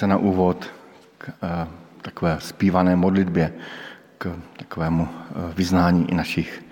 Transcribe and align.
Se 0.00 0.06
na 0.06 0.16
úvod 0.16 0.64
k 1.18 1.28
e, 1.28 1.32
takové 2.02 2.36
zpívané 2.40 2.96
modlitbě, 2.96 3.52
k 4.18 4.36
takovému 4.56 5.08
e, 5.08 5.54
vyznání 5.54 6.10
i 6.10 6.14
našich 6.14 6.64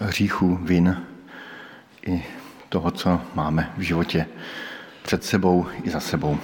hříchů, 0.00 0.56
vin, 0.56 1.02
i 2.06 2.24
toho, 2.68 2.90
co 2.90 3.20
máme 3.34 3.72
v 3.76 3.80
životě 3.80 4.26
před 5.02 5.24
sebou 5.24 5.66
i 5.82 5.90
za 5.90 6.00
sebou. 6.00 6.38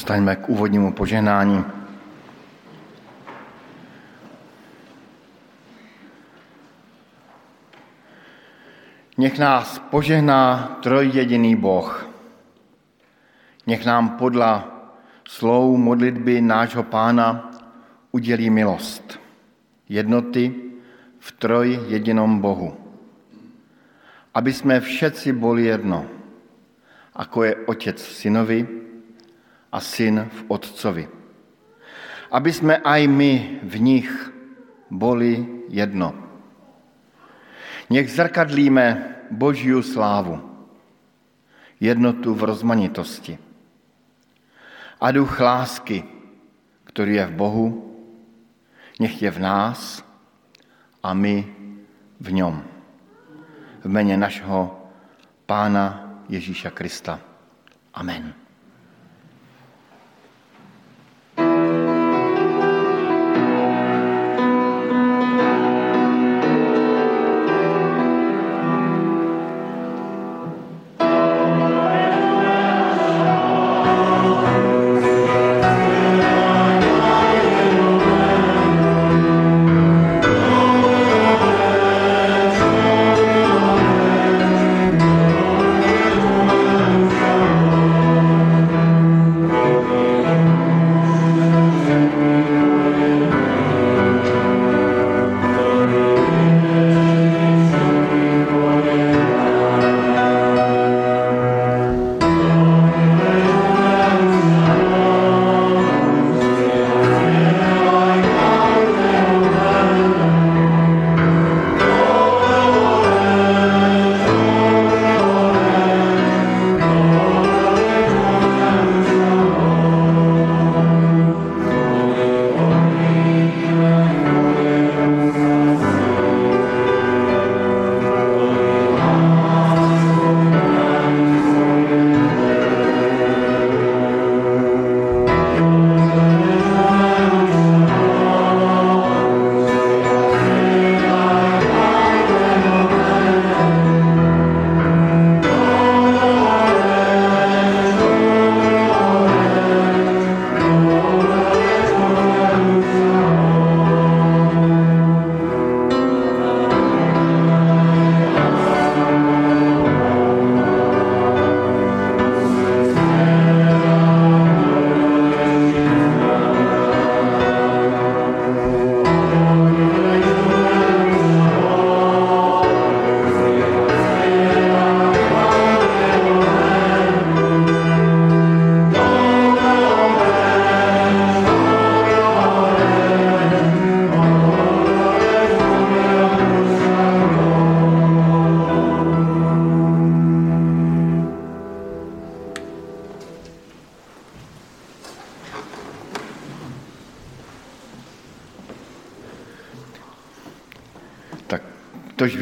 Postaňme 0.00 0.36
k 0.36 0.48
úvodnímu 0.48 0.96
poženání. 0.96 1.60
Nech 9.20 9.38
nás 9.38 9.76
požehná 9.92 10.72
trojjediný 10.80 11.52
Boh. 11.52 12.08
Nech 13.68 13.84
nám 13.84 14.16
podľa 14.16 14.72
slov 15.28 15.76
modlitby 15.76 16.40
nášho 16.40 16.88
pána 16.88 17.52
udělí 18.16 18.50
milost, 18.50 19.20
jednoty 19.84 20.72
v 21.20 21.28
troj 21.32 21.76
jedinom 21.92 22.40
Bohu. 22.40 22.72
Aby 24.32 24.52
jsme 24.52 24.80
všetci 24.80 25.32
boli 25.36 25.68
jedno, 25.68 26.08
ako 27.12 27.44
je 27.44 27.56
Otec 27.68 28.00
synovi, 28.00 28.79
a 29.70 29.78
syn 29.78 30.26
v 30.26 30.38
Otcovi. 30.50 31.04
Aby 32.30 32.50
sme 32.50 32.74
aj 32.82 33.00
my 33.10 33.32
v 33.62 33.74
nich 33.78 34.10
boli 34.90 35.66
jedno. 35.70 36.14
Nech 37.90 38.06
zrkadlíme 38.10 38.86
Božiu 39.30 39.82
slávu, 39.82 40.38
jednotu 41.82 42.34
v 42.34 42.42
rozmanitosti. 42.46 43.34
A 45.00 45.06
duch 45.10 45.38
lásky, 45.38 46.06
ktorý 46.86 47.22
je 47.22 47.26
v 47.30 47.34
Bohu, 47.34 47.66
nech 49.00 49.16
je 49.16 49.30
v 49.32 49.40
nás 49.40 50.04
a 51.00 51.16
my 51.16 51.46
v 52.20 52.28
ňom. 52.36 52.54
V 53.80 53.86
mene 53.88 54.14
našeho 54.20 54.76
Pána 55.48 56.20
Ježíša 56.28 56.70
Krista. 56.70 57.18
Amen. 57.96 58.39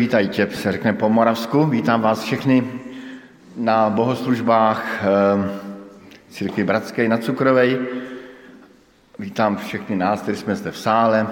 Tož 0.08 0.14
vítajte, 0.14 0.56
se 0.56 0.72
řekne 0.72 0.92
po 0.92 1.08
Moravsku. 1.08 1.66
Vítám 1.66 2.00
vás 2.00 2.22
všechny 2.22 2.64
na 3.56 3.90
bohoslužbách 3.90 5.04
eh, 5.04 5.50
církvy 6.30 6.64
Bratské 6.64 7.08
na 7.08 7.18
Cukrovej. 7.18 7.78
Vítám 9.18 9.56
všechny 9.56 9.96
nás, 9.96 10.22
kteří 10.22 10.40
jsme 10.40 10.56
zde 10.56 10.70
v 10.70 10.78
sále. 10.78 11.26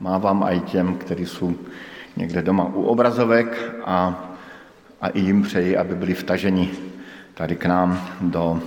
Mávám 0.00 0.42
i 0.42 0.60
těm, 0.60 0.94
kteří 0.94 1.26
jsou 1.26 1.54
někde 2.16 2.42
doma 2.42 2.64
u 2.64 2.82
obrazovek 2.82 3.74
a, 3.84 4.28
a 5.00 5.08
i 5.08 5.20
jim 5.20 5.42
přeji, 5.42 5.76
aby 5.76 5.94
byli 5.94 6.14
vtaženi 6.14 6.70
tady 7.34 7.56
k 7.56 7.66
nám 7.66 8.08
do 8.20 8.62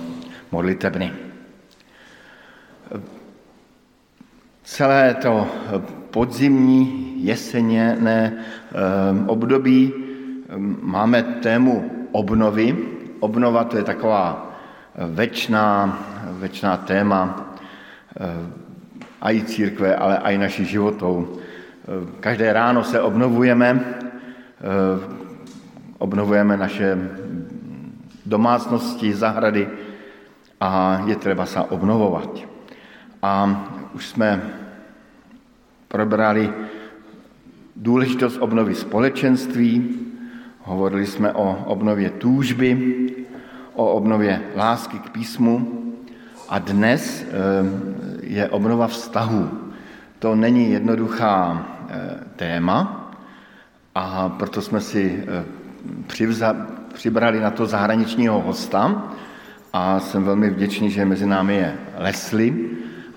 modlitebny. 0.52 1.12
Celé 4.64 5.14
to 5.14 5.48
podzimní, 6.10 7.14
jeseněné 7.24 8.32
ehm, 8.36 8.41
období 9.26 9.92
ehm, 10.48 10.76
máme 10.82 11.22
tému 11.22 11.90
obnovy. 12.12 12.76
Obnova 13.20 13.64
to 13.64 13.76
je 13.76 13.84
taková 13.84 14.50
večná, 14.94 15.98
večná 16.38 16.76
téma 16.76 17.54
a 19.20 19.30
i 19.30 19.42
církve, 19.42 19.96
ale 19.96 20.18
i 20.22 20.38
naší 20.38 20.64
životou. 20.64 21.38
Každé 22.20 22.52
ráno 22.52 22.84
se 22.84 23.00
obnovujeme, 23.00 23.80
obnovujeme 25.98 26.56
naše 26.56 26.98
domácnosti, 28.26 29.14
zahrady 29.14 29.68
a 30.60 31.02
je 31.06 31.16
třeba 31.16 31.46
se 31.46 31.60
obnovovat. 31.60 32.38
A 33.22 33.64
už 33.94 34.06
jsme 34.06 34.42
probrali 35.88 36.52
důležitost 37.82 38.38
obnovy 38.40 38.74
společenství, 38.74 39.98
hovorili 40.60 41.06
jsme 41.06 41.32
o 41.32 41.64
obnově 41.66 42.10
túžby, 42.10 42.98
o 43.74 43.92
obnově 43.92 44.40
lásky 44.56 44.98
k 44.98 45.10
písmu 45.10 45.82
a 46.48 46.58
dnes 46.58 47.26
eh, 47.26 47.30
je 48.22 48.48
obnova 48.48 48.86
vztahu. 48.86 49.50
To 50.18 50.34
není 50.34 50.72
jednoduchá 50.72 51.66
eh, 51.88 52.18
téma 52.36 53.10
a 53.94 54.28
proto 54.28 54.62
jsme 54.62 54.80
si 54.80 55.24
eh, 55.26 55.44
přivza, 56.06 56.56
přibrali 56.94 57.40
na 57.40 57.50
to 57.50 57.66
zahraničního 57.66 58.40
hosta 58.40 59.02
a 59.72 60.00
jsem 60.00 60.24
velmi 60.24 60.50
vděčný, 60.50 60.90
že 60.90 61.04
mezi 61.04 61.26
námi 61.26 61.56
je 61.56 61.74
Leslie 61.98 62.54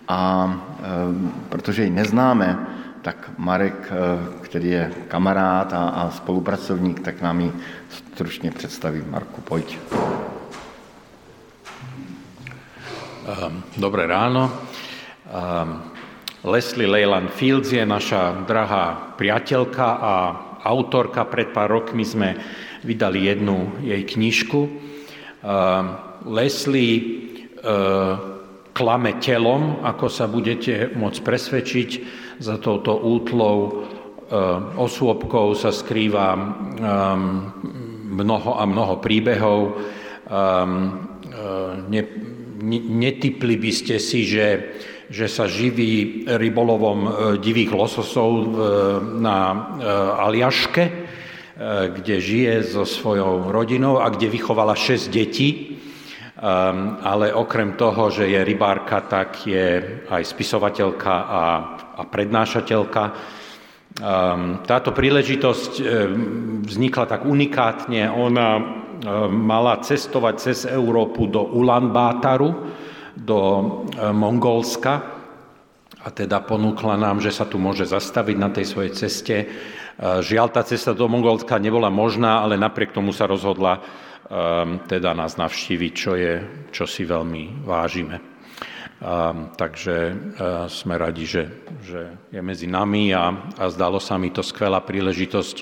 a 0.07 0.53
protože 1.49 1.83
ji 1.83 1.89
neznáme, 1.89 2.74
tak 3.05 3.37
Marek, 3.37 3.93
který 4.41 4.69
je 4.69 4.91
kamarád 5.07 5.73
a, 5.73 5.83
a 5.89 6.01
spolupracovník, 6.09 6.99
tak 6.99 7.21
nám 7.21 7.41
ji 7.41 7.51
stručně 7.89 8.51
představí. 8.51 9.03
Marku, 9.09 9.41
pojď. 9.41 9.77
Ehm, 13.29 13.61
dobré 13.77 14.07
ráno. 14.09 14.49
Ehm, 14.49 15.81
Leslie 16.43 16.89
Leyland 16.89 17.29
Fields 17.29 17.69
je 17.69 17.85
naša 17.85 18.41
drahá 18.41 19.13
priateľka 19.17 19.85
a 20.01 20.13
autorka. 20.65 21.29
Pred 21.29 21.53
pár 21.53 21.69
rokmi 21.69 22.01
sme 22.01 22.41
vydali 22.81 23.29
jednu 23.29 23.85
jej 23.85 24.01
knižku. 24.01 24.61
Ehm, 24.65 25.85
Leslie 26.25 27.21
klame 28.75 29.17
telom, 29.23 29.81
ako 29.81 30.05
sa 30.09 30.25
budete 30.25 30.93
môcť 30.93 31.19
presvedčiť. 31.23 31.89
Za 32.35 32.59
touto 32.59 32.99
útlou 32.99 33.87
osôbkou 34.75 35.53
sa 35.55 35.71
skrýva 35.71 36.35
mnoho 38.15 38.51
a 38.57 38.63
mnoho 38.65 38.99
príbehov. 38.99 39.59
Ne, 41.85 42.01
netypli 42.89 43.55
by 43.55 43.71
ste 43.71 43.95
si, 44.01 44.25
že, 44.25 44.75
že 45.07 45.29
sa 45.29 45.45
živí 45.45 46.25
rybolovom 46.25 46.99
divých 47.37 47.71
lososov 47.71 48.51
na 49.21 49.37
Aliaške, 50.25 50.85
kde 51.95 52.15
žije 52.19 52.53
so 52.67 52.83
svojou 52.83 53.47
rodinou 53.53 54.01
a 54.01 54.11
kde 54.11 54.27
vychovala 54.27 54.75
6 54.75 55.07
detí. 55.13 55.79
Ale 56.99 57.31
okrem 57.31 57.79
toho, 57.79 58.11
že 58.11 58.27
je 58.27 58.43
rybárka, 58.43 59.07
tak 59.07 59.47
je 59.47 60.01
aj 60.11 60.23
spisovateľka 60.25 61.15
a, 61.15 61.43
a 61.95 62.03
prednášateľka. 62.03 63.03
Táto 64.67 64.89
príležitosť 64.91 65.71
vznikla 66.67 67.05
tak 67.07 67.23
unikátne. 67.23 68.11
Ona 68.11 68.47
mala 69.31 69.79
cestovať 69.79 70.35
cez 70.35 70.67
Európu 70.67 71.31
do 71.31 71.47
Ulaanbátaru, 71.55 72.51
do 73.15 73.39
Mongolska 73.95 75.15
a 76.05 76.13
teda 76.13 76.37
ponúkla 76.45 77.01
nám, 77.01 77.17
že 77.17 77.33
sa 77.33 77.49
tu 77.49 77.57
môže 77.57 77.89
zastaviť 77.89 78.37
na 78.37 78.53
tej 78.53 78.65
svojej 78.69 78.91
ceste. 78.93 79.35
Žiaľ, 79.97 80.47
tá 80.53 80.61
cesta 80.61 80.93
do 80.93 81.09
Mongolska 81.09 81.57
nebola 81.57 81.89
možná, 81.89 82.45
ale 82.45 82.61
napriek 82.61 82.93
tomu 82.93 83.09
sa 83.09 83.25
rozhodla 83.25 83.79
e, 83.79 83.81
teda 84.85 85.17
nás 85.17 85.33
navštíviť, 85.39 85.91
čo, 85.97 86.13
je, 86.13 86.33
čo 86.69 86.85
si 86.85 87.09
veľmi 87.09 87.65
vážime. 87.65 88.34
Takže 89.53 90.17
sme 90.65 90.97
radi, 90.97 91.29
že, 91.29 91.43
že 91.85 92.17
je 92.33 92.41
medzi 92.41 92.65
nami 92.65 93.13
a, 93.13 93.53
a 93.57 93.69
zdalo 93.69 94.01
sa 94.01 94.17
mi 94.17 94.33
to 94.33 94.41
skvelá 94.41 94.81
príležitosť 94.81 95.55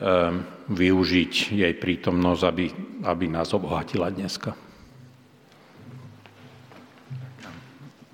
Ehm, 0.00 0.48
využiť 0.72 1.60
jej 1.60 1.74
prítomnosť, 1.76 2.42
aby, 2.48 2.66
aby 3.04 3.28
nás 3.28 3.52
obohatila 3.52 4.08
dneska. 4.08 4.56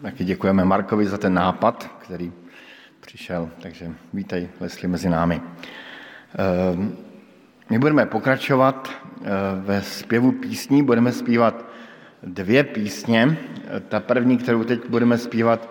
Taky 0.03 0.25
děkujeme 0.25 0.65
Markovi 0.65 1.07
za 1.07 1.19
ten 1.19 1.35
nápad, 1.35 1.91
který 2.03 2.33
přišel, 3.01 3.51
takže 3.63 3.95
vítej 4.13 4.49
Leslie 4.61 4.89
mezi 4.89 5.09
námi. 5.09 5.39
Ehm, 5.39 6.97
my 7.71 7.79
budeme 7.79 8.07
pokračovat 8.07 8.91
ehm, 8.91 9.63
ve 9.63 9.83
zpěvu 9.83 10.33
písní, 10.33 10.83
budeme 10.83 11.13
zpívat 11.13 11.65
dvě 12.23 12.65
písně. 12.65 13.37
Ta 13.89 14.01
první, 14.01 14.39
kterou 14.39 14.65
teď 14.65 14.81
budeme 14.89 15.19
zpívat, 15.19 15.71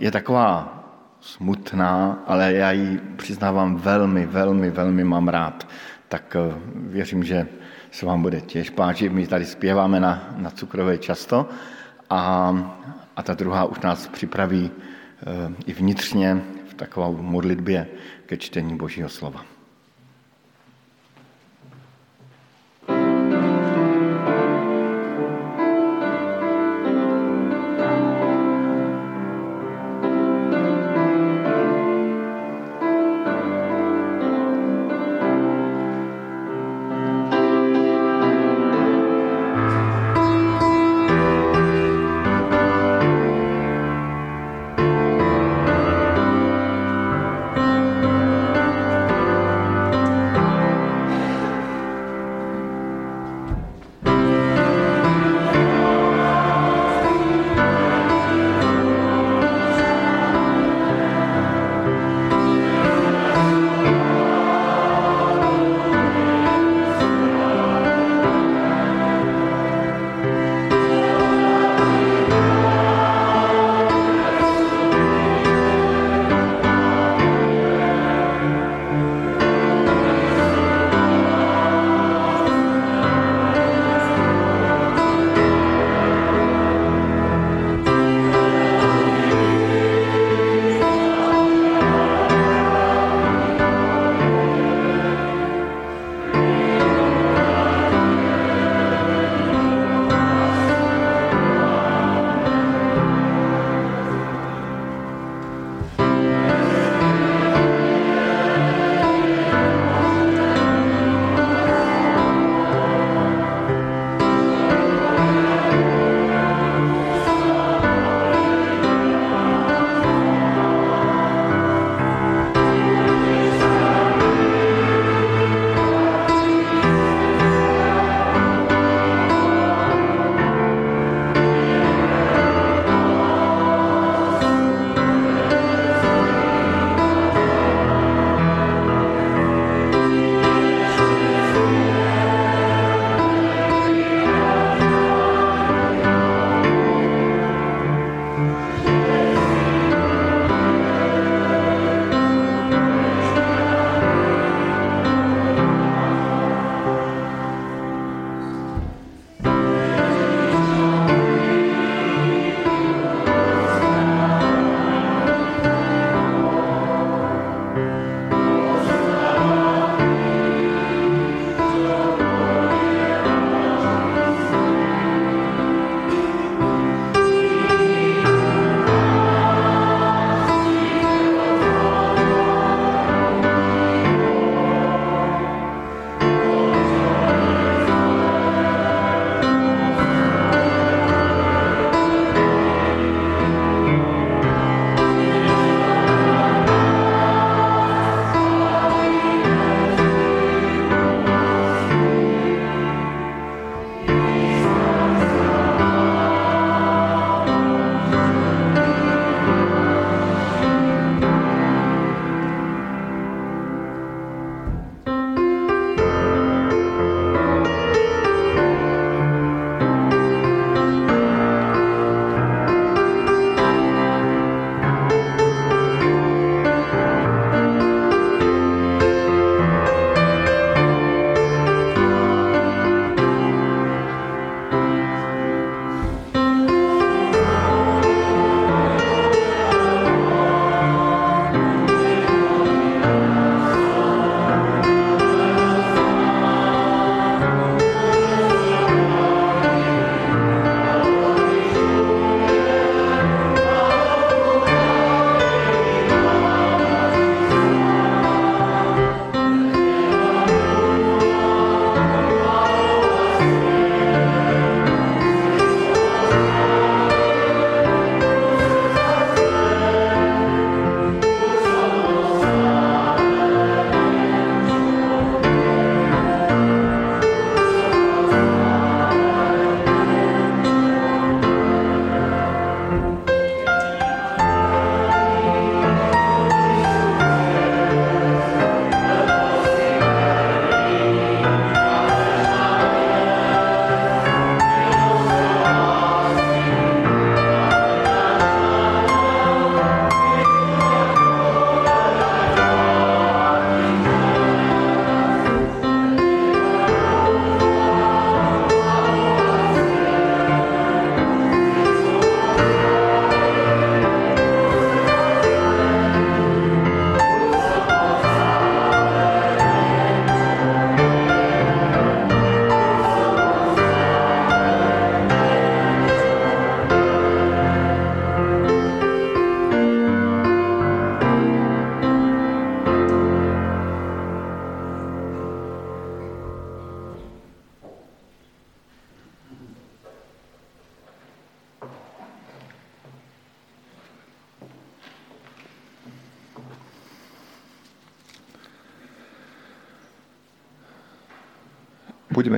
je 0.00 0.10
taková 0.10 0.78
smutná, 1.20 2.22
ale 2.26 2.52
já 2.52 2.70
ji 2.72 3.00
přiznávám 3.16 3.76
velmi, 3.76 4.26
velmi, 4.26 4.70
velmi 4.70 5.04
mám 5.04 5.28
rád. 5.28 5.68
Tak 6.08 6.36
eh, 6.36 6.54
věřím, 6.74 7.24
že 7.24 7.46
se 7.90 8.06
vám 8.06 8.22
bude 8.22 8.40
těž 8.40 8.70
páčit. 8.70 9.12
My 9.12 9.26
tady 9.26 9.44
zpěváme 9.44 10.00
na, 10.00 10.34
na 10.36 10.50
cukrové 10.50 10.98
často 10.98 11.48
a, 12.10 12.52
a 13.16 13.22
ta 13.22 13.34
druhá 13.34 13.64
už 13.64 13.80
nás 13.80 14.08
připraví 14.08 14.70
e, 14.70 15.52
i 15.66 15.72
vnitřně 15.72 16.42
v 16.68 16.74
takovou 16.74 17.16
modlitbě 17.22 17.86
ke 18.26 18.36
čtení 18.36 18.76
Božího 18.76 19.08
slova. 19.08 19.44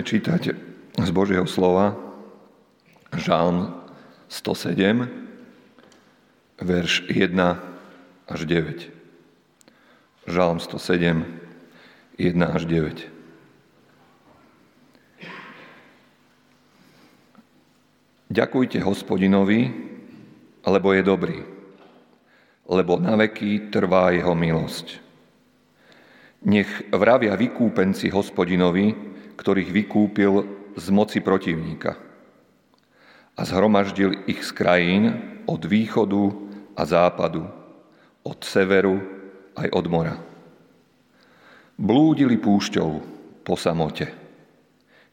Budeme 0.05 0.21
čítať 0.21 0.43
z 1.01 1.11
Božieho 1.17 1.49
slova 1.49 1.97
Žálm 3.17 3.73
107, 4.29 5.09
verš 6.61 7.09
1 7.09 7.33
až 8.29 8.41
9. 8.45 10.29
Žálm 10.29 10.61
107, 10.61 11.25
1 12.21 12.37
až 12.37 12.63
9. 12.69 13.09
Ďakujte 18.29 18.85
hospodinovi, 18.85 19.73
lebo 20.69 20.93
je 20.93 21.01
dobrý, 21.01 21.41
lebo 22.69 23.01
na 23.01 23.17
veky 23.17 23.73
trvá 23.73 24.13
jeho 24.13 24.37
milosť. 24.37 25.01
Nech 26.45 26.93
vravia 26.93 27.41
vykúpenci 27.41 28.13
hospodinovi, 28.13 29.14
ktorých 29.35 29.71
vykúpil 29.71 30.33
z 30.75 30.87
moci 30.91 31.19
protivníka 31.23 31.99
a 33.35 33.43
zhromaždil 33.43 34.27
ich 34.31 34.47
z 34.47 34.51
krajín 34.55 35.05
od 35.47 35.63
východu 35.67 36.25
a 36.79 36.83
západu, 36.87 37.47
od 38.23 38.39
severu 38.47 39.03
aj 39.59 39.69
od 39.75 39.87
mora. 39.91 40.17
Blúdili 41.75 42.39
púšťou 42.39 42.91
po 43.43 43.55
samote. 43.59 44.07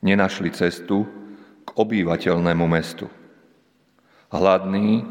Nenašli 0.02 0.54
cestu 0.54 1.06
k 1.66 1.70
obývateľnému 1.74 2.66
mestu. 2.70 3.10
Hladní 4.30 5.06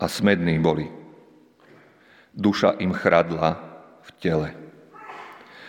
a 0.00 0.08
smední 0.08 0.56
boli. 0.60 0.88
Duša 2.32 2.80
im 2.80 2.92
chradla 2.92 3.60
v 4.04 4.10
tele. 4.20 4.48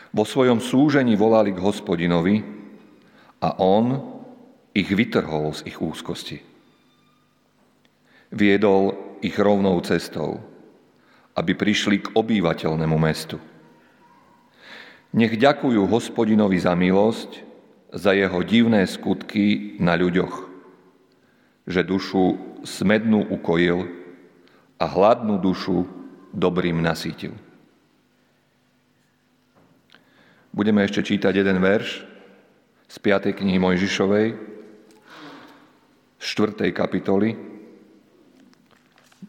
Vo 0.09 0.25
svojom 0.25 0.57
súžení 0.57 1.13
volali 1.13 1.53
k 1.53 1.61
hospodinovi, 1.61 2.58
a 3.39 3.55
on 3.59 4.03
ich 4.75 4.91
vytrhol 4.91 5.55
z 5.55 5.65
ich 5.67 5.79
úzkosti. 5.79 6.39
Viedol 8.29 8.93
ich 9.25 9.35
rovnou 9.39 9.81
cestou, 9.81 10.39
aby 11.33 11.55
prišli 11.55 12.03
k 12.03 12.07
obývateľnému 12.13 12.97
mestu. 12.99 13.41
Nech 15.09 15.33
ďakujú 15.33 15.89
hospodinovi 15.89 16.61
za 16.61 16.77
milosť, 16.77 17.41
za 17.89 18.13
jeho 18.13 18.45
divné 18.45 18.85
skutky 18.85 19.75
na 19.81 19.97
ľuďoch, 19.97 20.45
že 21.65 21.81
dušu 21.81 22.37
smednú 22.61 23.25
ukojil 23.33 23.89
a 24.77 24.85
hladnú 24.85 25.41
dušu 25.41 25.89
dobrým 26.29 26.77
nasítil. 26.77 27.33
Budeme 30.53 30.85
ešte 30.85 31.01
čítať 31.01 31.41
jeden 31.41 31.57
verš, 31.57 32.08
z 32.89 32.97
5. 32.97 33.37
knihy 33.37 33.61
Mojžišovej, 33.61 34.27
z 36.17 36.25
4. 36.25 36.73
kapitoly, 36.73 37.37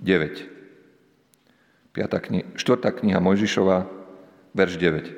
9. 0.01 0.49
5. 1.93 2.25
Kniha, 2.25 2.45
4. 2.57 2.99
kniha 3.05 3.21
Mojžišova, 3.21 3.85
verš 4.57 4.75
9. 4.81 5.13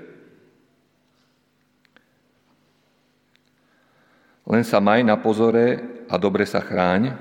Len 4.51 4.65
sa 4.67 4.83
maj 4.83 5.07
na 5.07 5.15
pozore 5.15 5.79
a 6.11 6.19
dobre 6.19 6.43
sa 6.43 6.59
chráň, 6.59 7.15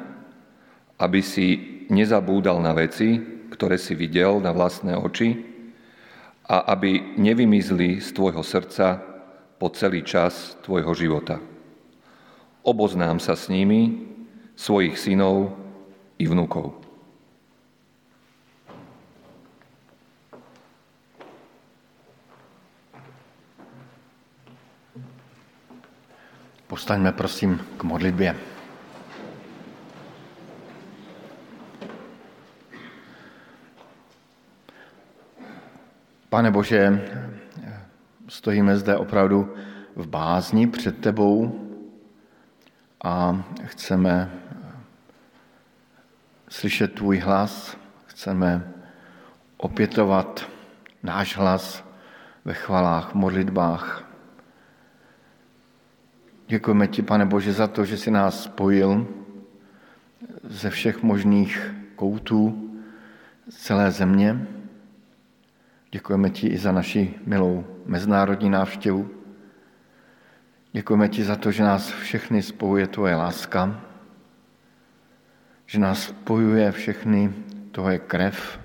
aby 0.98 1.22
si 1.22 1.48
nezabúdal 1.94 2.58
na 2.66 2.74
veci, 2.74 3.22
ktoré 3.54 3.78
si 3.78 3.94
videl 3.94 4.42
na 4.42 4.50
vlastné 4.50 4.98
oči 4.98 5.38
a 6.50 6.74
aby 6.74 7.22
nevymizli 7.22 8.02
z 8.02 8.10
tvojho 8.10 8.42
srdca 8.42 9.11
po 9.62 9.70
celý 9.70 10.02
čas 10.02 10.58
tvojho 10.66 10.90
života. 10.98 11.38
Oboznám 12.66 13.22
sa 13.22 13.38
s 13.38 13.46
nimi, 13.46 14.10
svojich 14.58 14.98
synov 14.98 15.54
i 16.18 16.26
vnúkov. 16.26 16.74
Postaňme 26.66 27.14
prosím 27.14 27.62
k 27.78 27.82
modlitbě. 27.86 28.34
Pane 36.34 36.50
Bože, 36.50 36.82
Stojíme 38.32 38.78
zde 38.78 38.98
opravdu 38.98 39.54
v 39.96 40.08
bázni 40.08 40.68
před 40.68 41.02
tebou 41.02 41.60
a 43.04 43.44
chceme 43.64 44.32
slyšet 46.50 46.94
tvůj 46.94 47.18
hlas, 47.18 47.78
chceme 48.06 48.72
opětovat 49.58 50.50
náš 51.04 51.38
hlas 51.38 51.84
ve 52.46 52.54
chvalách, 52.54 53.14
modlitbách. 53.14 54.04
Děkujeme 56.48 56.88
ti, 56.88 57.02
pane 57.02 57.26
Bože, 57.26 57.54
za 57.54 57.68
to, 57.68 57.86
že 57.86 57.98
jsi 57.98 58.12
nás 58.12 58.44
spojil 58.44 59.08
ze 60.44 60.70
všech 60.70 61.04
možných 61.04 61.74
koutů 61.96 62.72
celé 63.50 63.92
země 63.92 64.48
Děkujeme 65.92 66.30
ti 66.30 66.48
i 66.48 66.58
za 66.58 66.72
naši 66.72 67.14
milou 67.26 67.66
mezinárodní 67.86 68.50
návštěvu. 68.50 69.10
Děkujeme 70.72 71.10
ti 71.10 71.24
za 71.24 71.36
to, 71.36 71.52
že 71.52 71.64
nás 71.64 71.92
všechny 71.92 72.42
spojuje 72.42 72.88
tvoje 72.88 73.16
láska, 73.16 73.82
že 75.66 75.80
nás 75.80 76.04
spojuje 76.04 76.72
všechny 76.72 77.34
tvoje 77.72 78.00
krev, 78.00 78.60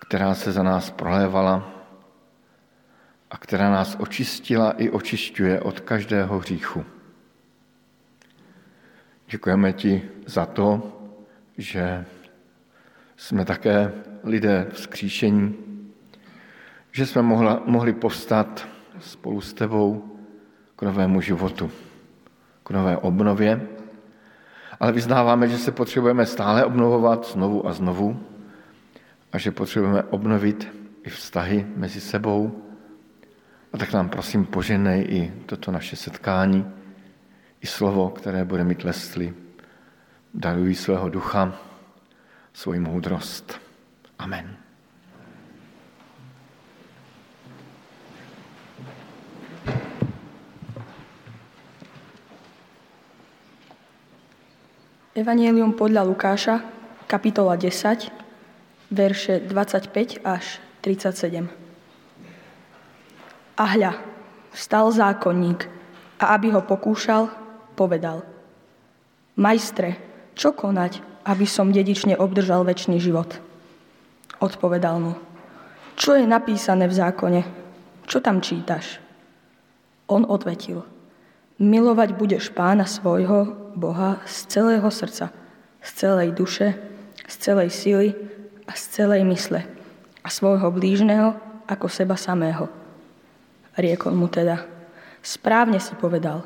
která 0.00 0.34
se 0.34 0.52
za 0.52 0.62
nás 0.62 0.90
prolévala 0.90 1.70
a 3.30 3.36
která 3.36 3.70
nás 3.70 3.96
očistila 3.98 4.70
i 4.70 4.90
očišťuje 4.90 5.60
od 5.60 5.80
každého 5.80 6.38
hříchu. 6.38 6.84
Děkujeme 9.30 9.72
ti 9.72 10.02
za 10.26 10.46
to, 10.46 10.98
že 11.58 12.04
jsme 13.16 13.44
také 13.44 13.92
lidé 14.24 14.66
vzkříšení, 14.72 15.71
že 16.92 17.06
jsme 17.06 17.22
mohla, 17.22 17.62
mohli 17.66 17.92
povstat 17.92 18.68
spolu 19.00 19.40
s 19.40 19.54
tebou 19.54 20.18
k 20.76 20.82
novému 20.82 21.20
životu, 21.20 21.70
k 22.64 22.70
nové 22.70 22.96
obnově, 22.96 23.68
ale 24.80 24.92
vyznáváme, 24.92 25.48
že 25.48 25.58
se 25.58 25.72
potřebujeme 25.72 26.26
stále 26.26 26.64
obnovovat 26.64 27.26
znovu 27.32 27.66
a 27.66 27.72
znovu 27.72 28.20
a 29.32 29.38
že 29.38 29.50
potřebujeme 29.50 30.02
obnovit 30.02 30.68
i 31.04 31.10
vztahy 31.10 31.66
mezi 31.76 32.00
sebou. 32.00 32.62
A 33.72 33.78
tak 33.78 33.92
nám 33.92 34.08
prosím 34.08 34.44
poženej 34.44 35.06
i 35.08 35.32
toto 35.46 35.70
naše 35.70 35.96
setkání, 35.96 36.66
i 37.60 37.66
slovo, 37.66 38.10
které 38.10 38.44
bude 38.44 38.64
mít 38.64 38.84
lesli. 38.84 39.34
Darují 40.34 40.74
svého 40.74 41.08
ducha, 41.08 41.52
svoji 42.52 42.80
moudrost. 42.80 43.60
Amen. 44.18 44.61
Evangelium 55.12 55.76
podľa 55.76 56.08
Lukáša, 56.08 56.64
kapitola 57.04 57.60
10, 57.60 58.08
verše 58.88 59.44
25 59.44 60.24
až 60.24 60.56
37. 60.80 61.52
A 63.60 63.64
hľa, 63.76 64.00
stal 64.56 64.88
zákonník 64.88 65.68
a 66.16 66.32
aby 66.32 66.56
ho 66.56 66.64
pokúšal, 66.64 67.28
povedal. 67.76 68.24
Majstre, 69.36 70.00
čo 70.32 70.56
konať, 70.56 71.04
aby 71.28 71.44
som 71.44 71.68
dedične 71.68 72.16
obdržal 72.16 72.64
väčší 72.64 72.96
život? 72.96 73.36
Odpovedal 74.40 74.96
mu. 74.96 75.12
Čo 75.92 76.16
je 76.16 76.24
napísané 76.24 76.88
v 76.88 76.96
zákone? 76.96 77.40
Čo 78.08 78.24
tam 78.24 78.40
čítaš? 78.40 78.96
On 80.08 80.24
odvetil. 80.24 80.91
Milovať 81.62 82.18
budeš 82.18 82.50
pána 82.50 82.90
svojho, 82.90 83.54
Boha 83.78 84.18
z 84.26 84.50
celého 84.50 84.90
srdca, 84.90 85.30
z 85.78 85.90
celej 85.94 86.34
duše, 86.34 86.74
z 87.22 87.34
celej 87.38 87.70
sily 87.70 88.08
a 88.66 88.74
z 88.74 88.82
celej 88.98 89.22
mysle 89.30 89.62
a 90.26 90.28
svojho 90.28 90.74
blížneho 90.74 91.38
ako 91.70 91.86
seba 91.86 92.18
samého. 92.18 92.66
Riekol 93.78 94.10
mu 94.10 94.26
teda, 94.26 94.66
správne 95.22 95.78
si 95.78 95.94
povedal, 95.94 96.42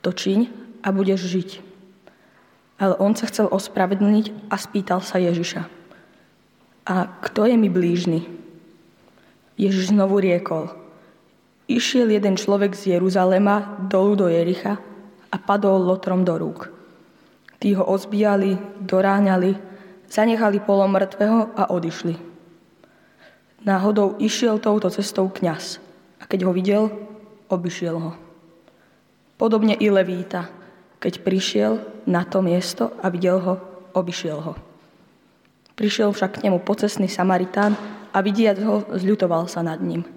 to 0.00 0.16
čiň 0.16 0.48
a 0.80 0.88
budeš 0.88 1.28
žiť. 1.28 1.50
Ale 2.80 2.96
on 2.96 3.12
sa 3.12 3.28
chcel 3.28 3.52
ospravedlniť 3.52 4.48
a 4.48 4.56
spýtal 4.56 5.04
sa 5.04 5.20
Ježiša. 5.20 5.68
A 6.88 7.12
kto 7.28 7.44
je 7.44 7.60
mi 7.60 7.68
blížny? 7.68 8.24
Ježiš 9.60 9.92
znovu 9.92 10.16
riekol, 10.16 10.72
Išiel 11.66 12.14
jeden 12.14 12.38
človek 12.38 12.78
z 12.78 12.94
Jeruzalema 12.94 13.82
dolu 13.90 14.14
do 14.14 14.26
Jericha 14.30 14.78
a 15.30 15.36
padol 15.36 15.82
lotrom 15.82 16.22
do 16.22 16.38
rúk. 16.38 16.70
Tí 17.58 17.74
ho 17.74 17.82
ozbíjali, 17.82 18.54
doráňali, 18.86 19.58
zanechali 20.06 20.62
polomrtvého 20.62 21.58
a 21.58 21.74
odišli. 21.74 22.14
Náhodou 23.66 24.14
išiel 24.22 24.62
touto 24.62 24.86
cestou 24.94 25.26
kňaz 25.26 25.82
a 26.22 26.24
keď 26.30 26.46
ho 26.46 26.52
videl, 26.54 26.86
obišiel 27.50 27.98
ho. 27.98 28.12
Podobne 29.34 29.74
i 29.74 29.90
Levíta, 29.90 30.46
keď 31.02 31.26
prišiel 31.26 31.72
na 32.06 32.22
to 32.22 32.46
miesto 32.46 32.94
a 33.02 33.10
videl 33.10 33.42
ho, 33.42 33.54
obišiel 33.90 34.38
ho. 34.38 34.54
Prišiel 35.74 36.14
však 36.14 36.40
k 36.40 36.42
nemu 36.46 36.62
pocesný 36.62 37.10
Samaritán 37.10 37.74
a 38.14 38.18
vidiac 38.22 38.56
ho, 38.62 38.86
zľutoval 38.94 39.50
sa 39.50 39.66
nad 39.66 39.82
ním. 39.82 40.15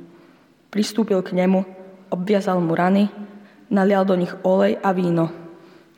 Pristúpil 0.69 1.17
k 1.25 1.33
nemu, 1.33 1.65
obviazal 2.13 2.61
mu 2.61 2.77
rany, 2.77 3.09
nalial 3.73 4.05
do 4.05 4.13
nich 4.13 4.33
olej 4.45 4.77
a 4.81 4.93
víno. 4.93 5.33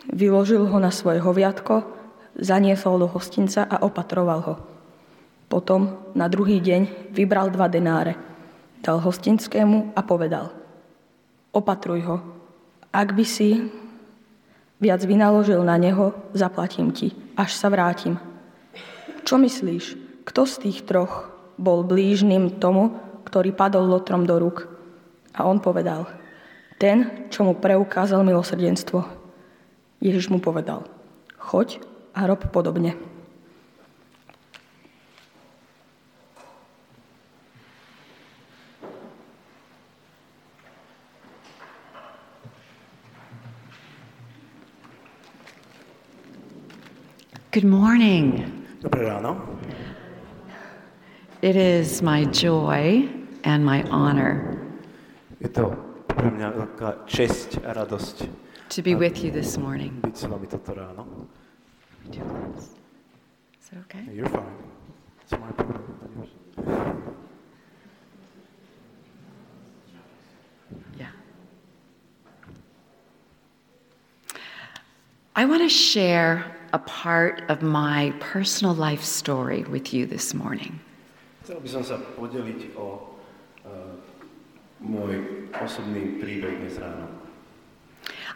Vyložil 0.07 0.63
ho 0.63 0.77
na 0.79 0.95
svoje 0.95 1.19
hoviatko, 1.19 1.83
zaniesol 2.39 2.99
do 3.03 3.07
hostinca 3.11 3.67
a 3.67 3.83
opatroval 3.83 4.39
ho. 4.43 4.55
Potom 5.51 5.99
na 6.15 6.31
druhý 6.31 6.63
deň 6.63 7.11
vybral 7.11 7.51
dva 7.51 7.67
denáre, 7.67 8.15
dal 8.79 9.03
hostinskému 9.03 9.91
a 9.91 10.01
povedal 10.07 10.55
Opatruj 11.51 12.01
ho. 12.07 12.17
Ak 12.95 13.11
by 13.11 13.27
si 13.27 13.67
viac 14.79 15.03
vynaložil 15.03 15.59
na 15.67 15.75
neho, 15.75 16.15
zaplatím 16.31 16.95
ti, 16.95 17.11
až 17.35 17.59
sa 17.59 17.67
vrátim. 17.67 18.15
Čo 19.27 19.35
myslíš, 19.35 19.99
kto 20.23 20.47
z 20.47 20.55
tých 20.63 20.87
troch 20.87 21.27
bol 21.59 21.83
blížnym 21.83 22.55
tomu, 22.63 22.95
ktorý 23.31 23.55
padol 23.55 23.87
lotrom 23.87 24.27
do 24.27 24.35
rúk. 24.35 24.67
A 25.31 25.47
on 25.47 25.63
povedal, 25.63 26.03
ten, 26.75 27.31
čo 27.31 27.47
mu 27.47 27.55
preukázal 27.55 28.27
milosrdenstvo. 28.27 29.07
Ježiš 30.03 30.27
mu 30.27 30.43
povedal, 30.43 30.83
choď 31.39 31.79
a 32.11 32.27
rob 32.27 32.43
podobne. 32.51 32.99
Good 47.55 47.67
morning. 47.67 48.43
Dobré 48.83 49.07
ráno. 49.07 49.39
It 51.39 51.55
is 51.55 52.03
my 52.03 52.27
joy 52.27 53.20
and 53.43 53.65
my 53.65 53.83
honor 53.89 54.57
Je 55.41 55.49
to 55.49 55.73
pre 56.05 56.29
mňa 56.29 56.53
taká 56.53 56.89
česť 57.09 57.65
a 57.65 57.73
radosť 57.73 58.41
to 58.71 58.81
be 58.81 58.95
with 58.95 59.21
you 59.21 59.31
this 59.31 59.57
morning. 59.57 59.99
byť 59.99 60.15
s 60.15 60.23
vami 60.31 60.47
toto 60.47 60.71
ráno. 60.71 61.03
Is 62.07 63.67
that 63.67 63.83
okay? 63.83 64.07
You're 64.07 64.31
fine. 64.31 64.47
It's 65.21 65.35
my 65.35 65.51
problem. 65.51 65.83
not 65.99 66.07
yours. 66.15 66.31
Yeah. 70.95 71.11
I 75.35 75.43
want 75.43 75.67
to 75.67 75.69
share 75.69 76.47
a 76.71 76.79
part 76.79 77.43
of 77.51 77.61
my 77.61 78.15
personal 78.23 78.73
life 78.73 79.03
story 79.03 79.67
with 79.67 79.91
you 79.91 80.07
this 80.07 80.31
morning. 80.33 80.79
Chcel 81.43 81.59
by 81.59 81.67
som 81.67 81.83
sa 81.83 81.99
podeliť 81.99 82.71
o 82.79 83.10
osobný 85.61 86.17
príbeh 86.17 86.57
dnes 86.61 86.77
ráno. 86.81 87.07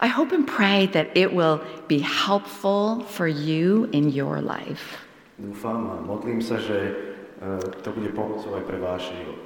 I 0.02 0.08
hope 0.12 0.36
and 0.36 0.46
pray 0.46 0.86
that 0.92 1.08
it 1.16 1.34
will 1.34 1.64
be 1.88 2.00
helpful 2.04 3.02
for 3.08 3.28
you 3.28 3.88
in 3.96 4.12
your 4.12 4.44
life. 4.44 5.02
Dúfam 5.40 5.88
a 5.90 5.96
modlím 6.04 6.44
sa, 6.44 6.60
že 6.60 6.94
to 7.84 7.90
bude 7.96 8.12
pomocou 8.12 8.56
aj 8.60 8.64
pre 8.68 8.78
váš 8.80 9.10
život. 9.12 9.42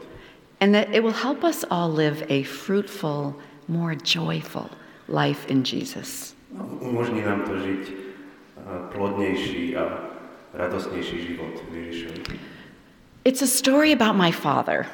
And 0.59 0.75
that 0.75 0.91
it 0.91 1.05
will 1.05 1.15
help 1.15 1.45
us 1.45 1.63
all 1.71 1.88
live 1.88 2.25
a 2.27 2.43
fruitful, 2.43 3.38
more 3.69 3.95
joyful 3.95 4.67
life 5.07 5.47
in 5.47 5.63
Jesus. 5.63 6.35
Umožní 6.81 7.21
nám 7.21 7.45
to 7.45 7.55
žiť 7.55 7.83
plodnejší 8.91 9.77
a 9.77 10.09
radosnejší 10.53 11.17
život 11.31 11.62
v 11.69 11.73
Ježišovi. 11.77 12.21
It's 13.23 13.45
a 13.45 13.47
story 13.47 13.93
about 13.93 14.17
my 14.17 14.33
father. 14.33 14.89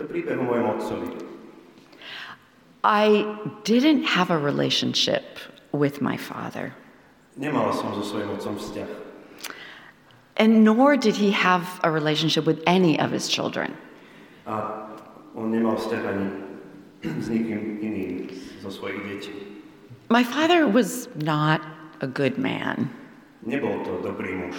To 0.00 0.08
príbeh 0.08 0.32
o 0.40 0.44
mojom 0.48 0.80
otcovi. 0.80 1.08
I 2.80 3.28
didn't 3.68 4.08
have 4.08 4.32
a 4.32 4.38
relationship 4.40 5.36
with 5.76 6.00
my 6.00 6.16
father, 6.16 6.72
Nemala 7.36 7.70
som 7.76 7.92
so 7.94 8.02
svojím 8.02 8.32
otcom 8.32 8.56
vzťah. 8.56 8.88
and 10.40 10.64
nor 10.64 10.96
did 10.96 11.14
he 11.20 11.30
have 11.36 11.78
a 11.84 11.90
relationship 11.92 12.48
with 12.48 12.64
any 12.66 12.96
of 12.98 13.12
his 13.12 13.28
children. 13.28 13.76
A 14.48 14.88
on 15.36 15.52
nemal 15.52 15.76
vzťah 15.76 16.02
ani 16.08 16.28
s 17.24 17.28
nikým 17.28 17.84
iným 17.84 18.32
zo 18.64 18.72
svojich 18.72 19.04
detí. 19.04 19.32
My 20.08 20.24
father 20.24 20.64
was 20.66 21.12
not 21.20 21.60
a 22.00 22.08
good 22.08 22.40
man, 22.40 22.88
Nebol 23.44 23.84
to 23.84 24.00
dobrý 24.00 24.32
muž. 24.48 24.56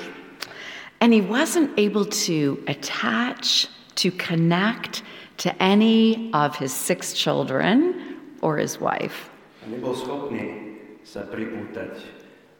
and 1.01 1.09
he 1.13 1.21
wasn't 1.25 1.73
able 1.81 2.05
to 2.29 2.61
attach, 2.69 3.65
to 3.97 4.13
connect 4.13 5.01
to 5.41 5.49
any 5.57 6.29
of 6.33 6.55
his 6.55 6.71
six 6.71 7.13
children 7.13 8.17
or 8.41 8.57
his 8.57 8.77
wife. 8.77 9.29
Nebol 9.65 9.97
schopný 9.97 10.77
sa 11.01 11.25
pripútať 11.25 11.97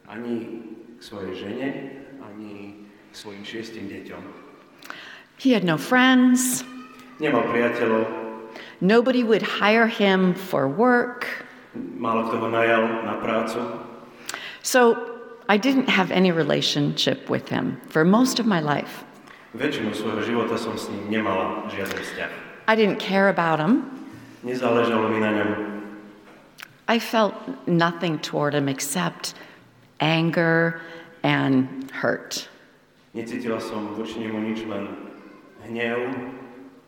ani 0.09 0.65
k 0.97 1.01
svojej 1.01 1.33
žene, 1.37 1.67
ani 2.25 2.85
k 3.09 3.13
svojim 3.13 3.45
šiestim 3.45 3.85
deťom. 3.85 4.21
He 5.37 5.53
had 5.53 5.65
no 5.65 5.77
friends, 5.77 6.65
Nemal 7.21 7.45
priateľov, 7.53 8.09
nobody 8.81 9.21
would 9.21 9.45
hire 9.45 9.85
him 9.85 10.33
for 10.33 10.65
work. 10.65 11.45
málo 11.77 12.27
kto 12.27 12.41
ho 12.41 12.49
najal 12.49 13.05
na 13.05 13.21
prácu. 13.21 13.61
So 14.65 14.97
I 15.45 15.57
didn't 15.61 15.89
have 15.89 16.09
any 16.09 16.33
relationship 16.33 17.29
with 17.29 17.49
him 17.49 17.77
for 17.93 18.01
most 18.01 18.41
of 18.41 18.49
my 18.49 18.57
life. 18.57 19.05
Väčšinu 19.53 19.93
svojho 19.93 20.21
života 20.25 20.57
som 20.57 20.73
s 20.73 20.89
ním 20.89 21.21
nemala 21.21 21.69
žiaden 21.69 21.97
vzťah. 21.97 22.50
I 22.71 22.75
didn't 22.75 22.99
care 22.99 23.27
about 23.27 23.59
him. 23.59 23.83
Mi 24.47 24.53
na 24.55 25.31
ňom. 25.35 25.51
I 26.87 26.99
felt 26.99 27.35
nothing 27.67 28.17
toward 28.19 28.55
him 28.55 28.69
except 28.69 29.35
anger 29.99 30.79
and 31.21 31.91
hurt. 31.91 32.47
Som 33.59 33.91
voči 33.99 34.23
nemu 34.23 34.39
nič 34.39 34.63
len 34.71 34.87
hnev 35.67 35.99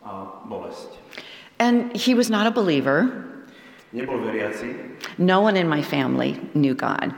a 0.08 0.24
bolesť. 0.48 0.88
And 1.60 1.92
he 1.92 2.16
was 2.16 2.32
not 2.32 2.48
a 2.48 2.50
believer. 2.50 3.28
Nebol 3.92 4.24
veriaci, 4.24 4.72
No 5.20 5.44
one 5.44 5.60
in 5.60 5.68
my 5.68 5.84
family 5.84 6.40
knew 6.56 6.72
God. 6.72 7.12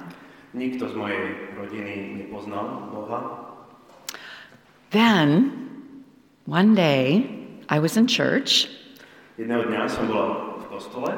nikto 0.59 0.91
z 0.91 0.95
mojej 0.99 1.55
rodiny 1.55 2.19
nepoznal 2.19 2.91
Boha. 2.91 3.47
Then, 4.91 5.55
one 6.51 6.75
day, 6.75 7.46
I 7.69 7.79
was 7.79 7.97
in 7.97 8.07
church 8.07 8.69
Jedného 9.37 9.69
dňa 9.69 9.91
som 9.91 10.09
bola 10.09 10.59
v 10.59 10.65
kostole 10.71 11.13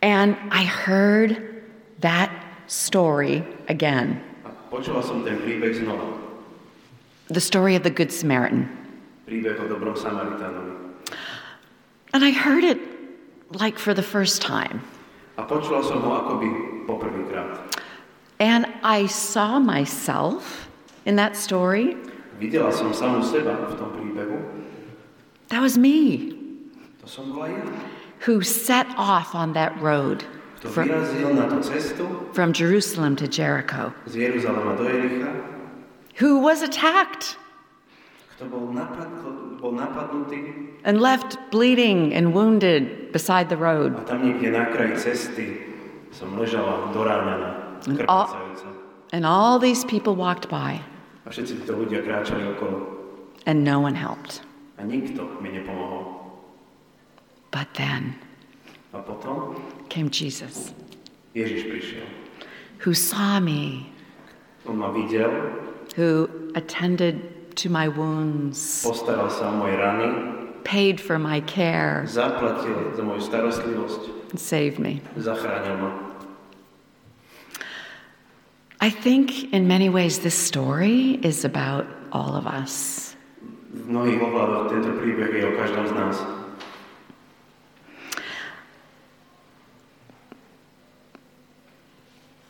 and 0.00 0.38
I 0.50 0.64
heard 0.64 1.64
that 2.00 2.30
story 2.70 3.42
again 3.68 4.22
a 4.46 4.52
počula 4.70 5.02
som 5.02 5.24
ten 5.26 5.40
príbeh 5.42 5.74
znova. 5.74 6.28
the 7.28 7.40
story 7.40 7.76
of 7.76 7.82
the 7.82 7.90
Good 7.90 8.12
Samaritan. 8.12 8.68
Príbeh 9.28 9.60
o 9.60 9.68
dobrom 9.68 9.94
Samaritánovi. 9.94 10.72
And 12.14 12.24
I 12.24 12.30
heard 12.30 12.64
it 12.64 12.80
like 13.52 13.78
for 13.78 13.92
the 13.92 14.02
first 14.02 14.40
time. 14.40 14.80
A 15.36 15.44
počula 15.44 15.84
som 15.84 16.00
ho 16.00 16.10
akoby 16.16 16.48
poprvýkrát. 16.88 17.68
And 18.40 18.66
I 18.82 19.06
saw 19.06 19.58
myself 19.58 20.70
in 21.04 21.16
that 21.16 21.36
story. 21.36 21.96
Videla 22.40 22.72
som 22.72 22.94
samú 22.96 23.20
seba 23.20 23.68
v 23.68 23.76
tom 23.76 23.92
príbehu. 23.92 24.57
That 25.48 25.62
was 25.62 25.78
me 25.78 26.34
To 27.02 27.06
som 27.08 27.32
bola 27.32 27.48
ja. 27.48 27.62
who 28.26 28.42
set 28.42 28.86
off 28.96 29.34
on 29.34 29.52
that 29.54 29.72
road 29.80 30.24
Kto 30.60 30.68
from, 30.74 30.88
vyrazil 30.90 31.30
na 31.38 31.46
tú 31.48 31.62
cestu 31.64 32.04
from 32.34 32.52
Jerusalem 32.52 33.16
to 33.16 33.26
Jericho, 33.30 33.94
z 34.10 34.14
Jeruzalema 34.18 34.76
do 34.76 34.84
Jericha. 34.84 35.30
who 36.20 36.38
was 36.42 36.60
attacked 36.62 37.36
Kto 38.36 38.50
bol, 38.50 38.70
napad, 38.74 39.08
bol 39.58 39.72
napadnutý 39.72 40.76
and 40.84 41.00
left 41.00 41.38
bleeding 41.50 42.12
and 42.14 42.34
wounded 42.34 43.10
beside 43.12 43.48
the 43.48 43.56
a 43.56 43.64
road. 43.64 43.94
tam 44.06 44.22
niekde 44.22 44.52
na 44.52 44.68
kraji 44.70 44.94
cesty 45.00 45.46
som 46.12 46.32
ležala 46.38 46.88
doráňaná, 46.94 47.82
krvácajúca. 47.84 48.68
And 49.12 49.24
all 49.24 49.58
these 49.58 49.84
people 49.88 50.12
walked 50.14 50.48
by, 50.52 50.80
A 51.24 51.30
všetci 51.32 51.64
títo 51.64 51.72
ľudia 51.80 52.00
kráčali 52.04 52.44
okolo. 52.56 52.76
and 53.48 53.64
no 53.64 53.80
one 53.80 53.94
helped. 53.96 54.40
A 54.78 54.82
nikto 54.86 55.40
mi 55.42 55.50
nepomohol. 55.50 56.14
But 57.50 57.74
then 57.74 58.14
A 58.94 59.02
potom 59.02 59.58
came 59.90 60.08
Jesus, 60.08 60.72
Ježiš 61.34 61.68
prišiel. 61.68 62.06
who 62.78 62.94
saw 62.94 63.40
me, 63.40 63.90
On 64.66 64.76
ma 64.78 64.88
videl, 64.92 65.28
who 65.96 66.28
attended 66.54 67.20
to 67.56 67.68
my 67.68 67.88
wounds, 67.88 68.84
postaral 68.84 69.28
sa 69.28 69.50
o 69.50 69.56
moje 69.60 69.76
rany, 69.76 70.08
paid 70.64 71.00
for 71.00 71.18
my 71.18 71.40
care, 71.44 72.04
zaplatil 72.06 72.94
za 72.96 73.02
moju 73.02 73.20
starostlivosť, 73.24 74.02
and 74.30 74.40
saved 74.40 74.78
me. 74.78 75.00
zachránil 75.18 75.76
ma. 75.80 75.90
I 78.80 78.90
think 78.90 79.52
in 79.52 79.66
many 79.66 79.88
ways 79.90 80.20
this 80.20 80.38
story 80.38 81.18
is 81.22 81.44
about 81.44 81.84
all 82.12 82.36
of 82.36 82.46
us. 82.46 83.07
V 83.68 83.84
mnohých 83.84 84.16
ohľadoch 84.16 84.72
tento 84.72 84.90
príbeh 84.96 85.28
je 85.28 85.44
o 85.44 85.52
každom 85.56 85.84
z 85.88 85.92
nás. 85.92 86.16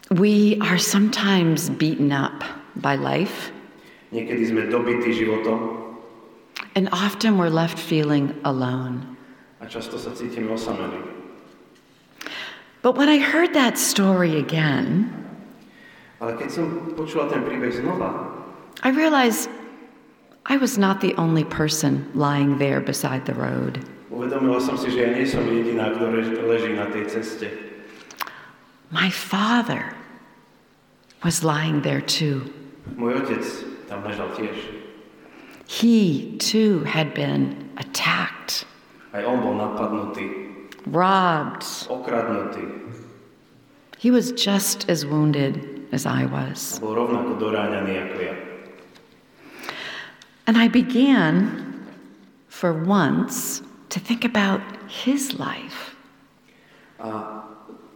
We 0.09 0.57
are 0.65 0.79
sometimes 0.79 1.69
beaten 1.69 2.13
up 2.13 2.41
by 2.81 2.97
life, 2.97 3.53
Niekedy 4.09 4.49
sme 4.49 4.73
dobití 4.73 5.13
životom 5.13 5.85
and 6.73 6.89
often 6.97 7.37
we're 7.37 7.53
left 7.53 7.77
feeling 7.77 8.33
alone. 8.47 9.05
a 9.61 9.67
často 9.67 9.99
sa 9.99 10.15
cítime. 10.15 10.49
But 12.81 12.95
when 12.97 13.11
I 13.11 13.19
heard 13.19 13.53
that 13.59 13.77
story 13.77 14.39
again, 14.39 15.11
Ale 16.23 16.35
keď 16.35 16.49
som 16.51 16.67
počula 16.99 17.31
ten 17.31 17.45
príbeh 17.45 17.75
znova, 17.75 18.33
I 18.87 18.91
realized 18.95 19.51
I 20.49 20.57
was 20.57 20.79
not 20.79 21.01
the 21.01 21.15
only 21.17 21.45
person 21.45 22.09
lying 22.15 22.57
there 22.59 22.81
beside 22.81 23.27
the 23.27 23.35
road. 23.35 23.85
uvedomila 24.09 24.59
som 24.59 24.81
si, 24.81 24.89
že 24.91 25.05
ja 25.05 25.11
nie 25.13 25.29
som 25.29 25.45
jediná, 25.45 25.93
kto 25.93 26.09
leží 26.49 26.73
na 26.73 26.89
tej 26.89 27.05
ceste. 27.07 27.47
My 28.89 29.13
father 29.13 29.93
was 31.21 31.45
lying 31.45 31.85
there 31.85 32.01
too. 32.01 32.49
Môj 32.97 33.21
otec 33.21 33.45
tam 33.87 34.01
ležal 34.09 34.33
tiež. 34.33 34.57
He 35.69 36.33
too 36.41 36.81
had 36.89 37.13
been 37.13 37.69
attacked, 37.77 38.65
Aj 39.13 39.21
on 39.29 39.45
bol 39.45 39.53
napadnutý, 39.61 40.25
robbed. 40.89 41.69
okradnutý. 41.93 42.65
He 44.01 44.09
was 44.09 44.33
just 44.33 44.89
as 44.89 45.05
wounded 45.05 45.85
as 45.93 46.09
I 46.09 46.25
was. 46.25 46.81
bol 46.81 46.97
rovnako 46.97 47.37
doráňaný 47.37 47.95
ako 48.09 48.17
ja. 48.25 48.35
And 50.49 50.57
I 50.57 50.67
began, 50.67 51.85
for 52.49 52.73
once, 52.73 53.61
to 53.91 54.01
think 54.01 54.25
about 54.25 54.65
his 54.89 55.37
life. 55.37 55.93
A 56.97 57.45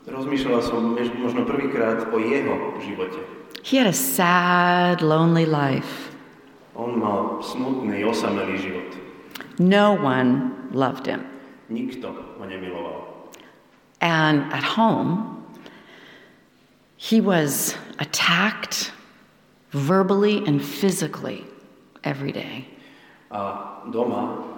rozmýšľala 0.05 0.61
som 0.61 0.93
možno 1.17 1.49
prvýkrát 1.49 2.13
o 2.13 2.21
jeho 2.21 2.77
živote. 2.85 3.25
He 3.65 3.81
had 3.81 3.89
a 3.89 3.97
sad, 3.97 5.01
lonely 5.01 5.49
life. 5.49 6.13
On 6.77 6.93
mal 7.01 7.41
smutný, 7.41 8.05
osamelý 8.05 8.61
život. 8.61 9.01
No 9.57 9.97
one 9.97 10.53
loved 10.77 11.09
him. 11.09 11.25
Nikto 11.73 12.13
ho 12.13 12.45
nemiloval. 12.45 13.33
And 14.05 14.45
at 14.53 14.77
home, 14.77 15.41
he 17.01 17.17
was 17.25 17.81
attacked 17.97 18.93
verbally 19.73 20.45
and 20.45 20.61
physically 20.61 21.49
every 22.05 22.33
day. 22.33 22.67
A 23.31 23.81
doma 23.89 24.53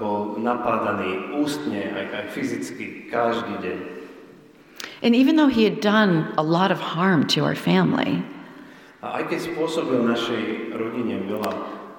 bol 0.00 0.34
napádaný 0.42 1.38
ústne, 1.38 1.94
aj, 1.94 2.06
aj 2.10 2.26
fyzicky, 2.34 3.06
každý 3.06 3.54
deň. 3.62 3.78
And 5.04 5.14
even 5.14 5.36
though 5.36 5.52
he 5.52 5.64
had 5.64 5.80
done 5.84 6.32
a 6.36 6.42
lot 6.42 6.72
of 6.72 6.80
harm 6.80 7.26
to 7.36 7.44
our 7.44 7.54
family, 7.54 8.24
A 9.04 9.20
aj 9.20 9.36
keď 9.36 9.52
spôsobil 9.52 10.00
našej 10.00 10.74
rodine 10.80 11.28
veľa 11.28 11.52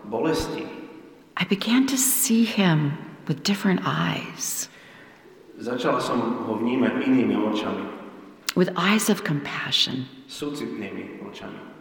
bolesti, 0.09 0.65
I 1.37 1.45
began 1.45 1.85
to 1.85 1.97
see 2.01 2.49
him 2.49 2.97
with 3.29 3.45
different 3.45 3.85
eyes, 3.85 4.67
začala 5.61 6.01
som 6.01 6.49
ho 6.49 6.57
vnímať 6.57 7.05
inými 7.05 7.37
očami, 7.37 7.85
with 8.57 8.73
eyes 8.73 9.07
of 9.07 9.21
compassion. 9.21 10.09
súcitnými 10.25 11.21
očami. 11.21 11.74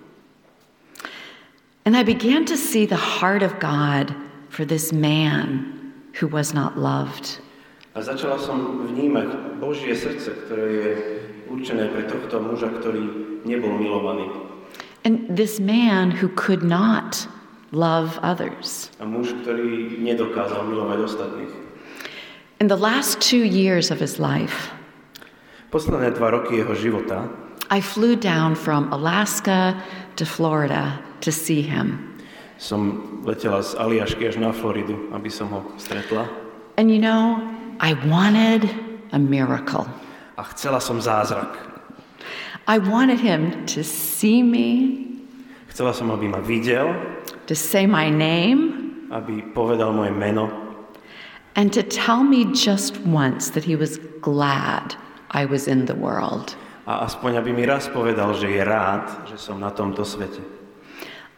And 1.84 1.96
I 1.96 2.02
began 2.02 2.46
to 2.46 2.56
see 2.56 2.86
the 2.86 2.96
heart 2.96 3.42
of 3.42 3.60
God 3.60 4.14
for 4.48 4.64
this 4.64 4.90
man 4.90 5.92
who 6.14 6.26
was 6.26 6.54
not 6.54 6.78
loved. 6.78 7.40
A 7.94 8.00
začala 8.00 8.40
som 8.40 8.88
vnímať 8.88 9.60
Božie 9.60 9.92
srdce, 9.92 10.32
ktoré 10.32 10.66
je 10.80 10.90
určené 11.52 11.92
pre 11.92 12.08
tohto 12.08 12.40
muža, 12.40 12.72
ktorý 12.72 13.04
nebol 13.44 13.76
milovaný. 13.76 14.32
And 15.04 15.28
this 15.28 15.60
man 15.60 16.08
who 16.08 16.32
could 16.32 16.64
not 16.64 17.28
love 17.68 18.16
others. 18.24 18.88
A 18.96 19.04
muž, 19.04 19.36
ktorý 19.44 20.00
nedokázal 20.00 20.64
milovať 20.64 20.98
ostatných. 21.04 21.52
In 22.64 22.72
the 22.72 22.80
last 22.80 23.20
two 23.20 23.44
years 23.44 23.92
of 23.92 24.00
his 24.00 24.16
life, 24.16 24.72
Posledné 25.68 26.16
dva 26.16 26.32
roky 26.32 26.64
jeho 26.64 26.72
života 26.72 27.28
I 27.68 27.84
flew 27.84 28.16
down 28.16 28.54
from 28.54 28.88
Alaska 28.88 29.76
to 30.16 30.24
Florida 30.24 30.96
to 31.20 31.32
see 31.32 31.62
him. 31.62 32.14
som 32.58 33.02
letela 33.26 33.62
z 33.62 33.74
Aliašky 33.74 34.28
až 34.28 34.36
na 34.38 34.54
Floridu, 34.54 35.10
aby 35.12 35.30
som 35.30 35.50
ho 35.50 35.60
stretla. 35.76 36.30
And 36.78 36.90
you 36.90 36.98
know, 37.02 37.42
I 37.82 37.94
wanted 38.06 38.70
a 39.12 39.18
miracle. 39.18 39.86
A 40.38 40.42
chcela 40.54 40.80
som 40.80 41.02
zázrak. 41.02 41.58
I 42.66 42.78
wanted 42.78 43.20
him 43.20 43.66
to 43.66 43.84
see 43.84 44.42
me, 44.42 45.02
Chcela 45.68 45.92
som, 45.92 46.14
aby 46.14 46.30
ma 46.30 46.38
videl, 46.38 46.94
to 47.50 47.54
say 47.54 47.82
my 47.84 48.06
name, 48.06 48.94
aby 49.10 49.42
povedal 49.52 49.90
moje 49.90 50.14
meno 50.14 50.64
and 51.56 51.72
to 51.72 51.82
tell 51.82 52.22
me 52.22 52.44
just 52.52 52.98
once 53.06 53.50
that 53.50 53.64
he 53.64 53.76
was 53.76 53.98
glad 54.20 54.94
I 55.30 55.44
was 55.44 55.68
in 55.68 55.86
the 55.86 55.94
world. 55.94 56.56
a 56.86 57.08
aspoň 57.08 57.40
aby 57.40 57.50
mi 57.56 57.64
raz 57.64 57.88
povedal, 57.88 58.36
že 58.36 58.44
je 58.50 58.60
rád, 58.60 59.24
že 59.24 59.40
som 59.40 59.56
na 59.56 59.72
tomto 59.72 60.04
svete. 60.04 60.44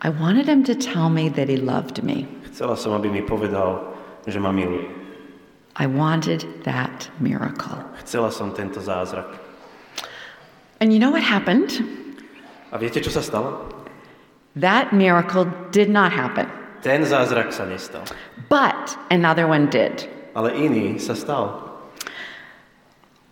I 0.03 0.09
wanted 0.11 0.47
him 0.47 0.63
to 0.65 0.75
tell 0.75 1.09
me 1.09 1.29
that 1.31 1.49
he 1.49 1.57
loved 1.57 2.03
me. 2.05 2.29
Chcela 2.53 2.77
som, 2.77 2.93
aby 2.93 3.09
mi 3.09 3.23
povedal, 3.25 3.97
že 4.29 4.37
ma 4.41 4.53
miluje. 4.53 4.89
I 5.77 5.85
wanted 5.87 6.45
that 6.65 7.09
miracle. 7.21 7.77
Chcela 8.05 8.33
som 8.33 8.53
tento 8.53 8.81
zázrak. 8.81 9.29
And 10.81 10.93
you 10.93 11.01
know 11.01 11.11
what 11.13 11.25
happened? 11.25 11.81
A 12.73 12.77
viete, 12.77 13.01
čo 13.01 13.09
sa 13.13 13.21
stalo? 13.25 13.73
That 14.57 14.93
miracle 14.93 15.45
did 15.73 15.89
not 15.93 16.13
happen, 16.13 16.49
Ten 16.81 17.05
zázrak 17.05 17.53
sa 17.53 17.65
nestal. 17.69 18.05
but 18.49 18.97
another 19.13 19.45
one 19.49 19.69
did. 19.69 20.09
Ale 20.37 20.53
iný 20.57 20.97
sa 21.01 21.13
stal. 21.13 21.61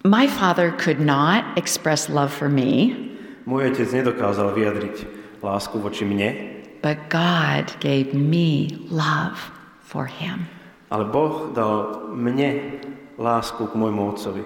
My 0.05 0.29
father 0.29 0.73
could 0.77 1.01
not 1.01 1.45
express 1.57 2.09
love 2.13 2.33
for 2.33 2.49
me, 2.49 3.01
Môj 3.45 3.77
otec 3.77 3.89
nedokázal 3.93 4.57
vyjadriť 4.57 4.97
lásku 5.45 5.77
voči 5.77 6.09
mne, 6.09 6.54
but 6.85 7.09
God 7.09 7.73
gave 7.81 8.13
me 8.13 8.77
love 8.93 9.41
for 9.81 10.05
him. 10.05 10.45
ale 10.93 11.09
Boh 11.09 11.49
dal 11.57 12.05
mne 12.13 12.77
lásku 13.17 13.65
k 13.65 13.73
môjmu 13.73 14.13
otcovi. 14.13 14.45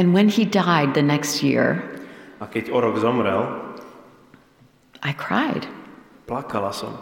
And 0.00 0.16
when 0.16 0.32
he 0.32 0.48
died 0.48 0.96
the 0.96 1.04
next 1.04 1.44
year, 1.44 1.84
A 2.40 2.48
keď 2.48 2.72
o 2.72 2.80
rok 2.80 2.96
zomrel, 2.96 3.44
I 5.04 5.12
cried. 5.12 5.68
plakala 6.24 6.72
som. 6.72 6.96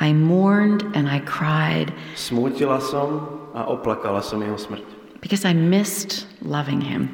I 0.00 0.16
mourned 0.16 0.86
and 0.96 1.04
I 1.10 1.20
cried 1.28 1.92
Smútila 2.16 2.80
som 2.80 3.26
a 3.52 3.68
oplakala 3.68 4.24
som 4.24 4.40
jeho 4.40 4.56
smrť. 4.56 4.86
because 5.20 5.44
I 5.44 5.52
missed 5.52 6.24
loving 6.40 6.80
him. 6.80 7.10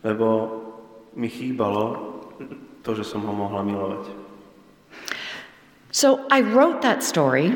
Lebo 0.00 0.48
mi 1.12 1.28
chýbalo 1.28 2.14
to, 2.86 2.94
že 2.96 3.04
som 3.04 3.20
ho 3.26 3.32
mohla 3.36 3.60
milovať. 3.66 4.23
So 5.94 6.26
I 6.26 6.42
wrote 6.42 6.82
that 6.82 7.06
story, 7.06 7.54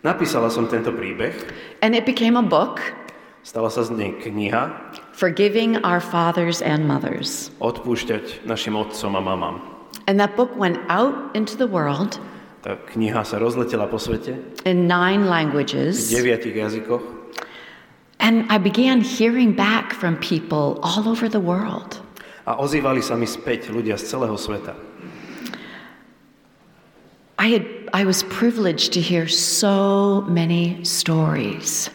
Napísala 0.00 0.48
som 0.48 0.72
tento 0.72 0.88
príbeh, 0.88 1.36
and 1.84 1.92
it 1.92 2.08
became 2.08 2.32
a 2.34 2.42
book 2.42 2.80
stala 3.44 3.68
sa 3.68 3.84
z 3.84 3.92
nej 3.92 4.16
kniha 4.24 4.72
Forgiving 5.12 5.76
Our 5.84 6.00
Fathers 6.00 6.64
and 6.64 6.88
Mothers. 6.88 7.52
Odpúšťať 7.60 8.48
našim 8.48 8.72
otcom 8.72 9.12
a 9.14 9.20
mamám. 9.20 9.60
And 10.08 10.16
that 10.16 10.32
book 10.32 10.48
went 10.56 10.80
out 10.88 11.12
into 11.36 11.52
the 11.60 11.68
world 11.68 12.16
Tá 12.64 12.80
kniha 12.88 13.20
sa 13.20 13.36
rozletela 13.36 13.84
po 13.84 14.00
svete 14.00 14.32
in 14.64 14.88
nine 14.88 15.28
v 15.28 15.28
languages. 15.28 16.08
deviatich 16.08 16.56
jazykoch 16.56 17.04
And 18.16 18.48
I 18.48 18.56
began 18.56 19.04
hearing 19.04 19.52
back 19.52 19.92
from 19.92 20.16
people 20.24 20.80
all 20.80 21.04
over 21.04 21.28
the 21.28 21.42
world. 21.42 22.00
a 22.48 22.56
ozývali 22.56 23.04
sa 23.04 23.12
mi 23.14 23.28
späť 23.28 23.68
ľudia 23.68 24.00
z 24.00 24.08
celého 24.08 24.40
sveta. 24.40 24.72
I, 27.42 27.48
had, 27.50 27.66
I 27.90 28.06
was 28.06 28.22
privileged 28.30 28.94
to 28.94 29.00
hear 29.02 29.26
so 29.26 30.22
many 30.30 30.78
stories. 30.86 31.90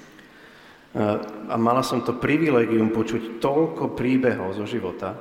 A 0.92 1.56
mala 1.56 1.88
som 1.88 2.04
to 2.04 2.12
privilegium 2.12 2.92
počuť 2.92 3.40
toľko 3.40 3.96
príbehov 3.96 4.60
zo 4.60 4.68
života, 4.68 5.16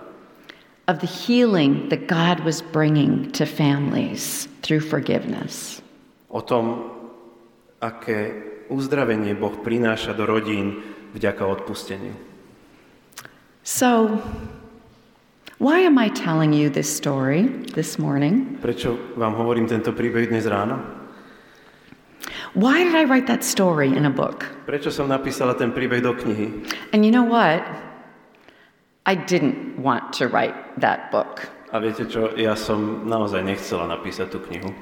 of 0.90 0.98
the 1.02 1.06
healing 1.06 1.90
that 1.90 2.06
God 2.10 2.42
was 2.42 2.62
bringing 2.62 3.30
to 3.38 3.46
families 3.46 4.50
through 4.62 4.82
forgiveness. 4.82 5.82
o 6.36 6.40
tom, 6.42 6.92
aké 7.80 8.34
uzdravenie 8.68 9.32
Boh 9.38 9.56
prináša 9.62 10.12
do 10.12 10.26
rodín 10.26 10.82
vďaka 11.14 11.46
odpusteniu. 11.46 12.12
So, 13.64 14.20
why 15.58 15.80
am 15.80 15.96
I 15.98 16.08
telling 16.08 16.52
you 16.52 16.68
this 16.68 16.88
story 16.88 17.48
this 17.72 17.98
morning? 17.98 18.60
Prečo 18.60 19.16
vám 19.16 19.36
hovorím 19.40 19.64
tento 19.64 19.92
príbeh 19.96 20.28
dnes 20.28 20.44
ráno? 20.44 20.80
Why 22.56 22.84
did 22.84 22.96
I 22.96 23.04
write 23.04 23.28
that 23.28 23.44
story 23.44 23.92
in 23.92 24.08
a 24.08 24.12
book? 24.12 24.48
Prečo 24.64 24.88
som 24.88 25.08
napísala 25.08 25.56
ten 25.56 25.72
príbeh 25.72 26.00
do 26.00 26.16
knihy? 26.16 26.64
And 26.92 27.04
you 27.04 27.12
know 27.12 27.24
what? 27.24 27.64
I 29.04 29.14
didn't 29.14 29.78
want 29.78 30.12
to 30.20 30.28
write 30.28 30.56
that 30.80 31.12
book. 31.12 31.48
A 31.72 31.80
viete 31.80 32.08
čo, 32.08 32.32
ja 32.36 32.56
som 32.56 33.04
naozaj 33.04 33.44
nechcela 33.44 33.84
napísať 33.84 34.32
tú 34.32 34.38
knihu. 34.48 34.72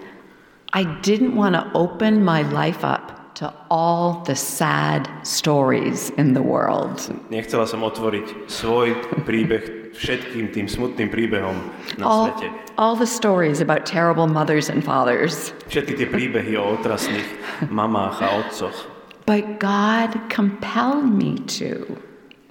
I 0.75 0.87
didn't 1.03 1.39
want 1.39 1.55
to 1.55 1.67
open 1.75 2.23
my 2.23 2.43
life 2.51 2.83
up 2.83 3.35
to 3.39 3.51
all 3.71 4.23
the 4.27 4.35
sad 4.35 5.11
stories 5.23 6.11
in 6.19 6.35
the 6.35 6.43
world. 6.43 6.99
Nechcela 7.31 7.67
som 7.67 7.83
otvoriť 7.83 8.47
svoj 8.47 8.95
príbeh 9.27 9.84
všetkým 9.94 10.50
tým 10.50 10.66
smutným 10.66 11.09
príbehom 11.09 11.54
na 11.96 12.04
All, 12.04 12.24
svete. 12.30 12.50
all 12.76 12.94
the 12.94 13.07
stories 13.07 13.62
about 13.62 13.87
terrible 13.87 14.26
mothers 14.26 14.66
and 14.68 14.83
fathers. 14.83 15.54
Všetky 15.70 15.92
tie 15.96 16.09
príbehy 16.11 16.59
o 16.59 16.74
otrasných 16.74 17.26
mamách 17.70 18.18
a 18.20 18.28
otcoch. 18.42 18.76
But 19.24 19.57
God 19.57 20.18
compelled 20.28 21.09
me 21.09 21.40
to 21.57 21.96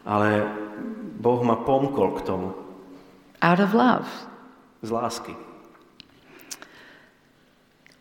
Ale 0.03 0.49
Boh 1.21 1.39
ma 1.45 1.56
pomkol 1.56 2.17
k 2.17 2.25
tomu 2.25 2.51
out 3.45 3.60
of 3.60 3.71
love. 3.75 4.10
z 4.84 4.89
lásky. 4.91 5.36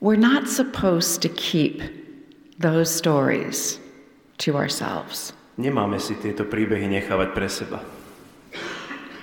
We're 0.02 0.18
not 0.18 0.48
supposed 0.50 1.22
to 1.22 1.30
keep 1.30 1.78
those 2.58 2.90
stories 2.90 3.78
to 4.42 4.56
ourselves. 4.58 5.30
Nemáme 5.54 6.02
si 6.02 6.18
tieto 6.18 6.42
príbehy 6.42 6.90
nechávať 6.90 7.28
pre 7.30 7.46
seba. 7.46 7.78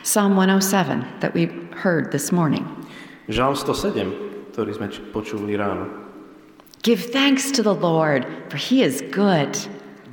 Psalm 0.09 0.35
107 0.35 1.05
that 1.19 1.35
we 1.35 1.45
heard 1.69 2.11
this 2.11 2.31
morning. 2.31 2.65
Žalm 3.29 3.53
107, 3.53 4.57
ktorý 4.57 4.73
sme 4.73 4.89
počuli 5.13 5.53
ráno. 5.53 5.85
Give 6.81 6.97
thanks 6.97 7.53
to 7.53 7.61
the 7.61 7.77
Lord, 7.77 8.25
for 8.49 8.57
he 8.57 8.81
is 8.81 9.05
good. 9.13 9.53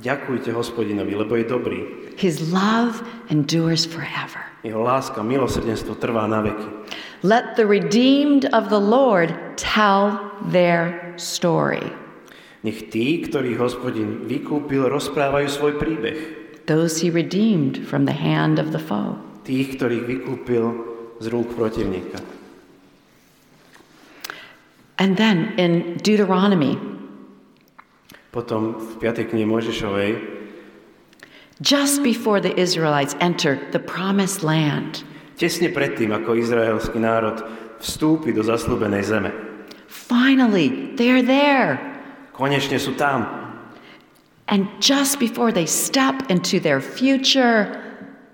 Ďakujte 0.05 0.53
hospodinovi, 0.53 1.17
lebo 1.17 1.33
je 1.41 1.49
dobrý. 1.49 1.79
His 2.13 2.53
love 2.53 3.01
endures 3.33 3.89
forever. 3.89 4.37
Jeho 4.61 4.85
láska, 4.85 5.25
milosrdenstvo 5.25 5.97
trvá 5.97 6.29
na 6.29 6.45
veky. 6.45 6.93
Let 7.25 7.57
the 7.57 7.65
redeemed 7.65 8.45
of 8.53 8.69
the 8.69 8.77
Lord 8.77 9.33
tell 9.57 10.21
their 10.53 11.17
story. 11.17 11.81
Nech 12.61 12.93
tí, 12.93 13.25
ktorých 13.25 13.57
hospodin 13.57 14.29
vykúpil, 14.29 14.93
rozprávajú 14.93 15.49
svoj 15.49 15.73
príbeh. 15.81 16.17
Those 16.69 17.01
he 17.01 17.09
redeemed 17.09 17.81
from 17.89 18.05
the 18.05 18.13
hand 18.13 18.61
of 18.61 18.69
the 18.69 18.77
foe. 18.77 19.17
Tých, 19.47 19.79
ktorých 19.79 20.03
vykúpil 20.03 20.63
z 21.23 21.25
rúk 21.31 21.55
protivníka. 21.55 22.19
And 24.99 25.15
then 25.15 25.55
in 25.55 25.95
Deuteronomy, 26.03 26.75
Potom 28.35 28.75
v 28.75 28.99
5. 29.01 29.31
knihe 29.33 29.47
Mojžišovej, 29.47 30.11
just 31.63 32.03
before 32.03 32.37
the 32.43 32.53
Israelites 32.59 33.15
entered 33.23 33.71
the 33.71 33.79
promised 33.79 34.43
land, 34.43 35.07
tesne 35.39 35.71
predtým, 35.71 36.11
ako 36.11 36.35
izraelský 36.37 36.99
národ 36.99 37.41
vstúpi 37.79 38.35
do 38.35 38.43
zaslúbenej 38.43 39.05
zeme. 39.07 39.31
finally 39.87 40.93
they're 40.99 41.23
there. 41.23 41.79
Konečne 42.35 42.77
sú 42.77 42.93
tam. 42.99 43.25
And 44.47 44.67
just 44.79 45.19
before 45.19 45.51
they 45.51 45.65
step 45.65 46.29
into 46.29 46.59
their 46.59 46.79
future, 46.79 47.86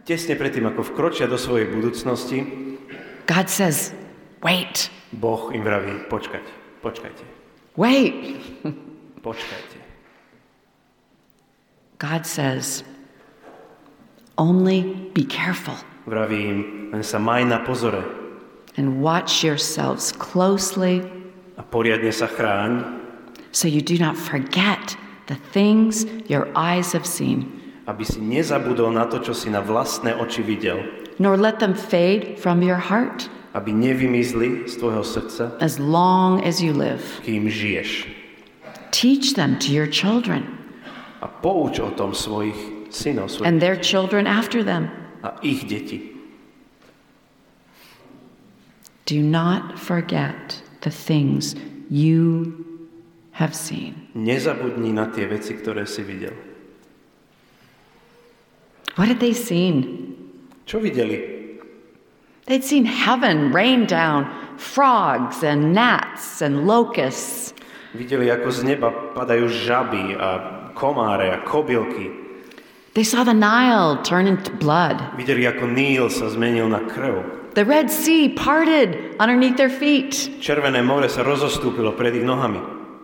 Tesne 0.04 0.36
predtým, 0.36 0.68
ako 0.68 0.84
vkročia 0.84 1.32
do 1.32 1.40
svojej 1.40 1.72
budúcnosti, 1.72 2.44
God 3.24 3.48
says, 3.48 3.96
Wait, 4.44 4.92
Boh 5.16 5.48
im 5.56 5.64
vraví, 5.64 6.12
počkať, 6.12 6.44
počkajte, 6.84 7.24
wait. 7.80 8.36
počkajte. 9.26 9.80
God 12.04 12.28
says, 12.28 12.84
Only 14.36 14.84
be 15.16 15.24
careful 15.24 15.78
Vraví 16.04 16.52
im, 16.52 16.60
len 16.92 17.00
sa 17.00 17.16
maj 17.16 17.48
na 17.48 17.64
pozore. 17.64 18.04
and 18.76 19.00
watch 19.00 19.40
yourselves 19.46 20.12
closely 20.12 21.00
a 21.56 21.64
poriadne 21.64 22.12
sa 22.12 22.28
chráň, 22.28 22.82
so 23.56 23.70
you 23.72 23.80
do 23.80 23.96
not 23.96 24.18
forget 24.18 24.98
the 25.32 25.38
things 25.56 26.04
your 26.28 26.50
eyes 26.58 26.92
have 26.92 27.06
seen, 27.08 27.48
aby 27.88 28.04
si 28.08 28.20
nezabudol 28.24 28.92
na 28.96 29.06
to, 29.06 29.20
čo 29.20 29.36
si 29.36 29.52
na 29.52 29.60
vlastné 29.60 30.16
oči 30.16 30.40
videl, 30.44 30.80
nor 31.20 31.36
let 31.38 31.60
them 31.60 31.76
fade 31.76 32.40
from 32.40 32.64
your 32.64 32.80
heart 32.80 33.30
aby 33.54 33.70
nevymizli 33.70 34.66
z 34.66 34.82
tvojho 34.82 35.06
srdca, 35.06 35.54
as 35.62 35.78
long 35.78 36.42
as 36.42 36.58
you 36.58 36.74
live. 36.74 37.06
kým 37.22 37.46
žiješ. 37.50 38.10
Teach 38.90 39.34
them 39.38 39.58
to 39.62 39.70
your 39.74 39.90
children 39.90 40.46
A 41.24 41.28
pouč 41.30 41.80
o 41.80 41.90
tom 41.96 42.12
svojich 42.12 42.58
synov 42.92 43.30
svojich 43.32 43.48
and 43.48 43.62
their 43.62 43.78
children 43.78 44.26
after 44.28 44.66
them. 44.66 44.90
a 45.24 45.38
ich 45.46 45.64
deti. 45.70 46.12
Do 49.06 49.20
not 49.22 49.80
forget 49.80 50.64
the 50.82 50.92
things 50.92 51.56
you 51.90 52.54
have 53.36 53.54
seen. 53.56 54.08
Nezabudni 54.16 54.94
na 54.96 55.12
tie 55.12 55.28
veci, 55.28 55.54
ktoré 55.60 55.84
si 55.88 56.04
videl. 56.04 56.53
What 58.96 59.08
had 59.08 59.20
they 59.20 59.34
seen? 59.34 60.14
Čo 60.66 60.80
videli? 60.80 61.34
They'd 62.46 62.64
seen 62.64 62.86
heaven 62.86 63.52
rain 63.52 63.88
down 63.88 64.28
frogs 64.58 65.44
and 65.44 65.74
gnats 65.74 66.42
and 66.42 66.68
locusts. 66.68 67.54
Videli, 67.96 68.30
ako 68.30 68.50
z 68.50 68.60
neba 68.66 68.90
padajú 69.14 69.50
žaby 69.50 70.18
a 70.18 70.30
komáre 70.74 71.30
a 71.34 71.40
kobylky. 71.46 72.10
They 72.94 73.06
saw 73.06 73.24
the 73.26 73.34
Nile 73.34 73.98
turn 74.06 74.28
into 74.28 74.54
blood. 74.54 75.02
Videli, 75.18 75.50
ako 75.50 75.66
Níl 75.74 76.14
sa 76.14 76.30
zmenil 76.30 76.70
na 76.70 76.86
krv. 76.86 77.54
The 77.54 77.66
Red 77.66 77.90
Sea 77.90 78.34
parted 78.34 79.18
underneath 79.22 79.58
their 79.58 79.70
feet. 79.70 80.42
Červené 80.42 80.82
more 80.82 81.06
sa 81.06 81.22
rozostúpilo 81.22 81.94
pred 81.94 82.18
ich 82.18 82.26
nohami. 82.26 82.62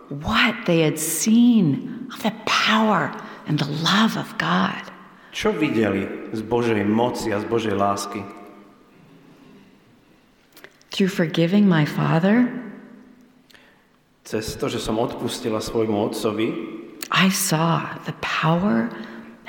What 0.09 0.65
they 0.65 0.81
had 0.81 0.97
seen 0.97 2.05
of 2.09 2.21
the 2.25 2.33
power 2.49 3.13
and 3.45 3.61
the 3.61 3.69
love 3.85 4.17
of 4.17 4.33
God. 4.41 4.88
Čo 5.29 5.53
videli 5.53 6.33
z 6.33 6.41
Božej 6.41 6.81
moci 6.85 7.29
a 7.29 7.37
z 7.37 7.45
Božej 7.45 7.77
lásky? 7.77 8.25
Through 10.89 11.13
forgiving 11.13 11.69
my 11.69 11.85
father, 11.85 12.49
Cez 14.29 14.53
to, 14.61 14.69
že 14.69 14.77
som 14.77 15.01
odpustila 15.01 15.57
svojmu 15.57 16.13
otcovi, 16.13 16.53
I 17.09 17.33
saw 17.33 17.97
the 18.05 18.13
power 18.21 18.93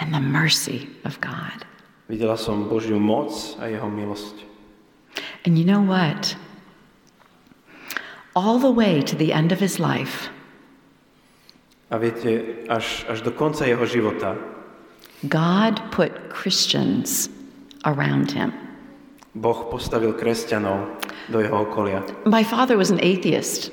and 0.01 0.09
the 0.17 0.25
mercy 0.25 0.89
of 1.05 1.21
God. 1.21 1.69
videla 2.09 2.41
som 2.41 2.65
Božiu 2.65 2.97
moc 2.97 3.29
a 3.61 3.69
jeho 3.69 3.89
milosť. 3.93 4.37
And 5.45 5.61
you 5.61 5.69
know 5.69 5.85
what? 5.85 6.37
All 8.33 8.57
the 8.57 8.73
way 8.73 9.05
to 9.05 9.15
the 9.17 9.33
end 9.37 9.53
of 9.53 9.61
his 9.61 9.77
life, 9.77 10.33
A 11.91 11.99
viete, 11.99 12.63
až, 12.71 13.03
až 13.11 13.19
do 13.27 13.35
konca 13.35 13.67
jeho 13.67 13.83
života 13.83 14.39
God 15.29 15.81
put 15.91 16.31
Christians 16.31 17.29
around 17.85 18.31
him. 18.33 18.53
Boh 19.35 19.69
postavil 19.71 20.17
kresťanov 20.19 20.99
do 21.31 21.39
jeho 21.39 21.69
okolia. 21.69 22.03
My 22.27 22.43
father 22.43 22.77
was 22.77 22.91
an 22.91 22.99
atheist, 22.99 23.71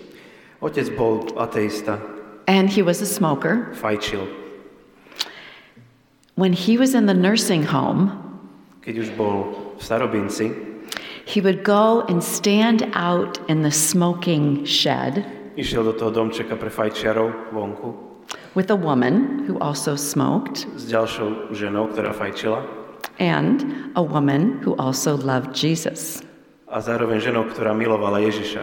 Otec 0.61 0.93
bol 0.97 1.25
ateista, 1.37 1.97
and 2.45 2.69
he 2.69 2.81
was 2.81 3.01
a 3.01 3.09
smoker. 3.09 3.73
fajčil. 3.73 4.27
When 6.35 6.53
he 6.53 6.77
was 6.77 6.93
in 6.93 7.05
the 7.07 7.17
nursing 7.17 7.63
home, 7.65 8.13
Keď 8.85 8.95
už 9.03 9.09
bol 9.19 9.51
v 9.75 9.81
starobinci, 9.83 10.47
he 11.27 11.41
would 11.43 11.65
go 11.67 12.07
and 12.07 12.23
stand 12.23 12.87
out 12.95 13.35
in 13.51 13.63
the 13.63 13.71
smoking 13.73 14.63
shed 14.63 15.27
išiel 15.57 15.83
do 15.83 15.93
toho 15.97 16.13
domčeka 16.13 16.55
pre 16.55 16.69
fajčiarov 16.71 17.51
vonku 17.51 18.06
with 18.55 18.71
a 18.71 18.75
woman 18.75 19.45
who 19.47 19.59
also 19.59 19.95
smoked 19.95 20.67
s 20.75 20.89
ďalšou 20.89 21.53
ženou, 21.55 21.91
ktorá 21.91 22.11
fajčila 22.11 22.63
and 23.17 23.65
a 23.95 24.03
woman 24.03 24.61
who 24.61 24.75
also 24.77 25.17
loved 25.17 25.55
Jesus. 25.55 26.21
a 26.67 26.83
zároveň 26.83 27.23
ženou, 27.23 27.47
ktorá 27.47 27.71
milovala 27.71 28.19
Ježiša. 28.19 28.61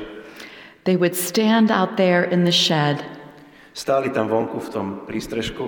They 0.84 1.00
would 1.00 1.16
stand 1.16 1.72
out 1.72 1.96
there 1.96 2.28
in 2.28 2.44
the 2.44 2.52
shed 2.52 3.00
Stáli 3.74 4.06
tam 4.14 4.30
vonku 4.30 4.62
v 4.62 4.68
tom 4.70 4.86
prístrežku, 5.02 5.66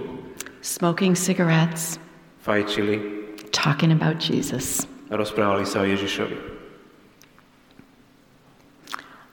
smoking 0.62 1.18
cigarettes, 1.18 1.98
fajčili 2.46 3.02
talking 3.50 3.90
about 3.90 4.22
Jesus. 4.22 4.86
rozprávali 5.10 5.66
sa 5.66 5.82
o 5.82 5.86
Ježišovi. 5.90 6.54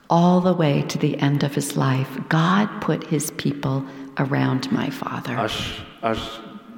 All 0.09 0.41
the 0.41 0.53
way 0.53 0.81
to 0.89 0.97
the 0.97 1.17
end 1.21 1.45
of 1.45 1.53
his 1.53 1.77
life, 1.77 2.09
God 2.29 2.69
put 2.81 3.05
his 3.13 3.29
people 3.37 3.85
around 4.17 4.71
my 4.71 4.89
father. 4.89 5.33
Až, 5.37 5.81
až 6.01 6.19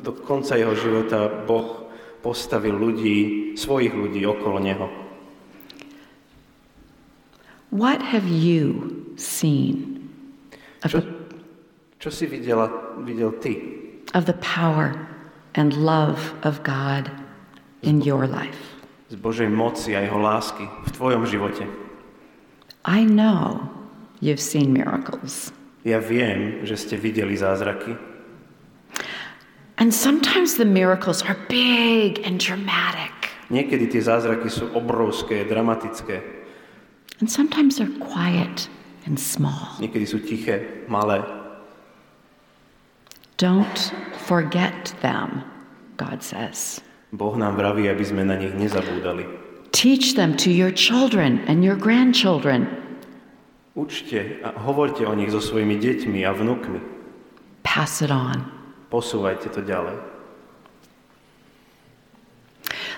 do 0.03 0.11
konca 0.11 0.55
jeho 0.55 0.75
života 0.75 1.27
Boh 1.47 1.89
postavil 2.21 2.77
ľudí, 2.77 3.53
svojich 3.57 3.93
ľudí 3.93 4.25
okolo 4.25 4.57
neho. 4.61 4.87
What 7.75 7.99
have 8.01 8.29
you 8.29 8.93
seen 9.19 10.07
of 10.85 10.95
Čo, 10.95 11.01
the, 11.01 11.11
čo 11.99 12.09
si 12.13 12.25
videla, 12.29 12.71
videl 13.03 13.35
ty 13.43 13.59
of 14.15 14.29
the 14.29 14.37
power 14.39 14.95
and 15.59 15.75
love 15.75 16.31
of 16.47 16.63
God 16.63 17.11
in 17.83 17.99
your 17.99 18.29
life? 18.29 18.75
z 19.05 19.15
Božej 19.21 19.49
moci 19.53 19.93
a 19.93 20.01
jeho 20.01 20.17
lásky 20.17 20.65
v 20.65 20.89
tvojom 20.89 21.23
živote? 21.29 21.63
I 22.85 23.05
know 23.05 23.69
you've 24.21 24.41
seen 24.41 24.73
miracles. 24.73 25.53
Ja 25.85 26.01
viem, 26.01 26.65
že 26.65 26.75
ste 26.81 26.97
videli 26.97 27.37
zázraky 27.37 28.15
And 29.77 29.93
sometimes 29.93 30.55
the 30.55 30.65
miracles 30.65 31.21
are 31.21 31.35
big 31.49 32.23
and 32.25 32.39
dramatic. 32.39 33.11
Niekedy 33.51 33.91
tie 33.91 34.01
zázraky 34.01 34.47
sú 34.47 34.71
obrovské, 34.71 35.43
dramatické. 35.43 36.23
And 37.19 37.27
sometimes 37.27 37.77
they're 37.77 37.91
quiet 37.99 38.71
and 39.03 39.19
small. 39.19 39.75
Niekedy 39.83 40.07
sú 40.07 40.23
tiché, 40.23 40.87
malé. 40.87 41.21
Don't 43.35 43.91
forget 44.25 44.95
them, 45.03 45.43
God 45.99 46.23
says. 46.23 46.79
Boh 47.11 47.35
nám 47.35 47.59
vraví, 47.59 47.91
aby 47.91 48.03
sme 48.03 48.23
na 48.23 48.39
nich 48.39 48.55
nezabúdali. 48.55 49.27
Teach 49.75 50.15
them 50.15 50.39
to 50.39 50.47
your 50.47 50.71
children 50.71 51.43
and 51.51 51.67
your 51.67 51.75
grandchildren. 51.75 52.84
Učte 53.75 54.39
a 54.39 54.55
hovorte 54.63 55.03
o 55.03 55.11
nich 55.11 55.35
so 55.35 55.43
svojimi 55.43 55.75
deťmi 55.75 56.23
a 56.23 56.31
vnukmi. 56.31 56.79
Pass 57.67 57.99
it 57.99 58.07
on. 58.07 58.47
Posúvajte 58.87 59.51
to 59.51 59.59
ďalej. 59.59 59.99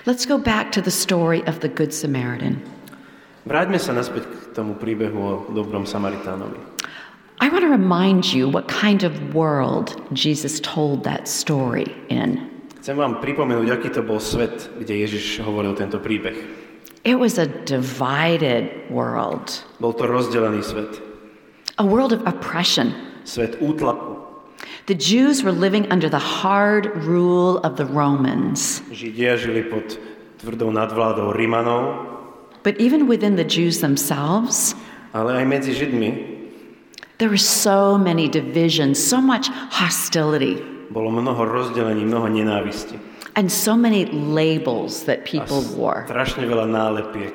Let's 0.06 0.22
go 0.22 0.38
back 0.38 0.70
to 0.78 0.80
the 0.80 0.94
story 0.94 1.42
of 1.50 1.58
the 1.66 1.68
Good 1.68 1.90
Samaritan. 1.90 2.62
Vráťme 3.42 3.82
sa 3.82 3.90
naspäť 3.90 4.30
k 4.30 4.54
tomu 4.54 4.78
príbehu 4.78 5.18
o 5.18 5.32
dobrom 5.50 5.82
Samaritánovi. 5.82 6.62
I 7.42 7.50
want 7.50 7.66
to 7.66 7.72
remind 7.74 8.30
you 8.30 8.46
what 8.46 8.70
kind 8.70 9.02
of 9.02 9.34
world 9.34 9.98
Jesus 10.14 10.62
told 10.62 11.02
that 11.02 11.26
story 11.26 11.90
in. 12.06 12.38
Chcem 12.78 12.94
vám 12.94 13.18
pripomenúť, 13.18 13.66
aký 13.74 13.90
to 13.90 14.06
bol 14.06 14.22
svet, 14.22 14.70
kde 14.78 14.94
Ježiš 15.02 15.42
hovoril 15.42 15.74
tento 15.74 15.98
príbeh. 15.98 16.67
It 17.08 17.16
was 17.16 17.38
a 17.40 17.48
divided 17.64 18.68
world, 18.92 19.64
Bol 19.80 19.96
to 19.96 20.04
rozdelený 20.04 20.60
svet. 20.60 21.00
a 21.80 21.86
world 21.86 22.12
of 22.12 22.20
oppression. 22.28 22.92
Svet 23.24 23.56
útlaku. 23.64 24.20
The 24.84 24.92
Jews 24.92 25.40
were 25.40 25.52
living 25.56 25.88
under 25.88 26.12
the 26.12 26.20
hard 26.20 26.92
rule 27.08 27.64
of 27.64 27.80
the 27.80 27.88
Romans. 27.88 28.84
Židia 28.92 29.40
žili 29.40 29.64
pod 29.72 29.96
tvrdou 30.44 30.68
nadvládou 30.68 31.32
Rimanov, 31.32 32.04
But 32.60 32.76
even 32.76 33.08
within 33.08 33.40
the 33.40 33.46
Jews 33.48 33.80
themselves, 33.80 34.76
ale 35.16 35.40
aj 35.40 35.44
medzi 35.48 35.72
Židmi 35.72 36.10
there 37.16 37.32
were 37.32 37.40
so 37.40 37.96
many 37.96 38.28
divisions, 38.28 39.00
so 39.00 39.16
much 39.16 39.48
hostility, 39.72 40.60
bolo 40.92 41.08
mnoho 41.08 41.40
rozdelení, 41.40 42.04
mnoho 42.04 42.28
nenávisti. 42.28 43.00
And 43.38 43.52
so 43.52 43.76
many 43.76 44.04
labels 44.06 45.04
that 45.04 45.24
people 45.24 45.62
wore. 45.78 46.02
strašne 46.10 46.42
veľa 46.42 46.66
nálepiek, 46.66 47.34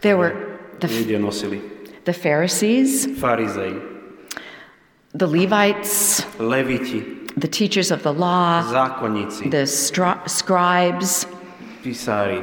There 0.00 0.16
were 0.16 0.32
the, 0.80 0.88
the 2.08 2.12
Pharisees, 2.16 3.06
Farizei, 3.20 3.76
the 5.12 5.28
Levites, 5.28 6.24
leviti, 6.40 7.28
the 7.36 7.46
teachers 7.46 7.90
of 7.92 8.02
the 8.02 8.12
law, 8.16 8.64
the 8.64 9.64
stri- 9.68 10.24
scribes. 10.24 11.26
písári, 11.84 12.40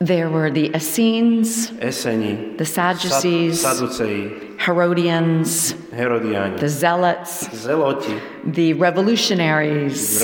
There 0.00 0.30
were 0.30 0.50
the 0.50 0.72
Essenes, 0.74 1.70
Eseni, 1.78 2.56
the 2.56 2.64
Sadducees, 2.64 3.60
Sad- 3.60 4.56
Herodians, 4.58 5.74
Herodiani, 5.92 6.58
the 6.58 6.68
Zealots, 6.68 7.46
Zeloti, 7.52 8.18
the 8.44 8.72
revolutionaries, 8.72 10.18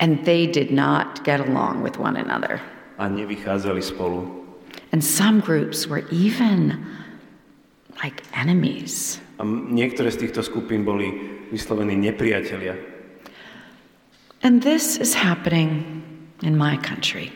and 0.00 0.24
they 0.24 0.46
did 0.46 0.70
not 0.70 1.24
get 1.24 1.40
along 1.40 1.82
with 1.82 1.98
one 1.98 2.16
another. 2.16 2.60
a 2.98 3.08
nevychádzali 3.10 3.82
spolu. 3.82 4.22
And 4.92 5.02
some 5.02 5.40
groups 5.40 5.86
were 5.90 6.06
even 6.10 6.78
like 8.02 8.22
enemies. 8.34 9.18
A 9.38 9.44
niektoré 9.44 10.14
z 10.14 10.30
týchto 10.30 10.46
skupín 10.46 10.86
boli 10.86 11.10
vyslovení 11.50 11.98
nepriatelia. 11.98 12.78
And 14.46 14.62
this 14.62 14.94
is 15.00 15.14
happening 15.14 16.02
in 16.44 16.54
my 16.54 16.76
country 16.78 17.32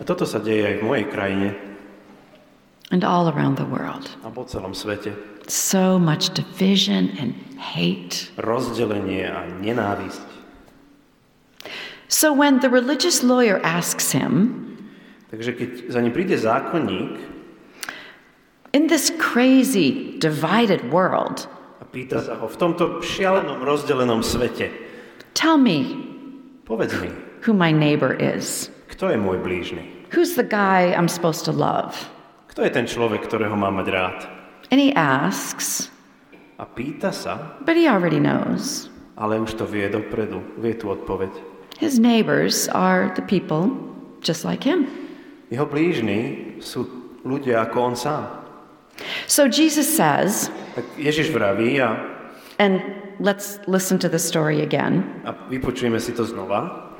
A 0.00 0.04
toto 0.06 0.24
sa 0.24 0.38
deje 0.40 0.64
aj 0.66 0.76
v 0.80 0.82
mojej 0.82 1.06
krajine 1.12 1.48
and 2.90 3.04
all 3.04 3.28
around 3.28 3.60
the 3.60 3.68
world. 3.68 4.08
a 4.24 4.30
po 4.32 4.48
celom 4.48 4.72
svete. 4.72 5.12
So 5.46 5.98
much 5.98 6.32
division 6.32 7.12
and 7.20 7.34
hate. 7.60 8.30
Rozdelenie 8.40 9.26
a 9.28 9.44
nenávisť. 9.60 10.31
So 12.12 12.28
when 12.36 12.60
the 12.60 12.68
religious 12.68 13.24
lawyer 13.24 13.56
asks 13.64 14.12
him, 14.12 14.60
Takže 15.32 15.56
keď 15.56 15.70
za 15.88 16.00
ním 16.04 16.12
príde 16.12 16.36
zákonník 16.36 17.16
in 18.76 18.84
this 18.92 19.08
crazy, 19.16 20.20
divided 20.20 20.84
world, 20.92 21.48
a 21.80 21.88
pýta 21.88 22.20
sa 22.20 22.36
ho 22.36 22.44
v 22.44 22.56
tomto 22.60 23.00
šialenom 23.00 23.64
rozdelenom 23.64 24.20
svete, 24.20 24.68
tell 25.32 25.56
me 25.56 25.88
povedz 26.68 26.92
mi, 27.00 27.08
who 27.48 27.56
my 27.56 27.72
neighbor 27.72 28.12
is. 28.12 28.68
kto 28.92 29.08
je 29.08 29.16
môj 29.16 29.40
blížny? 29.40 30.04
Who's 30.12 30.36
the 30.36 30.44
guy 30.44 30.92
I'm 30.92 31.08
supposed 31.08 31.48
to 31.48 31.52
love? 31.56 31.96
Kto 32.52 32.68
je 32.68 32.76
ten 32.76 32.84
človek, 32.84 33.24
ktorého 33.24 33.56
mám 33.56 33.80
mať 33.80 33.88
rád? 33.88 34.18
And 34.68 34.76
he 34.76 34.92
asks, 34.92 35.88
A 36.60 36.68
pýta 36.68 37.08
sa, 37.08 37.56
but 37.64 37.72
he 37.80 37.88
already 37.88 38.20
knows. 38.20 38.92
ale 39.16 39.40
už 39.40 39.56
to 39.56 39.64
vie 39.64 39.88
dopredu, 39.88 40.44
vie 40.60 40.76
tú 40.76 40.92
odpoveď. 40.92 41.51
His 41.82 41.98
neighbors 41.98 42.70
are 42.70 43.10
the 43.18 43.26
people 43.26 43.74
just 44.22 44.46
like 44.46 44.62
him. 44.62 44.86
Jeho 45.50 45.66
blížni 45.66 46.54
sú 46.62 46.86
ľudia 47.26 47.66
ako 47.66 47.76
on 47.82 47.94
sám. 47.98 48.22
So 49.26 49.50
Jesus 49.50 49.90
says, 49.90 50.46
Tak 50.78 50.86
Ježiš 50.94 51.34
vraví 51.34 51.82
a, 51.82 51.98
and 52.62 52.78
let's 53.18 53.58
listen 53.66 53.98
to 53.98 54.06
the 54.06 54.22
story 54.22 54.62
again. 54.62 55.02
a 55.26 55.34
vypočujeme 55.50 55.98
si 55.98 56.14
to 56.14 56.22
znova. 56.22 56.94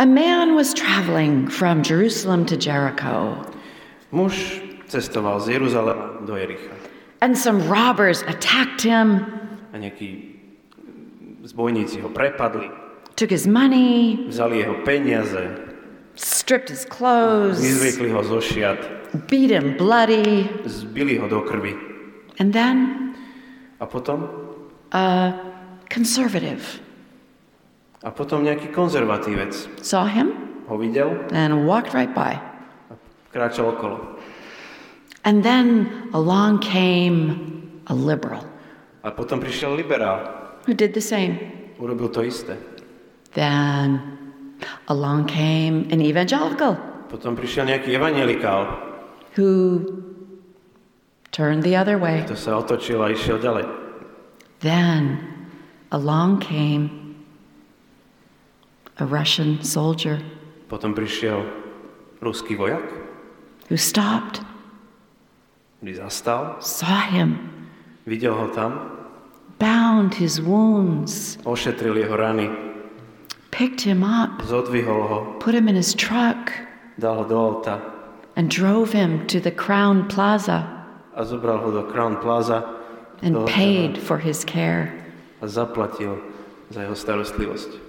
A 0.00 0.08
man 0.08 0.56
was 0.56 0.72
traveling 0.72 1.52
from 1.52 1.84
Jerusalem 1.84 2.48
to 2.48 2.56
Jericho, 2.56 3.44
Muž 4.08 4.64
cestoval 4.88 5.36
z 5.44 5.60
Jeruzalema 5.60 6.24
do 6.24 6.32
Jericha 6.32 6.72
and 7.20 7.36
some 7.36 7.60
robbers 7.68 8.22
attacked 8.24 8.80
him, 8.80 9.20
a 9.72 9.76
nejakí 9.76 10.36
zbojníci 11.44 12.00
ho 12.00 12.08
prepadli, 12.08 12.70
took 13.16 13.30
his 13.30 13.46
money, 13.46 14.16
vzali 14.28 14.60
jeho 14.60 14.74
peniaze, 14.84 15.42
stripped 16.14 16.68
his 16.68 16.84
clothes, 16.84 17.60
vyzviekli 17.60 18.12
ho 18.12 18.20
zo 18.22 18.40
šiat, 18.40 18.78
beat 19.28 19.50
him 19.50 19.76
bloody, 19.76 20.48
zbili 20.68 21.16
ho 21.18 21.28
do 21.28 21.40
krvi. 21.42 21.72
and 22.38 22.52
then 22.52 23.14
A 23.80 23.84
potom, 23.86 24.28
a 24.92 25.32
conservative 25.92 26.80
a 28.04 28.08
potom 28.12 28.40
nejaký 28.44 28.72
konzervatívec 28.72 29.52
saw 29.84 30.04
him 30.08 30.32
ho 30.68 30.76
videl 30.80 31.12
and 31.32 31.64
walked 31.68 31.92
right 31.92 32.12
by. 32.14 32.36
a 32.88 32.94
kráčal 33.32 33.72
okolo. 33.76 34.16
And 35.26 35.42
then 35.42 36.08
along 36.14 36.62
came 36.62 37.36
a 37.90 37.94
liberal 37.94 38.44
A 39.04 39.10
potom 39.12 39.40
prišiel 39.40 39.76
liberál, 39.76 40.24
who 40.66 40.72
did 40.74 40.92
the 40.96 41.04
same. 41.04 41.36
urobil 41.80 42.08
to 42.08 42.24
isté. 42.24 42.56
Then 43.36 44.00
along 44.88 45.28
came 45.28 45.92
an 45.92 46.00
evangelical 46.00 46.80
Potom 47.06 47.36
prišiel 47.36 47.68
nejaký 47.68 47.94
evangelikál, 47.94 48.66
who 49.38 49.84
turned 51.30 51.62
the 51.62 51.76
other 51.76 52.00
way. 52.00 52.24
to 52.26 52.34
sa 52.34 52.58
otočil 52.58 52.98
a 53.04 53.12
išiel 53.14 53.38
ďalej. 53.38 53.68
Then 54.64 55.20
along 55.92 56.42
came 56.42 57.14
a 58.98 59.04
Russian 59.04 59.60
soldier 59.62 60.18
Potom 60.66 60.96
prišiel 60.96 61.46
ruský 62.18 62.58
vojak, 62.58 62.82
who 63.70 63.78
stopped, 63.78 64.42
ktorý 65.78 65.92
zastal, 65.94 66.58
saw 66.58 67.06
him, 67.06 67.38
videl 68.02 68.34
ho 68.34 68.50
tam, 68.50 68.98
bound 69.62 70.18
his 70.18 70.42
wounds, 70.42 71.38
ošetril 71.46 72.02
jeho 72.02 72.16
rany, 72.18 72.50
picked 73.56 73.80
him 73.80 74.04
up, 74.04 74.42
ho, 74.42 75.36
put 75.40 75.54
him 75.54 75.66
in 75.66 75.74
his 75.74 75.94
truck, 75.94 76.52
dal 77.00 77.16
ho 77.16 77.24
do 77.24 77.34
auta 77.34 77.80
and 78.36 78.50
drove 78.50 78.92
him 78.92 79.26
to 79.32 79.40
the 79.40 79.50
Crown 79.50 80.06
Plaza 80.08 80.60
a 81.16 81.24
zobral 81.24 81.64
ho 81.64 81.72
do 81.72 81.90
Crown 81.90 82.20
Plaza 82.20 82.60
and 83.22 83.34
do 83.34 83.46
paid 83.46 83.96
for 83.96 84.18
his 84.18 84.44
care. 84.44 84.92
zaplatil 85.40 86.20
za 86.68 86.84
jeho 86.84 86.92
starostlivosť. 86.92 87.80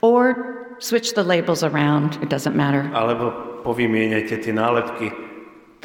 Or 0.00 0.76
switch 0.78 1.12
the 1.12 1.22
labels 1.22 1.62
around, 1.62 2.16
it 2.22 2.32
doesn't 2.32 2.56
matter. 2.56 2.88
Alebo 2.96 3.60
povymieňajte 3.60 4.40
tie 4.40 4.54
nálepky. 4.56 5.12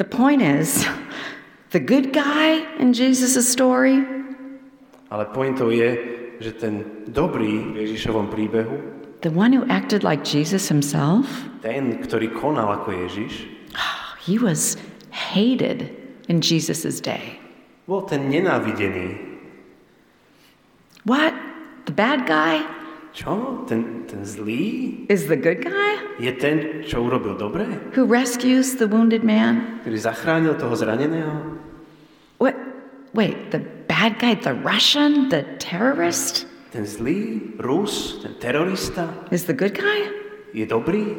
The 0.00 0.08
point 0.08 0.40
is, 0.40 0.88
the 1.76 1.80
good 1.80 2.16
guy 2.16 2.64
in 2.80 2.96
Jesus' 2.96 3.44
story 3.44 4.00
Ale 5.12 5.28
pointou 5.28 5.68
je, 5.68 6.21
že 6.42 6.52
ten 6.52 6.74
dobrý 7.06 7.72
v 7.72 7.76
Ježišovom 7.86 8.26
príbehu, 8.28 8.74
The 9.22 9.30
one 9.30 9.54
who 9.54 9.62
acted 9.70 10.02
like 10.02 10.26
Jesus 10.26 10.66
himself, 10.66 11.30
ten, 11.62 12.02
ktorý 12.02 12.34
konal 12.34 12.82
ako 12.82 12.90
Ježiš, 13.06 13.46
ah, 13.78 14.18
he 14.18 14.34
was 14.34 14.74
hated 15.14 15.94
in 16.26 16.42
Jesus' 16.42 16.98
day. 16.98 17.38
bol 17.86 18.02
ten 18.02 18.26
nenávidený. 18.26 19.14
What? 21.06 21.34
The 21.86 21.94
bad 21.94 22.26
guy 22.30 22.62
Čo? 23.12 23.66
Ten, 23.66 24.06
ten 24.06 24.22
zlý? 24.24 25.04
is 25.10 25.26
the 25.26 25.36
good 25.36 25.60
guy 25.66 25.98
Je 26.22 26.30
ten, 26.32 26.86
čo 26.86 27.02
urobil 27.06 27.34
dobre? 27.38 27.66
who 27.94 28.06
rescues 28.06 28.78
the 28.78 28.86
wounded 28.86 29.22
man? 29.26 29.82
Ktorý 29.82 29.98
zachránil 29.98 30.54
toho 30.58 30.74
zraneného? 30.78 31.58
What? 32.38 32.54
Wait, 33.12 33.50
the 33.52 33.60
bad 33.92 34.16
guy, 34.18 34.32
the 34.34 34.56
Russian, 34.56 35.28
the 35.28 35.44
terrorist, 35.60 36.48
Ten 36.72 36.88
zlý, 36.88 37.52
Rus, 37.60 38.24
ten 38.24 38.32
terorista 38.40 39.12
is 39.28 39.44
the 39.44 39.52
good 39.52 39.76
guy? 39.76 40.08
je 40.56 40.64
dobrý? 40.64 41.12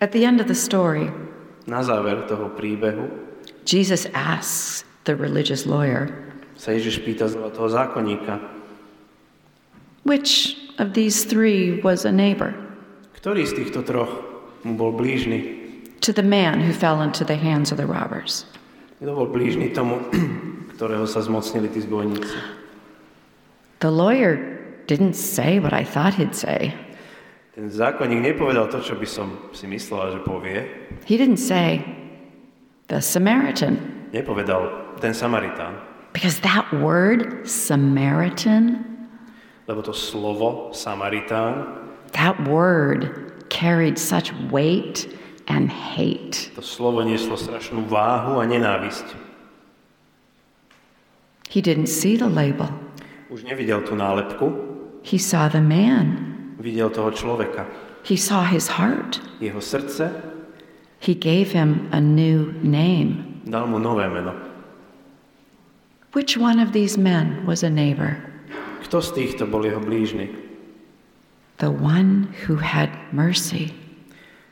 At 0.00 0.12
the 0.16 0.24
end 0.24 0.40
of 0.40 0.48
the 0.48 0.56
story, 0.56 1.12
Na 1.68 1.84
záver 1.84 2.24
toho 2.24 2.48
príbehu 2.56 3.04
Jesus 3.68 4.08
asks 4.16 4.82
the 5.04 5.12
religious 5.12 5.68
lawyer, 5.68 6.08
sa 6.56 6.72
Ježiš 6.72 7.04
pýta 7.04 7.28
toho 7.28 7.68
zákonníka, 7.68 8.40
which 10.08 10.56
of 10.80 10.96
these 10.96 11.28
three 11.28 11.84
was 11.84 12.08
a 12.08 12.12
neighbor 12.12 12.56
ktorý 13.20 13.44
z 13.44 13.52
týchto 13.60 13.84
troch 13.84 14.08
mu 14.64 14.72
bol 14.80 14.96
blížny? 14.96 15.60
to 16.00 16.16
the 16.16 16.24
man 16.24 16.64
who 16.64 16.72
fell 16.72 17.04
into 17.04 17.20
the 17.28 17.36
hands 17.36 17.68
of 17.68 17.76
the 17.76 17.84
robbers? 17.84 18.48
Kto 19.00 19.16
bol 19.16 19.32
blížny 19.32 19.72
tomu, 19.72 19.96
ktorého 20.76 21.08
sa 21.08 21.24
zmocnili 21.24 21.72
tí 21.72 21.80
zbojníci? 21.80 22.36
The 23.80 23.88
lawyer 23.88 24.36
didn't 24.84 25.16
say 25.16 25.56
what 25.56 25.72
I 25.72 25.88
thought 25.88 26.20
he'd 26.20 26.36
say. 26.36 26.76
Ten 27.56 27.72
zákonník 27.72 28.20
nepovedal 28.20 28.68
to, 28.68 28.84
čo 28.84 29.00
by 29.00 29.08
som 29.08 29.48
si 29.56 29.64
myslela, 29.64 30.12
že 30.12 30.20
povie. 30.20 30.68
He 31.08 31.16
didn't 31.16 31.40
say 31.40 31.80
the 32.92 33.00
Samaritan, 33.00 33.80
Nepovedal 34.12 35.00
ten 35.00 35.16
Samaritán. 35.16 35.80
because 36.12 36.44
that 36.44 36.68
word, 36.84 37.48
Samaritan, 37.48 38.84
Lebo 39.64 39.80
to 39.80 39.94
slovo 39.96 40.74
Samaritán, 40.76 41.88
that 42.12 42.36
word 42.44 43.32
carried 43.48 43.96
such 43.96 44.34
weight 44.52 45.08
and 45.50 45.66
hate. 45.66 46.54
to 46.54 46.62
slovo 46.62 47.02
nieslo 47.02 47.34
strašnú 47.34 47.82
váhu 47.90 48.38
a 48.38 48.46
nenávisť. 48.46 49.06
He 51.50 51.58
didn't 51.60 51.90
see 51.90 52.14
the 52.14 52.30
label, 52.30 52.70
Už 53.30 53.42
nevidel 53.42 53.82
tú 53.82 53.94
nálepku, 53.98 54.46
he 55.02 55.18
saw 55.18 55.50
the 55.50 55.62
man, 55.62 56.54
videl 56.62 56.90
toho 56.90 57.10
človeka. 57.10 57.66
he 58.06 58.14
saw 58.14 58.46
his 58.46 58.78
heart. 58.78 59.18
Jeho 59.42 59.58
srdce 59.58 60.30
He 61.00 61.16
gave 61.16 61.50
him 61.56 61.88
a 61.96 62.00
new 62.00 62.52
name. 62.60 63.40
dal 63.48 63.64
mu 63.66 63.80
nové 63.80 64.04
meno. 64.06 64.36
Which 66.12 66.36
one 66.36 66.60
of 66.60 66.72
these 66.76 66.98
men 67.00 67.46
was 67.48 67.62
a 67.64 67.70
neighbor? 67.72 68.20
Kto 68.84 69.00
z 69.00 69.08
týchto 69.16 69.46
bol 69.48 69.64
jeho 69.64 69.80
blížny? 69.80 70.28
The 71.56 71.70
one 71.72 72.28
who 72.44 72.60
had 72.60 72.92
mercy. 73.16 73.72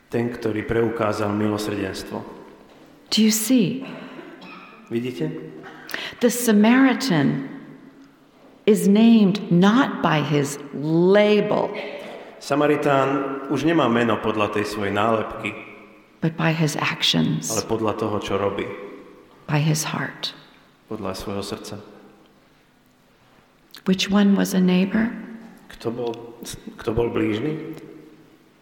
Ten, 0.09 0.33
ktorý 0.33 0.65
preukázal 0.65 1.29
milosrdenstvo. 1.37 2.25
Do 3.13 3.19
you 3.21 3.33
see? 3.33 3.85
Vidíte? 4.89 5.29
The 6.21 6.33
Samaritan 6.33 7.49
is 8.65 8.89
named 8.89 9.41
not 9.53 10.01
by 10.05 10.21
his 10.25 10.61
label, 10.77 11.73
Samaritán 12.39 13.43
už 13.51 13.67
nemá 13.67 13.91
meno 13.91 14.15
podľa 14.23 14.55
tej 14.55 14.65
svojej 14.71 14.95
nálepky, 14.95 15.51
but 16.23 16.39
by 16.39 16.55
his 16.55 16.79
actions, 16.79 17.51
ale 17.51 17.67
podľa 17.67 17.99
toho, 17.99 18.17
čo 18.23 18.39
robí. 18.39 18.65
by 19.51 19.59
his 19.59 19.91
heart. 19.91 20.37
Podľa 20.87 21.19
svojho 21.19 21.43
srdca. 21.43 21.77
Which 23.85 24.09
one 24.13 24.39
was 24.39 24.55
a 24.55 24.63
neighbor? 24.63 25.11
Kto 25.73 25.91
bol, 25.91 26.13
kto 26.79 26.91
bol 26.95 27.11
blížny? 27.11 27.75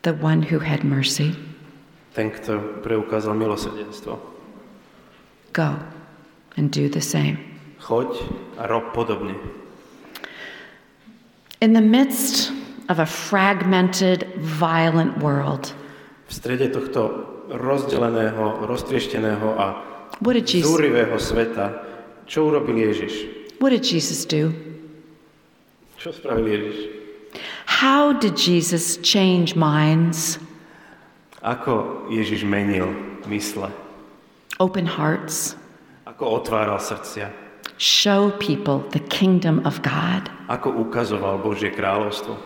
The 0.06 0.14
one 0.22 0.38
who 0.38 0.62
had 0.62 0.86
mercy. 0.86 1.34
Ten, 2.14 2.30
kto 2.30 2.78
preukázal 2.86 3.34
milosrdenstvo. 3.34 4.14
Go 5.50 5.82
and 6.54 6.70
do 6.70 6.86
the 6.86 7.02
same. 7.02 7.42
Choď 7.82 8.14
a 8.54 8.70
rob 8.70 8.94
podobne. 8.94 9.34
In 11.58 11.74
the 11.74 11.82
midst 11.82 12.54
of 12.86 13.02
a 13.02 13.06
fragmented, 13.06 14.30
violent 14.38 15.18
world, 15.18 15.74
V 16.26 16.30
strede 16.30 16.70
tohto 16.70 17.26
rozdeleného, 17.50 18.62
roztriešteného 18.62 19.58
a 19.58 19.66
what 20.22 20.38
did 20.38 20.46
Jesus, 20.46 20.70
zúrivého 20.70 21.18
sveta, 21.18 21.82
čo 22.30 22.46
urobil 22.46 22.78
Ježiš? 22.78 23.26
what 23.58 23.74
did 23.74 23.82
Jesus 23.82 24.22
do? 24.22 24.54
Čo 25.98 26.14
spravil 26.14 26.46
Ježiš? 26.46 26.95
How 27.76 28.12
did 28.16 28.40
Jesus 28.40 28.96
change 29.04 29.52
minds, 29.52 30.40
Ako 31.44 32.08
Ježiš 32.08 32.40
menil 32.48 32.88
mysle? 33.28 33.68
open 34.56 34.88
hearts, 34.88 35.60
Ako 36.08 36.40
otváral 36.40 36.80
srdcia? 36.80 37.28
show 37.76 38.32
people 38.40 38.80
the 38.96 39.02
kingdom 39.12 39.60
of 39.68 39.84
God? 39.84 40.32
Ako 40.48 40.72
ukazoval 40.88 41.36
Božie 41.44 41.68
kráľovstvo? 41.68 42.40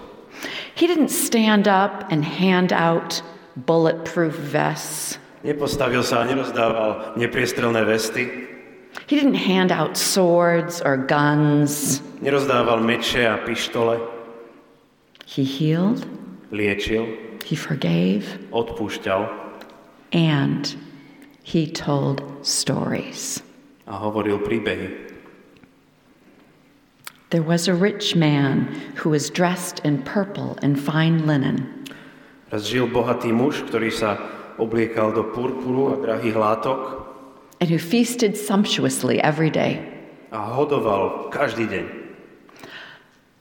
He 0.75 0.91
didn't 0.91 1.15
stand 1.15 1.71
up 1.71 2.11
and 2.11 2.27
hand 2.27 2.75
out 2.75 3.23
bulletproof 3.55 4.35
vests. 4.35 5.23
Nepostavil 5.47 6.03
sa 6.03 6.23
a 6.23 6.25
nerozdával 6.27 7.15
nepriestrelné 7.15 7.87
vesty, 7.87 8.51
He 9.07 9.15
didn't 9.15 9.39
hand 9.39 9.71
out 9.71 9.95
swords 9.95 10.83
or 10.83 10.99
guns. 10.99 12.03
nerozdával 12.19 12.83
meče 12.83 13.31
a 13.31 13.39
pištole, 13.47 14.20
He 15.31 15.45
healed, 15.47 16.03
liečil, 16.51 17.07
he 17.47 17.55
forgave, 17.55 18.27
odpúšťal 18.51 19.31
and 20.11 20.75
he 21.47 21.71
told 21.71 22.27
stories. 22.43 23.39
a 23.87 23.95
hovoril 23.95 24.43
príbehy. 24.43 24.91
There 27.31 27.47
was 27.47 27.71
a 27.71 27.75
rich 27.75 28.19
man 28.19 28.67
who 28.99 29.11
was 29.15 29.31
dressed 29.31 29.79
in 29.87 30.03
purple 30.03 30.59
and 30.67 30.75
fine 30.75 31.27
linen. 31.31 31.87
Raz 32.51 32.67
žil 32.67 32.91
bohatý 32.91 33.31
muž, 33.31 33.63
ktorý 33.71 33.95
sa 33.95 34.19
obliekal 34.59 35.15
do 35.15 35.31
purpuru 35.31 35.95
a 35.95 35.97
drahých 36.03 36.35
látok 36.35 37.07
and 37.63 37.71
who 37.71 37.79
feasted 37.79 38.35
sumptuously 38.35 39.23
every 39.23 39.51
day. 39.51 39.79
a 40.35 40.59
hodoval 40.59 41.31
každý 41.31 41.71
deň. 41.71 42.00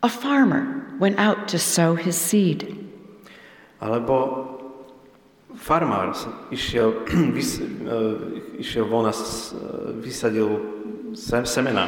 A 0.01 0.09
farmer 0.09 0.85
went 0.99 1.19
out 1.19 1.47
to 1.49 1.59
sow 1.59 1.95
his 1.95 2.15
seed. 2.15 2.75
Alebo 3.81 4.47
farmár 5.55 6.15
išiel, 6.51 7.03
vys, 7.35 7.59
išiel 8.59 8.85
von 8.87 9.07
a 9.07 9.13
vysadil 9.99 10.59
sem, 11.15 11.43
semena. 11.43 11.87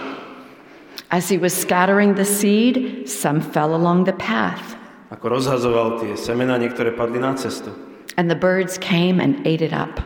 As 1.12 1.28
he 1.30 1.38
was 1.38 1.51
scattering 1.55 2.16
the 2.16 2.26
seed, 2.26 3.07
some 3.07 3.39
fell 3.39 3.76
along 3.76 4.03
the 4.05 4.16
path, 4.16 4.76
Ako 5.12 5.28
rozhazoval 5.28 5.99
tie 5.99 6.16
semena, 6.16 6.55
niektoré 6.55 6.95
padli 6.95 7.20
na 7.20 7.36
cestu. 7.36 7.72
and 8.16 8.28
the 8.32 8.36
birds 8.36 8.78
came 8.80 9.20
and 9.20 9.39
ate 9.47 9.59
it 9.64 9.72
up. 9.76 9.99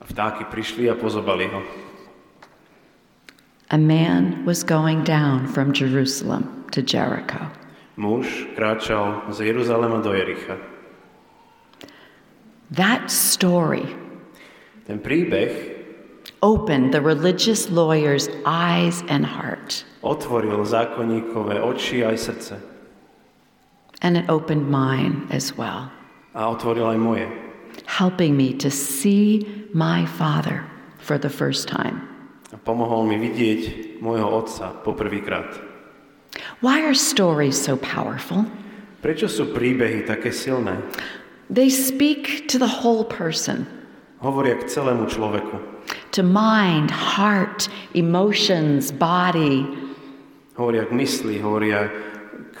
A 0.00 0.04
vtáky 0.08 0.44
prišli 0.48 0.88
a 0.88 0.96
pozobali 0.96 1.48
ho. 1.52 1.60
A 3.70 3.78
man 3.78 4.44
was 4.44 4.64
going 4.64 5.04
down 5.04 5.46
from 5.46 5.72
Jerusalem 5.72 6.66
to 6.72 6.82
Jericho. 6.82 7.46
Muž 7.96 8.46
kráčal 8.56 9.30
z 9.30 9.40
Jeruzalema 9.46 10.02
do 10.02 10.10
Jericha. 10.10 10.56
That 12.72 13.10
story 13.10 13.86
Ten 14.86 14.98
príbeh 14.98 15.76
opened 16.42 16.90
the 16.94 17.00
religious 17.00 17.70
lawyer's 17.70 18.28
eyes 18.46 19.02
and 19.08 19.26
heart. 19.26 19.84
otvoril 20.02 20.64
zákonníkové 20.66 21.60
oči 21.62 22.02
aj 22.02 22.16
srdce. 22.18 22.56
And 24.02 24.16
it 24.16 24.26
opened 24.32 24.66
mine 24.66 25.28
as 25.30 25.54
well, 25.54 25.92
A 26.34 26.48
otvoril 26.50 26.88
aj 26.90 26.98
moje. 26.98 27.28
helping 27.86 28.34
me 28.36 28.50
to 28.58 28.70
see 28.70 29.46
my 29.74 30.06
Father 30.06 30.64
for 30.98 31.18
the 31.18 31.30
first 31.30 31.68
time. 31.68 32.09
Pomohol 32.64 33.08
mi 33.08 33.16
vidieť 33.16 33.60
môjho 34.04 34.28
otca 34.28 34.72
poprvýkrát. 34.84 35.48
Why 36.60 36.84
are 36.84 36.94
stories 36.94 37.56
so 37.56 37.76
powerful? 37.76 38.44
Prečo 39.00 39.32
sú 39.32 39.48
príbehy 39.56 40.04
také 40.04 40.28
silné? 40.28 40.76
They 41.48 41.72
speak 41.72 42.46
to 42.52 42.60
the 42.60 42.84
whole 42.84 43.02
person, 43.08 43.66
Hovoria 44.20 44.60
k 44.60 44.68
celému 44.68 45.08
človeku. 45.08 45.56
to 46.12 46.22
mind, 46.22 46.92
heart, 46.92 47.72
emotions, 47.96 48.92
body. 48.92 49.64
Hovoria 50.54 50.84
k 50.84 50.92
mysli, 50.92 51.40
hovoria 51.40 51.88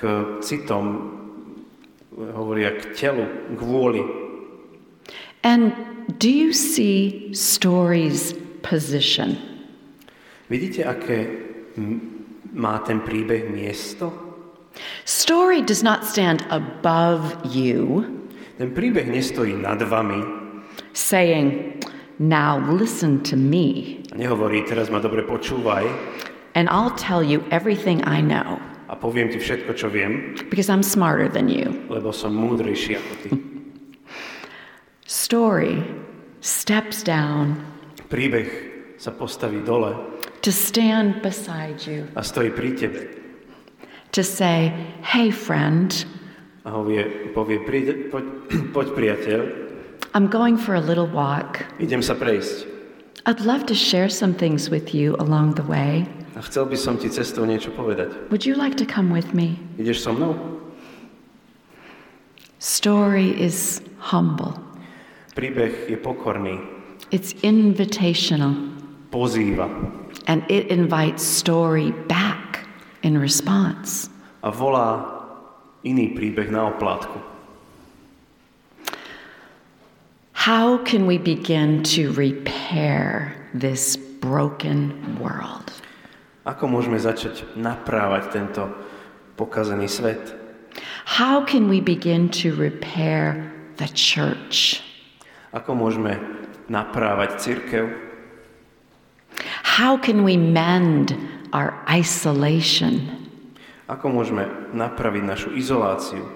citom, 0.40 1.12
hovoria 2.16 2.72
k 2.80 2.96
telu, 2.96 3.28
k 3.52 3.60
vôli. 3.60 4.00
And 5.44 5.76
do 6.16 6.32
you 6.32 6.56
see 6.56 7.28
stories' 7.36 8.32
position? 8.64 9.49
Vidíte, 10.50 10.82
aké 10.82 11.30
má 12.50 12.82
ten 12.82 12.98
príbeh 13.06 13.46
miesto? 13.46 14.10
Story 15.06 15.62
does 15.62 15.86
not 15.86 16.02
stand 16.02 16.42
above 16.50 17.22
you, 17.46 18.02
Ten 18.60 18.76
príbeh 18.76 19.08
nestojí 19.08 19.56
nad 19.56 19.80
vami. 19.80 20.20
Saying, 20.92 21.80
Now 22.20 22.60
listen 22.60 23.24
to 23.30 23.38
me, 23.38 24.02
a 24.12 24.18
nehovorí, 24.20 24.66
teraz 24.68 24.92
ma 24.92 25.00
dobre 25.00 25.24
počúvaj. 25.24 25.88
And 26.52 26.68
I'll 26.68 26.92
tell 26.92 27.24
you 27.24 27.40
everything 27.48 28.04
I 28.04 28.20
know. 28.20 28.60
A 28.90 28.98
poviem 28.98 29.32
ti 29.32 29.38
všetko, 29.40 29.72
čo 29.78 29.88
viem, 29.88 30.36
because 30.52 30.68
I'm 30.68 30.82
smarter 30.84 31.30
than 31.30 31.48
you. 31.48 31.72
lebo 31.88 32.12
som 32.12 32.34
múdrejší 32.36 32.98
ako 33.00 33.12
ty. 33.24 33.28
Story 35.06 35.80
steps 36.44 37.00
down. 37.00 37.56
Príbeh 38.12 38.50
sa 39.00 39.14
postaví 39.14 39.64
dole 39.64 40.19
to 40.42 40.50
stand 40.52 41.22
beside 41.22 41.84
you, 41.86 42.08
a 42.16 42.22
stojí 42.24 42.50
pri 42.50 42.72
tebe 42.76 43.00
to 44.12 44.22
say, 44.24 44.74
Hey, 45.02 45.30
friend, 45.30 46.04
a 46.64 46.70
povie, 47.34 47.58
príde, 47.64 48.10
poď, 48.10 48.24
poď 48.74 48.86
priateľ, 48.94 49.40
I'm 50.12 50.26
going 50.26 50.58
for 50.58 50.74
a 50.74 50.82
little 50.82 51.06
walk. 51.06 51.62
idem 51.78 52.02
sa 52.02 52.18
prejsť. 52.18 52.66
I'd 53.26 53.44
love 53.46 53.66
to 53.70 53.76
share 53.76 54.08
some 54.08 54.34
things 54.34 54.66
with 54.70 54.90
you 54.96 55.14
along 55.22 55.54
the 55.54 55.62
way. 55.62 56.08
A 56.34 56.42
chcel 56.42 56.66
by 56.66 56.74
som 56.74 56.96
ti 56.98 57.06
cestou 57.12 57.44
niečo 57.46 57.70
povedať. 57.70 58.32
Would 58.32 58.48
you 58.48 58.56
like 58.56 58.74
to 58.80 58.86
come 58.88 59.12
with 59.12 59.30
me? 59.36 59.60
Ideš 59.78 60.02
so 60.02 60.10
mnou? 60.10 60.34
Story 62.60 63.32
is 63.40 63.80
humble, 64.12 64.52
Príbeh 65.32 65.88
je 65.88 65.96
pokorný, 65.96 66.60
it's 67.08 67.32
invitational, 67.40 68.52
pozýva 69.08 69.70
and 70.26 70.44
it 70.48 70.68
invites 70.68 71.22
story 71.22 71.92
back 72.08 72.66
in 73.02 73.16
response. 73.16 74.10
a 74.40 74.48
volá 74.48 75.04
iný 75.84 76.16
príbeh 76.16 76.48
na 76.48 76.68
oplátku. 76.72 77.20
How 80.48 80.80
can 80.88 81.04
we 81.04 81.20
begin 81.20 81.84
to 81.92 82.08
repair 82.16 83.36
this 83.52 84.00
broken 84.24 84.96
world? 85.20 85.68
Ako 86.48 86.64
môžeme 86.64 86.96
začať 86.96 87.44
naprávať 87.60 88.32
tento 88.32 88.64
pokazený 89.36 89.84
svet? 89.84 90.32
How 91.20 91.44
can 91.44 91.68
we 91.68 91.84
begin 91.84 92.32
to 92.40 92.56
repair 92.56 93.52
the 93.76 93.88
church? 93.92 94.80
Ako 95.52 95.76
môžeme 95.76 96.16
naprávať 96.72 97.36
církev? 97.36 98.09
How 99.70 99.94
can 99.96 100.26
we 100.26 100.34
mend 100.34 101.14
our 101.54 101.70
isolation, 101.86 103.06
Ako 103.86 104.10
môžeme 104.10 104.46
napraviť 104.74 105.22
našu 105.22 105.48
izoláciu, 105.54 106.26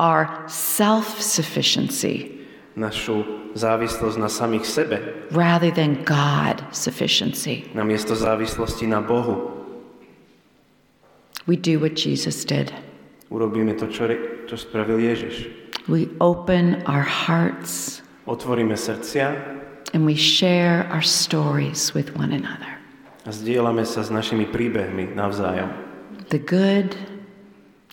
our 0.00 0.28
self 0.48 1.20
sufficiency, 1.20 2.40
našu 2.72 3.24
závislosť 3.52 4.16
na 4.16 4.28
samých 4.32 4.64
sebe, 4.64 4.96
rather 5.36 5.68
than 5.68 6.00
God 6.04 6.64
sufficiency? 6.72 7.68
namiesto 7.76 8.16
závislosti 8.16 8.88
na 8.88 9.04
Bohu? 9.04 9.52
We 11.44 11.60
do 11.60 11.76
what 11.76 11.92
Jesus 11.92 12.44
did. 12.44 12.72
Urobíme 13.28 13.76
to, 13.76 13.88
čo, 13.88 14.08
čo 14.48 14.56
spravil 14.56 14.96
Ježiš. 15.00 15.48
We 15.88 16.08
open 16.24 16.80
our 16.88 17.04
hearts 17.04 18.00
Otvoríme 18.22 18.78
srdcia 18.78 19.60
and 19.92 20.04
we 20.06 20.14
share 20.16 20.88
our 20.90 21.02
stories 21.02 21.92
with 21.94 22.16
one 22.16 22.32
another. 22.32 22.72
a 23.22 23.30
zdieľame 23.30 23.86
sa 23.86 24.02
s 24.02 24.10
našimi 24.10 24.50
príbehmi 24.50 25.14
navzájom. 25.14 25.70
The 26.26 26.42
good, 26.42 26.98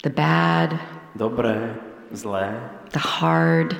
the 0.01 0.09
bad, 0.09 0.73
Dobré, 1.13 1.75
zlé, 2.13 2.57
the 2.89 3.01
hard, 3.21 3.77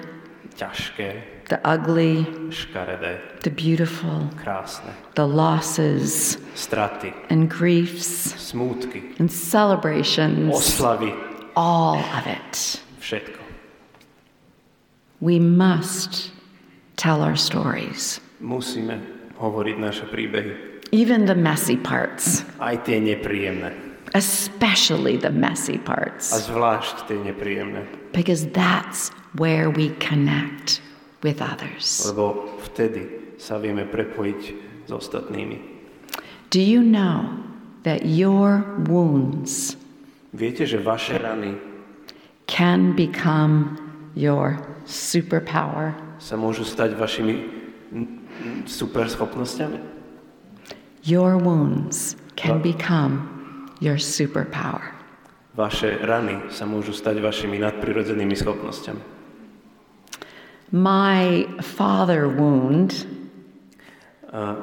ťažké, 0.60 1.24
the 1.50 1.58
ugly, 1.66 2.22
škaredé, 2.54 3.18
the 3.42 3.50
beautiful, 3.50 4.30
krásne, 4.38 4.94
the 5.18 5.26
losses 5.26 6.38
straty, 6.54 7.14
and 7.34 7.50
griefs 7.50 8.38
smútky, 8.38 9.18
and 9.18 9.32
celebrations, 9.34 10.54
oslavy, 10.54 11.18
all 11.58 11.98
of 11.98 12.30
it. 12.30 12.78
všetko. 13.02 13.42
We 15.22 15.40
must 15.42 16.30
tell 17.00 17.24
our 17.24 17.40
stories, 17.40 18.20
Musíme 18.44 19.00
hovoriť 19.40 19.76
naše 19.80 20.06
príbehy. 20.12 20.84
even 20.92 21.24
the 21.24 21.36
messy 21.38 21.80
parts, 21.80 22.44
Aj 22.60 22.76
tie 22.84 23.00
nepríjemné. 23.00 23.72
especially 24.12 25.16
the 25.16 25.32
messy 25.32 25.80
parts. 25.80 26.36
A 26.36 26.44
zvlášť 26.44 27.08
tie 27.08 27.20
nepríjemné. 27.24 27.88
because 28.12 28.44
that's 28.52 29.16
where 29.38 29.70
we 29.72 29.96
connect 30.04 30.82
with 31.24 31.40
others. 31.40 32.04
Lebo 32.10 32.52
vtedy 32.68 33.36
sa 33.40 33.56
vieme 33.62 33.86
prepojiť 33.88 34.42
s 34.88 34.92
ostatnými. 34.92 35.58
Do 36.50 36.60
you 36.60 36.82
know 36.82 37.30
that 37.86 38.04
your 38.10 38.66
wounds 38.90 39.78
Viete, 40.34 40.66
že 40.66 40.78
vaše 40.82 41.18
rany 41.18 41.58
can 42.50 42.94
become 42.98 43.78
your 44.18 44.58
superpower? 44.86 45.94
Sa 46.20 46.36
môžu 46.36 46.68
stať 46.68 47.00
vašimi 47.00 47.36
superschopnosťami? 48.68 49.80
Your 51.08 51.40
wounds 51.40 52.20
can 52.36 52.60
become 52.60 53.26
your 53.80 53.98
superpower. 53.98 54.94
Vaše 55.56 55.98
rany 56.04 56.52
sa 56.54 56.68
môžu 56.68 56.94
stať 56.94 57.24
vašimi 57.24 57.58
nadprirodzenými 57.58 58.36
schopnosťami. 58.36 59.04
My 60.70 61.50
father 61.64 62.30
wound 62.30 63.10
A 64.30 64.54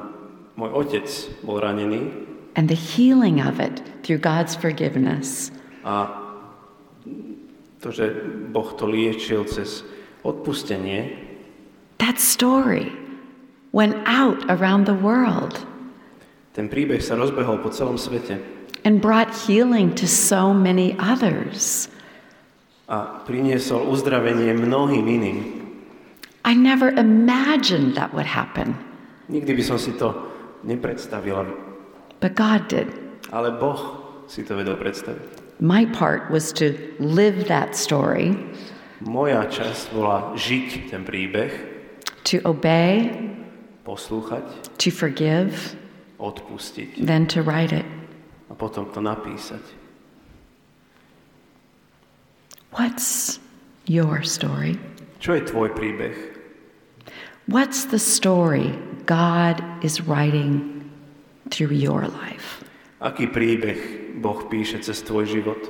môj 0.55 0.71
otec 0.71 1.07
bol 1.43 1.59
ranený 1.59 2.07
and 2.55 2.71
the 2.71 2.79
healing 2.79 3.43
of 3.43 3.59
it 3.59 3.83
through 4.01 4.15
God's 4.15 4.55
forgiveness 4.55 5.51
a 5.83 6.07
to, 7.83 7.91
že 7.91 8.09
Boh 8.49 8.71
to 8.73 8.87
liečil 8.89 9.45
cez 9.45 9.83
odpustenie, 10.23 11.26
that 11.97 12.19
story 12.19 12.91
went 13.73 13.95
out 14.05 14.39
around 14.49 14.85
the 14.85 14.95
world 14.95 15.61
ten 16.57 16.65
príbeh 16.65 16.97
sa 16.97 17.13
rozbehol 17.13 17.61
po 17.61 17.69
celom 17.69 18.01
svete 18.01 18.41
and 18.81 18.97
brought 19.01 19.29
healing 19.45 19.93
to 19.93 20.07
so 20.07 20.53
many 20.55 20.95
others. 20.97 21.89
a 22.87 23.19
priniesol 23.27 23.83
uzdravenie 23.91 24.55
mnohým 24.55 25.03
iným. 25.05 25.37
I 26.47 26.55
never 26.55 26.87
imagined 26.95 27.99
that 27.99 28.15
would 28.15 28.25
happen, 28.25 28.79
Nikdy 29.27 29.59
by 29.59 29.63
som 29.67 29.75
si 29.75 29.91
to 29.99 30.15
nepredstavila, 30.63 31.43
but 32.23 32.31
God 32.39 32.71
did. 32.71 32.87
ale 33.35 33.51
Boh 33.59 33.99
si 34.31 34.39
to 34.47 34.55
vedel 34.55 34.79
predstaviť. 34.79 35.59
My 35.59 35.83
part 35.91 36.31
was 36.31 36.55
to 36.55 36.71
live 37.03 37.51
that 37.51 37.75
story, 37.75 38.39
Moja 39.03 39.45
časť 39.51 39.91
bola 39.93 40.31
žiť 40.39 40.89
ten 40.89 41.03
príbeh, 41.03 41.76
to 42.27 42.43
obey, 42.43 43.07
poslúchať, 43.87 44.43
to 44.75 44.91
forgive, 44.91 45.79
odpustiť 46.19 46.99
then 47.07 47.23
to 47.23 47.39
write 47.39 47.71
it. 47.71 47.87
a 48.51 48.53
potom 48.55 48.91
to 48.91 48.99
napísať. 48.99 49.63
What's 52.75 53.39
your 53.87 54.21
story? 54.27 54.75
Čo 55.23 55.39
je 55.39 55.41
tvoj 55.47 55.71
príbeh? 55.73 56.15
What's 57.47 57.87
the 57.87 57.97
story 57.97 58.75
God 59.07 59.63
is 59.79 60.03
writing 60.03 60.83
through 61.47 61.71
your 61.71 62.11
life? 62.11 62.67
Aký 62.99 63.31
príbeh 63.31 64.11
Boh 64.19 64.43
píše 64.51 64.83
cez 64.83 64.99
tvoj 64.99 65.31
život? 65.31 65.61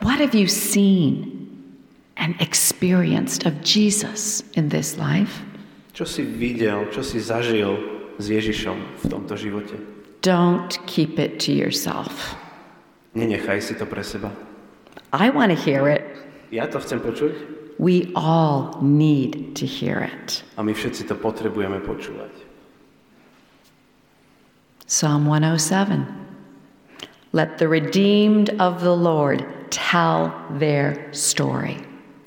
What 0.00 0.14
What 0.14 0.22
have 0.22 0.34
you 0.34 0.46
seen 0.46 1.43
and 2.16 2.34
experienced 2.40 3.46
of 3.46 3.62
Jesus 3.62 4.42
in 4.54 4.68
this 4.68 4.96
life? 4.98 5.42
Čo 5.94 6.02
si 6.06 6.26
videl, 6.26 6.90
čo 6.90 7.06
si 7.06 7.22
zažil 7.22 7.78
s 8.18 8.26
Ježišom 8.26 8.76
v 8.98 9.04
tomto 9.06 9.38
živote? 9.38 9.78
Don't 10.24 10.74
keep 10.90 11.20
it 11.20 11.38
to 11.46 11.52
yourself. 11.54 12.34
Nenechaj 13.14 13.62
si 13.62 13.74
to 13.78 13.86
pre 13.86 14.02
seba. 14.02 14.32
I 15.14 15.30
want 15.30 15.54
to 15.54 15.58
hear 15.58 15.86
it. 15.86 16.02
Ja 16.50 16.66
to 16.66 16.82
chcem 16.82 16.98
počuť 16.98 17.54
We 17.78 18.10
all 18.14 18.78
need 18.82 19.54
to 19.58 19.66
hear 19.66 20.02
it. 20.02 20.42
a 20.58 20.62
my 20.62 20.74
všetci 20.74 21.06
to 21.10 21.14
potrebujeme 21.14 21.82
počúvať. 21.82 22.30
Psalm 24.86 25.26
107. 25.26 26.06
Let 27.34 27.58
the 27.58 27.66
redeemed 27.66 28.50
of 28.58 28.82
the 28.82 28.94
Lord 28.94 29.42
tell 29.70 30.30
their 30.58 30.94
story. 31.12 31.83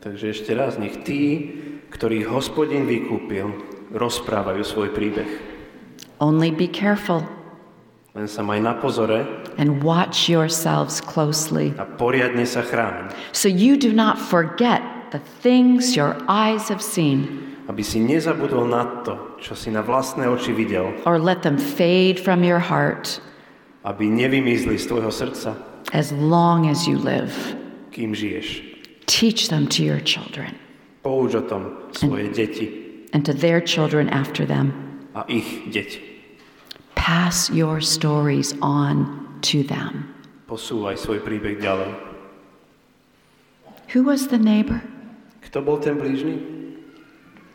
Takže 0.07 0.31
ešte 0.31 0.55
raz, 0.55 0.79
nech 0.79 1.03
tí, 1.03 1.51
ktorých 1.91 2.31
hospodin 2.31 2.87
vykúpil, 2.87 3.51
rozprávajú 3.91 4.63
svoj 4.63 4.95
príbeh. 4.95 5.27
Only 6.23 6.47
be 6.47 6.63
careful. 6.63 7.27
Len 8.15 8.23
sa 8.23 8.39
maj 8.39 8.63
na 8.63 8.71
pozore 8.79 9.27
and 9.59 9.83
watch 9.83 10.31
yourselves 10.31 11.03
closely. 11.03 11.75
a 11.75 11.83
poriadne 11.83 12.47
sa 12.47 12.63
chráň, 12.63 13.11
so 13.35 13.51
you 13.51 13.75
do 13.75 13.91
not 13.91 14.15
forget 14.15 14.79
the 15.11 15.19
things 15.43 15.91
your 15.91 16.15
eyes 16.31 16.71
have 16.71 16.79
seen. 16.79 17.27
Aby 17.67 17.83
si 17.83 17.99
nezabudol 17.99 18.63
na 18.63 19.03
to, 19.03 19.35
čo 19.43 19.59
si 19.59 19.67
na 19.75 19.83
vlastné 19.83 20.23
oči 20.23 20.55
videl, 20.55 20.87
or 21.03 21.19
let 21.19 21.43
them 21.43 21.59
fade 21.59 22.15
from 22.15 22.47
your 22.47 22.63
heart. 22.63 23.19
Aby 23.83 24.07
nevymizli 24.07 24.79
z 24.79 24.87
tvojho 24.87 25.11
srdca, 25.11 25.51
as 25.91 26.15
long 26.15 26.71
as 26.71 26.87
you 26.87 26.95
live. 26.95 27.35
kým 27.91 28.15
žiješ. 28.15 28.76
Teach 29.07 29.47
them 29.49 29.67
to 29.71 29.83
your 29.83 29.99
children 30.03 30.53
Pouč 31.07 31.39
o 31.39 31.41
tom 31.41 31.87
svoje 31.95 32.27
deti 32.35 32.67
and 33.15 33.23
to 33.23 33.31
their 33.31 33.63
children 33.63 34.11
after 34.11 34.43
them. 34.43 34.75
a 35.15 35.23
ich 35.31 35.71
deti. 35.71 36.03
Pass 36.95 37.49
your 37.49 37.79
stories 37.79 38.53
on 38.59 39.07
to 39.41 39.63
them. 39.63 40.11
Posúvaj 40.51 40.99
svoj 40.99 41.23
príbeh 41.23 41.63
ďalej. 41.63 41.95
Who 43.95 44.03
was 44.03 44.27
the 44.27 44.37
neighbor? 44.37 44.83
Kto 45.47 45.63
bol 45.63 45.79
ten 45.79 45.95
blížny? 45.95 46.43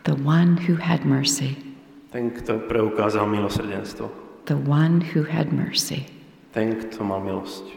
The 0.09 0.17
one 0.25 0.57
who 0.57 0.81
had 0.81 1.05
mercy. 1.05 1.61
Ten, 2.09 2.33
kto 2.33 2.65
preukázal 2.65 3.29
milosrdenstvo. 3.29 4.09
The 4.49 4.57
one 4.57 5.05
who 5.13 5.29
had 5.29 5.53
mercy. 5.53 6.09
Ten, 6.57 6.81
kto 6.81 7.05
mal 7.05 7.21
milosť. 7.21 7.69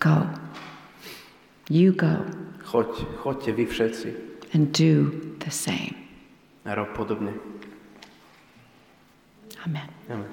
Go. 0.00 0.24
You 1.68 1.92
go 1.92 2.24
Choď, 2.74 3.06
choďte 3.22 3.50
vy 3.54 3.66
všetci 3.70 4.08
and 4.50 4.74
do 4.74 5.10
the 5.38 5.50
same. 5.50 5.94
a 6.64 6.74
rob 6.74 6.90
podobne. 6.98 7.30
Amen. 9.62 9.88
Amen. 10.10 10.26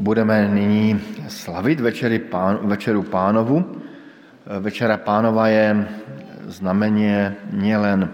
Budeme 0.00 0.48
nyní 0.48 1.00
slavit 1.28 1.80
večery 1.80 2.18
pán, 2.18 2.58
večeru 2.62 3.02
pánovu. 3.02 3.64
Večera 4.60 4.96
pánova 4.96 5.48
je 5.52 5.76
znamenie 6.48 7.36
nielen 7.52 8.08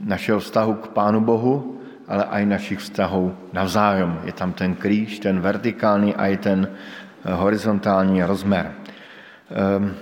našeho 0.00 0.38
vztahu 0.38 0.74
k 0.74 0.86
Pánu 0.94 1.20
Bohu, 1.20 1.82
ale 2.06 2.24
aj 2.30 2.42
našich 2.46 2.78
vztahov 2.78 3.34
navzájom. 3.52 4.22
Je 4.24 4.32
tam 4.32 4.54
ten 4.54 4.78
kríž, 4.78 5.18
ten 5.18 5.42
vertikální 5.42 6.14
a 6.14 6.30
i 6.30 6.36
ten 6.38 6.70
eh, 6.70 7.34
horizontální 7.34 8.22
rozmer. 8.22 8.72
Ehm, 9.50 9.94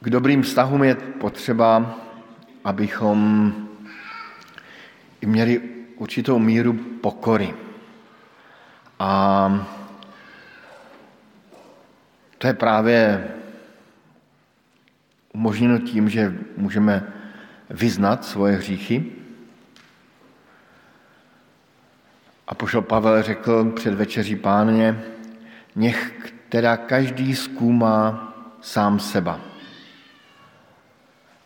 k 0.00 0.06
dobrým 0.10 0.42
vztahům 0.42 0.82
je 0.84 0.94
potřeba, 0.94 1.94
abychom 2.64 3.18
měli 5.22 5.69
určitou 6.00 6.38
míru 6.38 6.72
pokory. 7.04 7.54
A 8.98 9.66
to 12.38 12.46
je 12.46 12.54
právě 12.54 13.28
umožněno 15.32 15.78
tím, 15.78 16.08
že 16.08 16.38
můžeme 16.56 17.12
vyznat 17.70 18.24
svoje 18.24 18.56
hříchy. 18.56 19.12
A 22.48 22.54
pošel 22.54 22.82
Pavel 22.82 23.22
řekl 23.22 23.70
před 23.70 23.94
večeří 23.94 24.36
páně, 24.36 25.04
nech 25.76 26.32
teda 26.48 26.76
každý 26.76 27.36
zkoumá 27.36 28.32
sám 28.60 29.00
seba. 29.00 29.40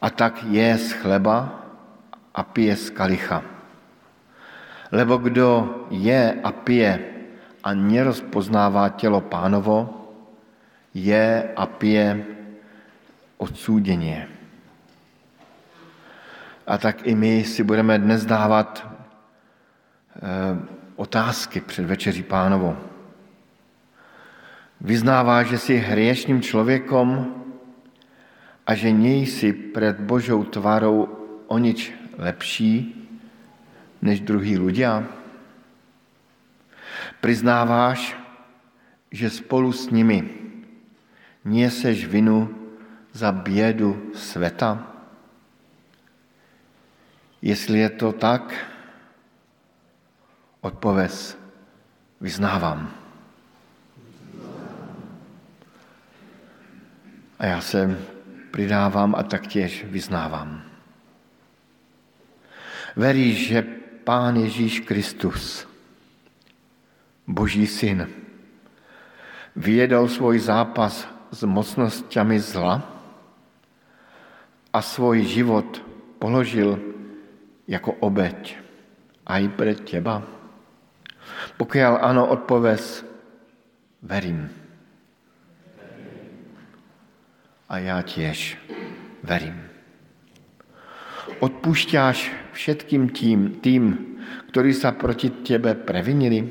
A 0.01 0.11
tak 0.11 0.43
je 0.43 0.79
z 0.79 0.93
chleba 0.93 1.67
a 2.35 2.43
pije 2.43 2.77
z 2.77 2.91
kalicha. 2.91 3.54
Lebo 4.93 5.17
kdo 5.17 5.49
je 5.91 6.41
a 6.43 6.53
pije 6.53 7.01
a 7.65 7.75
nerozpoznává 7.75 8.89
tělo 8.89 9.21
pánovo, 9.21 10.05
je 10.95 11.53
a 11.57 11.67
pije 11.67 12.25
odsúdenie. 13.37 14.29
A 16.67 16.79
tak 16.79 17.07
i 17.07 17.15
my 17.15 17.45
si 17.45 17.63
budeme 17.65 17.99
dnes 17.99 18.25
dávat 18.25 18.81
eh, 18.81 20.57
otázky 20.97 21.61
před 21.61 21.85
večeří 21.87 22.23
pánovou. 22.23 22.77
Vyznává, 24.81 25.43
že 25.43 25.59
jsi 25.59 25.77
hriešním 25.77 26.43
člověkom 26.43 27.35
a 28.67 28.75
že 28.75 28.93
nejsi 28.93 29.53
před 29.53 30.01
Božou 30.01 30.45
tvarou 30.45 31.09
o 31.47 31.59
nič 31.59 31.93
lepší 32.19 33.04
než 34.05 34.21
druhý 34.21 34.61
ľudia? 34.61 35.09
Priznáváš, 37.25 38.13
že 39.09 39.33
spolu 39.33 39.73
s 39.73 39.89
nimi 39.89 40.29
nieseš 41.41 42.05
vinu 42.05 42.53
za 43.17 43.33
bědu 43.33 44.13
světa? 44.13 44.93
Jestli 47.41 47.79
je 47.81 47.91
to 47.91 48.13
tak, 48.13 48.53
odpověz 50.61 51.39
vyznávám. 52.21 52.93
A 57.39 57.47
já 57.47 57.61
se 57.61 58.01
přidávám 58.51 59.15
a 59.15 59.23
taktěž 59.23 59.85
vyznávám. 59.85 60.63
Veríš, 62.97 63.49
že 63.49 63.84
Pán 64.05 64.37
Ježíš 64.37 64.85
Kristus, 64.85 65.65
Boží 67.27 67.67
syn, 67.67 68.05
vyjedal 69.57 70.09
svůj 70.09 70.39
zápas 70.39 71.09
s 71.33 71.41
mocnosťami 71.45 72.41
zla 72.41 72.85
a 74.73 74.83
svůj 74.83 75.25
život 75.25 75.83
položil 76.19 76.77
jako 77.65 77.93
obeď 77.93 78.57
aj 79.27 79.49
pre 79.57 79.75
teba? 79.75 80.23
Pokud 81.57 81.81
ano, 81.81 82.29
odpověz, 82.29 83.07
verím. 84.03 84.53
A 87.69 87.79
já 87.79 88.03
těž 88.03 88.59
verím. 89.23 89.64
Odpúšťáš 91.65 92.29
všetkým 92.53 93.09
tým, 93.09 93.57
tým, 93.65 93.85
ktorí 94.53 94.77
sa 94.77 94.93
proti 94.93 95.33
tebe 95.33 95.73
previnili? 95.73 96.45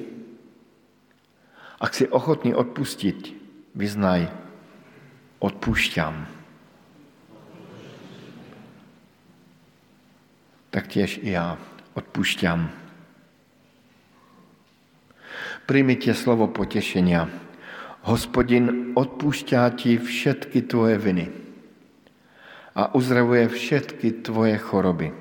Ak 1.78 1.94
si 1.94 2.10
ochotný 2.10 2.50
odpustiť, 2.58 3.20
vyznaj, 3.78 4.34
odpúšťam. 5.38 6.18
Tak 10.74 10.84
tiež 10.90 11.22
i 11.22 11.38
ja 11.38 11.62
odpúšťam. 11.94 12.74
Príjmite 15.70 16.18
slovo 16.18 16.50
potešenia. 16.50 17.30
Hospodin 18.02 18.98
odpúšťá 18.98 19.78
ti 19.78 20.02
všetky 20.02 20.66
tvoje 20.66 20.98
viny 20.98 21.43
a 22.76 22.96
uzdravuje 22.96 23.48
všetky 23.48 24.12
tvoje 24.12 24.58
choroby. 24.58 25.14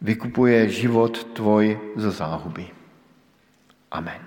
Vykupuje 0.00 0.68
život 0.68 1.24
tvoj 1.36 1.80
zo 1.96 2.10
záhuby. 2.10 2.68
Amen. 3.90 4.20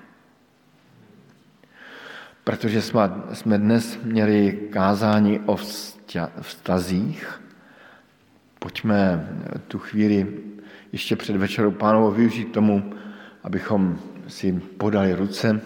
Protože 2.44 2.82
jsme 3.34 3.58
dnes 3.58 3.98
měli 4.04 4.70
kázání 4.70 5.40
o 5.46 5.56
vztazích, 6.42 7.42
pojďme 8.60 9.30
tu 9.68 9.80
chvíli 9.80 10.28
ještě 10.92 11.16
před 11.16 11.36
večerou 11.36 11.72
pánovo 11.72 12.12
využít 12.12 12.52
tomu, 12.52 12.94
abychom 13.44 14.00
si 14.28 14.52
podali 14.54 15.14
ruce 15.14 15.62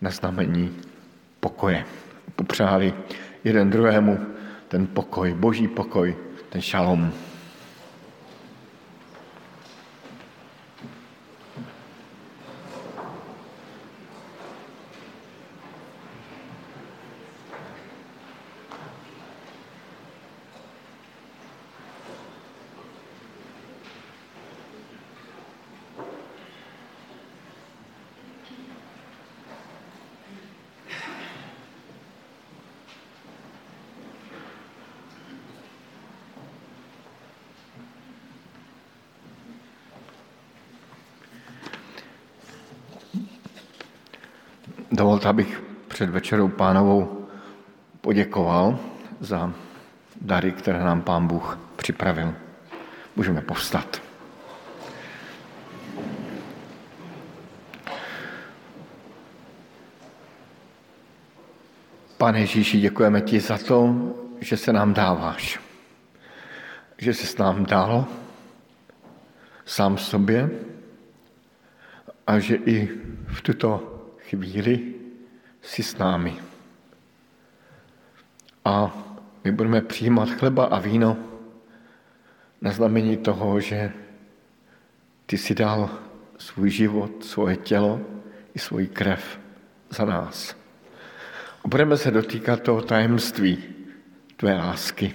na 0.00 0.10
znamení 0.10 0.76
pokoje. 1.40 1.84
Popřáli 2.36 2.94
jeden 3.44 3.70
druhému 3.70 4.18
ten 4.72 4.88
pokoj, 4.88 5.36
boží 5.36 5.68
pokoj, 5.68 6.16
ten 6.48 6.64
šalom. 6.64 7.12
Dovolte, 45.22 45.42
abych 45.42 45.62
před 45.88 46.10
večerou 46.10 46.48
pánovou 46.48 47.28
poděkoval 48.00 48.78
za 49.20 49.52
dary, 50.20 50.52
které 50.52 50.78
nám 50.78 51.02
pán 51.02 51.26
Bůh 51.26 51.58
připravil. 51.76 52.34
Můžeme 53.16 53.40
povstat. 53.40 54.02
Pane 62.18 62.40
Ježíši, 62.40 62.80
děkujeme 62.80 63.20
ti 63.20 63.40
za 63.40 63.58
to, 63.58 63.94
že 64.40 64.56
se 64.56 64.72
nám 64.72 64.94
dáváš. 64.94 65.60
Že 66.98 67.14
jsi 67.14 67.26
s 67.26 67.38
nám 67.38 67.66
dal 67.66 68.06
sám 69.64 69.98
sobě 69.98 70.50
a 72.26 72.38
že 72.38 72.56
i 72.56 72.88
v 73.26 73.40
tuto 73.42 74.02
chvíli 74.18 75.01
si 75.62 75.82
s 75.82 75.98
námi. 75.98 76.36
A 78.64 78.92
my 79.44 79.52
budeme 79.52 79.80
přijímat 79.80 80.30
chleba 80.30 80.64
a 80.64 80.78
víno 80.78 81.16
na 82.60 82.70
znamení 82.70 83.16
toho, 83.16 83.60
že 83.60 83.92
ty 85.26 85.38
si 85.38 85.54
dal 85.54 85.90
svůj 86.38 86.70
život, 86.70 87.24
svoje 87.24 87.56
tělo 87.56 88.00
i 88.54 88.58
svůj 88.58 88.86
krev 88.86 89.40
za 89.90 90.04
nás. 90.04 90.56
A 91.64 91.68
budeme 91.68 91.96
se 91.96 92.10
dotýkat 92.10 92.62
toho 92.62 92.82
tajemství 92.82 93.64
tvé 94.36 94.54
lásky. 94.54 95.14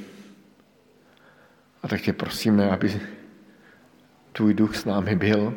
A 1.84 1.88
tak 1.88 2.02
tě 2.02 2.14
prosíme, 2.14 2.70
aby 2.70 3.02
tvůj 4.32 4.54
duch 4.54 4.76
s 4.76 4.86
námi 4.86 5.16
byl 5.16 5.54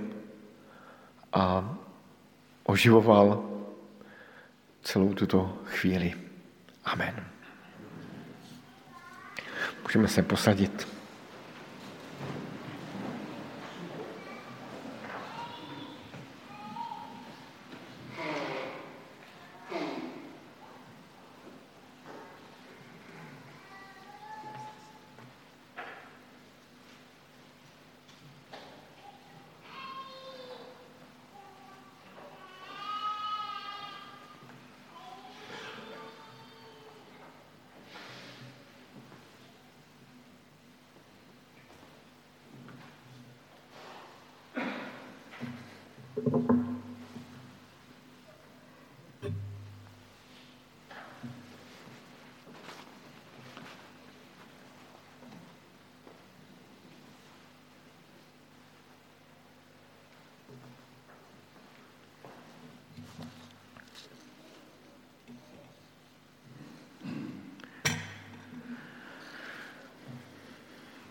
a 1.32 1.74
oživoval 2.64 3.45
celou 4.83 5.14
tuto 5.14 5.59
chvíli. 5.64 6.14
Amen. 6.85 7.26
Můžeme 9.83 10.09
se 10.09 10.22
posadit. 10.22 10.99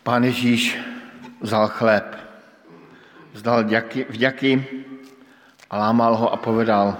Pán 0.09 0.25
Ježíš 0.25 0.73
vzal 1.37 1.69
chléb, 1.69 2.17
vzdal 3.37 3.61
vďaky, 4.09 4.49
a 5.69 5.73
lámal 5.77 6.17
ho 6.17 6.33
a 6.33 6.37
povedal, 6.41 6.97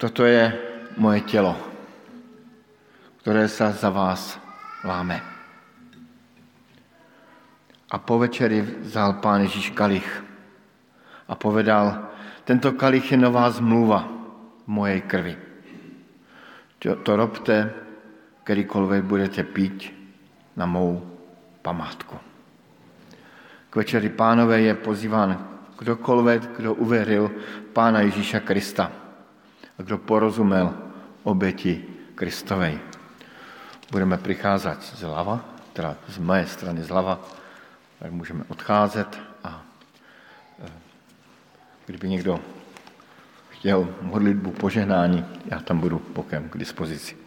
toto 0.00 0.24
je 0.24 0.48
moje 0.96 1.20
tělo, 1.28 1.60
které 3.20 3.48
se 3.52 3.72
za 3.72 3.90
vás 3.92 4.40
láme. 4.80 5.20
A 7.92 7.98
po 8.00 8.16
večeri 8.18 8.64
vzal 8.80 9.20
pán 9.20 9.44
Ježíš 9.44 9.76
kalich 9.76 10.24
a 11.28 11.36
povedal, 11.36 12.08
tento 12.48 12.72
kalich 12.72 13.12
je 13.12 13.20
nová 13.20 13.52
zmluva 13.52 14.08
v 14.64 14.68
mojej 14.72 15.00
krvi. 15.04 15.36
To, 16.80 17.16
robte, 17.16 17.76
kdykoliv 18.44 19.04
budete 19.04 19.44
pít, 19.44 19.95
na 20.56 20.66
mou 20.66 21.18
památku. 21.62 22.18
K 23.70 23.76
večeri 23.76 24.08
pánové 24.08 24.60
je 24.60 24.74
pozýván 24.74 25.48
kdokoliv, 25.78 26.48
kdo 26.56 26.74
uvěřil 26.74 27.30
Pána 27.72 28.00
Ježíša 28.00 28.40
Krista 28.40 28.92
a 29.78 29.82
kdo 29.82 29.98
porozumel 29.98 30.74
oběti 31.22 31.84
Kristovej. 32.14 32.78
Budeme 33.90 34.18
přicházet 34.18 34.82
zleva, 34.82 35.44
teda 35.72 35.96
z 36.08 36.18
mé 36.18 36.46
strany 36.46 36.82
zleva, 36.82 37.20
tak 37.98 38.12
můžeme 38.12 38.44
odcházet 38.48 39.20
a 39.44 39.62
eh, 40.64 40.72
kdyby 41.86 42.08
někdo 42.08 42.40
chtěl 43.50 43.88
modlitbu 44.02 44.50
požehnání, 44.50 45.24
já 45.44 45.60
tam 45.60 45.80
budu 45.80 46.02
bokem 46.14 46.48
k 46.48 46.58
dispozici. 46.58 47.25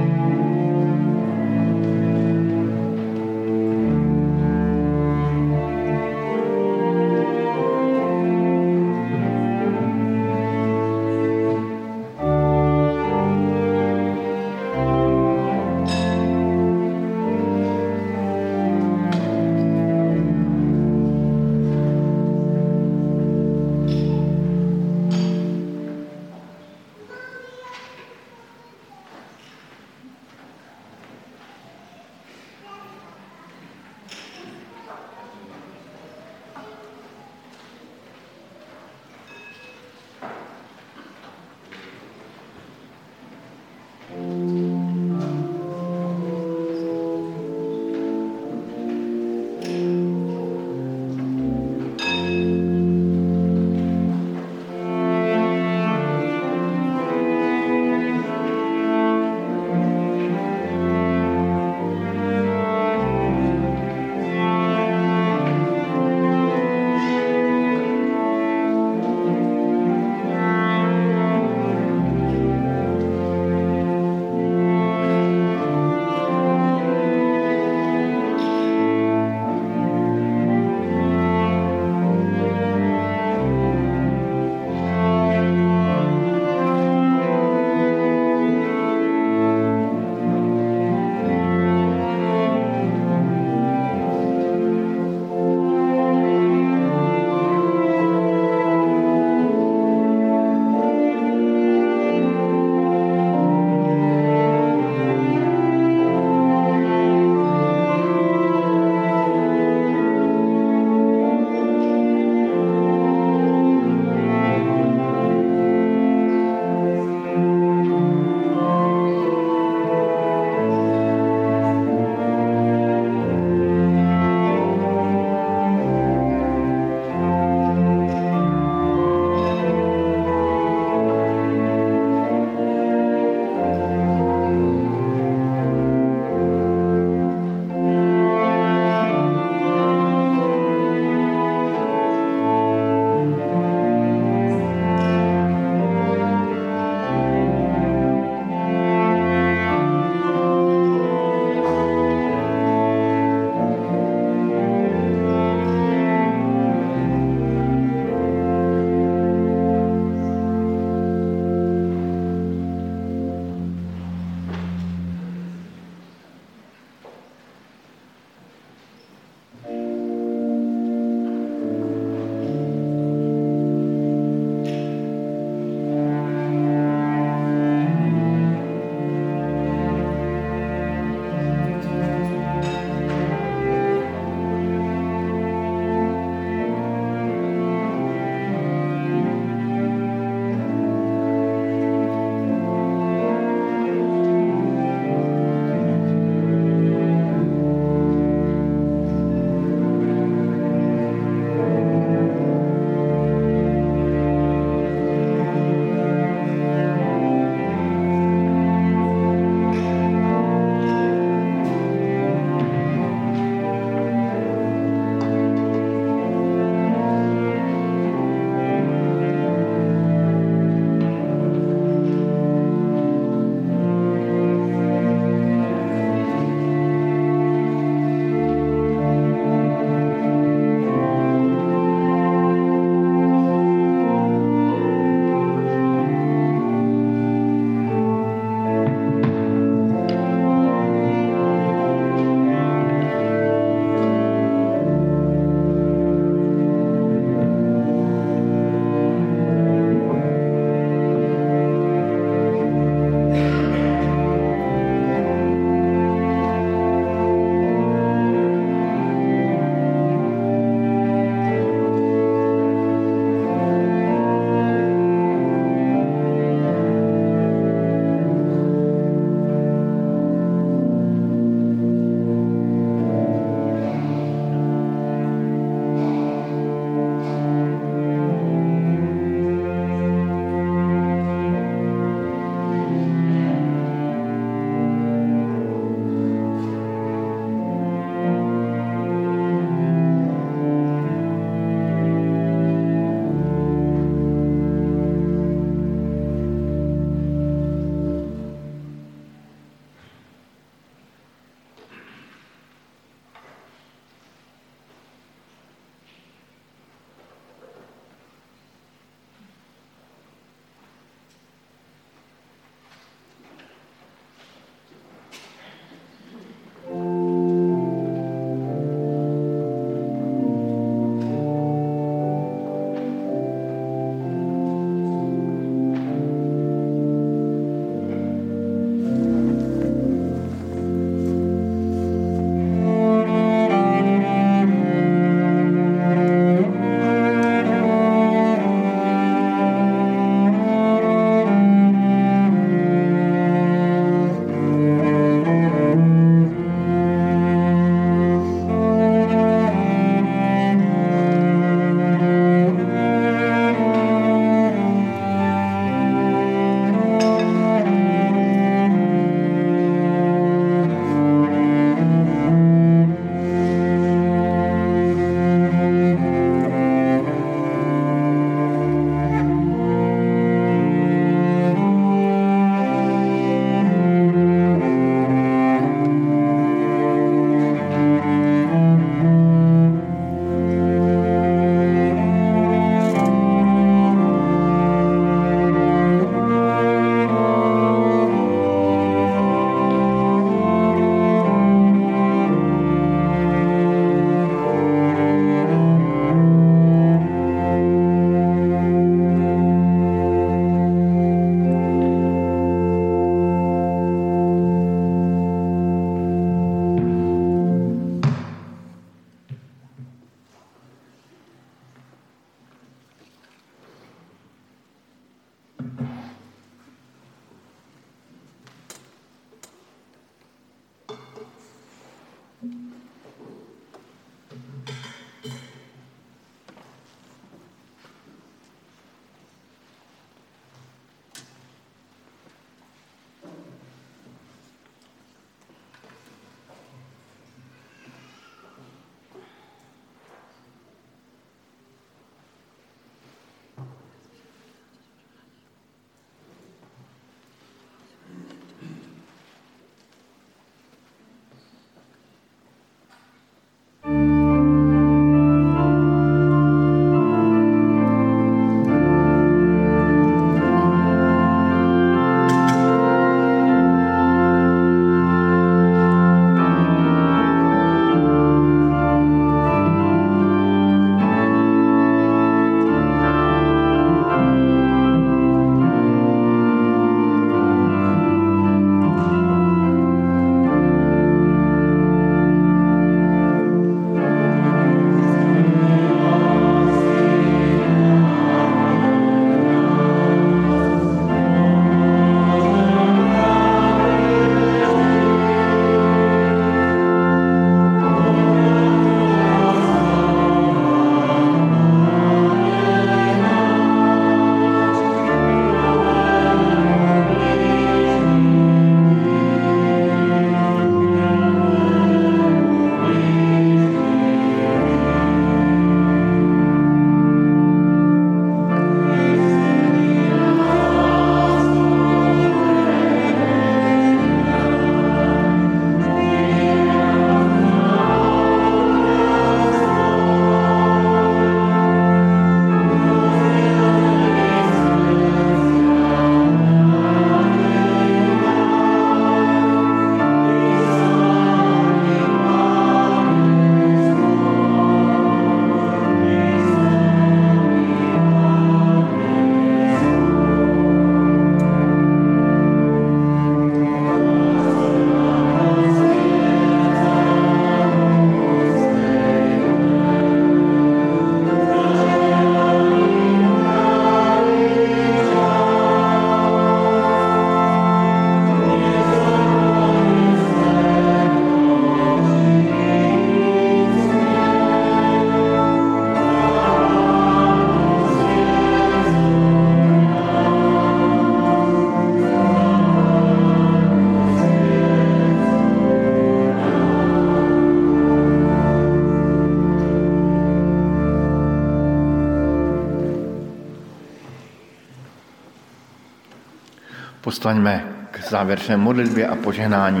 Postaňme 597.46 598.08
k 598.10 598.28
závěrečné 598.30 598.76
modlitbě 598.76 599.26
a 599.26 599.36
požehnání. 599.36 600.00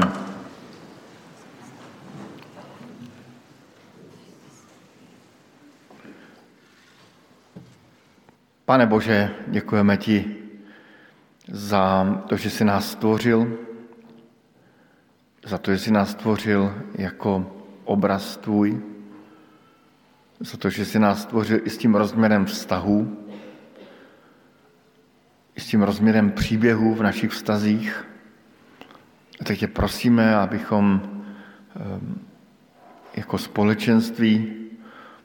Pane 8.64 8.86
Bože, 8.86 9.30
děkujeme 9.46 9.96
ti 9.96 10.36
za 11.48 12.06
to, 12.26 12.36
že 12.36 12.50
jsi 12.50 12.64
nás 12.64 12.90
stvořil, 12.90 13.58
za 15.46 15.58
to, 15.58 15.72
že 15.72 15.78
jsi 15.78 15.90
nás 15.90 16.10
stvořil 16.10 16.74
jako 16.98 17.46
obraz 17.84 18.36
tvůj, 18.36 18.82
za 20.40 20.56
to, 20.56 20.70
že 20.70 20.84
jsi 20.84 20.98
nás 20.98 21.22
stvořil 21.22 21.60
i 21.64 21.70
s 21.70 21.78
tím 21.78 21.94
rozměrem 21.94 22.44
vztahů, 22.44 23.16
i 23.25 23.25
s 25.56 25.66
tím 25.66 25.82
rozměrem 25.82 26.30
příběhů 26.30 26.94
v 26.94 27.02
našich 27.02 27.30
vztazích. 27.30 28.04
A 29.40 29.44
tak 29.44 29.58
tě 29.58 29.66
prosíme, 29.66 30.36
abychom 30.36 31.02
ehm, 31.76 32.20
jako 33.16 33.38
společenství 33.38 34.54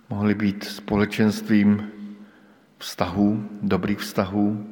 mohli 0.10 0.36
být 0.36 0.64
společenstvím 0.64 1.92
vztahů, 2.78 3.50
dobrých 3.62 4.00
vztahů, 4.00 4.68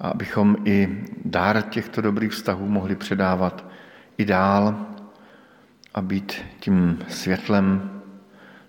a 0.00 0.08
abychom 0.08 0.56
i 0.64 1.04
dár 1.24 1.62
těchto 1.62 2.00
dobrých 2.00 2.32
vztahů 2.32 2.68
mohli 2.68 2.96
předávat 2.96 3.64
i 4.18 4.24
dál 4.24 4.86
a 5.94 6.02
být 6.02 6.32
tím 6.60 6.98
světlem 7.08 7.90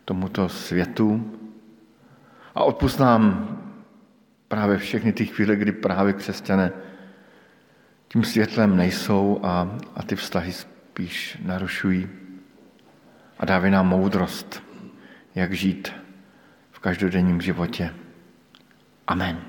tomuto 0.06 0.50
světu. 0.50 1.32
A 2.56 2.64
odpust 2.64 3.00
nám 3.00 3.48
právě 4.54 4.78
všechny 4.78 5.14
ty 5.14 5.26
chvíle, 5.26 5.56
kdy 5.56 5.72
právě 5.72 6.14
křesťané 6.14 6.72
tím 8.08 8.24
světlem 8.24 8.78
nejsou 8.78 9.40
a, 9.44 9.78
a 9.96 10.04
ty 10.04 10.16
vztahy 10.16 10.54
spíš 10.54 11.38
narušují. 11.46 12.10
A 13.40 13.46
dávej 13.46 13.72
nám 13.72 13.88
moudrost, 13.88 14.64
jak 15.36 15.54
žít 15.54 15.94
v 16.72 16.80
každodenním 16.80 17.42
životě. 17.42 17.94
Amen. 19.08 19.42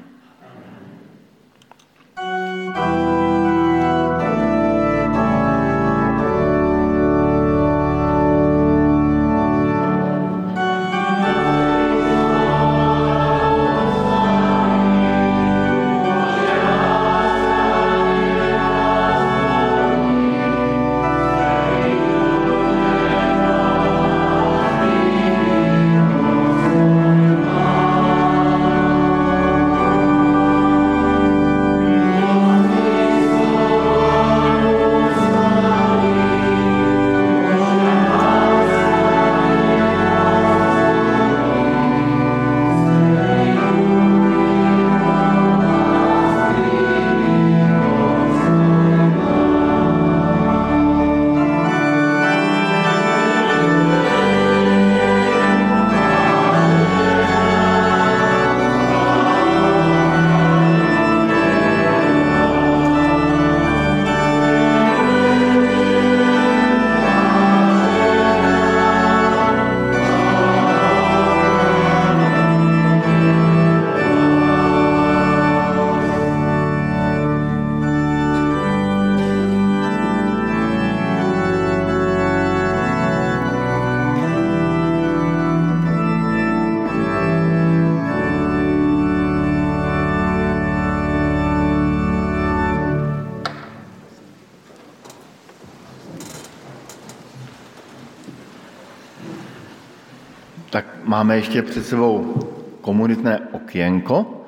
Máme 101.35 101.41
ještě 101.43 101.63
před 101.63 101.87
sebou 101.87 102.35
komunitné 102.81 103.41
okénko 103.53 104.47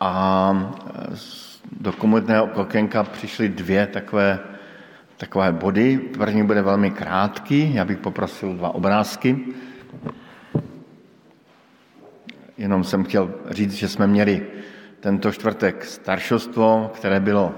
a 0.00 0.70
do 1.80 1.92
komunitného 1.92 2.48
okénka 2.54 3.04
přišly 3.04 3.48
dvě 3.48 3.86
takové, 3.86 4.38
takové 5.16 5.52
body. 5.52 5.98
První 5.98 6.42
bude 6.42 6.62
velmi 6.62 6.90
krátký, 6.90 7.74
já 7.74 7.84
bych 7.84 7.98
poprosil 7.98 8.54
dva 8.54 8.74
obrázky. 8.74 9.38
Jenom 12.58 12.84
jsem 12.84 13.04
chtěl 13.04 13.34
říct, 13.50 13.74
že 13.74 13.88
jsme 13.88 14.06
měli 14.06 14.46
tento 15.00 15.32
čtvrtek 15.32 15.84
staršostvo, 15.84 16.90
které 16.94 17.20
bylo 17.20 17.54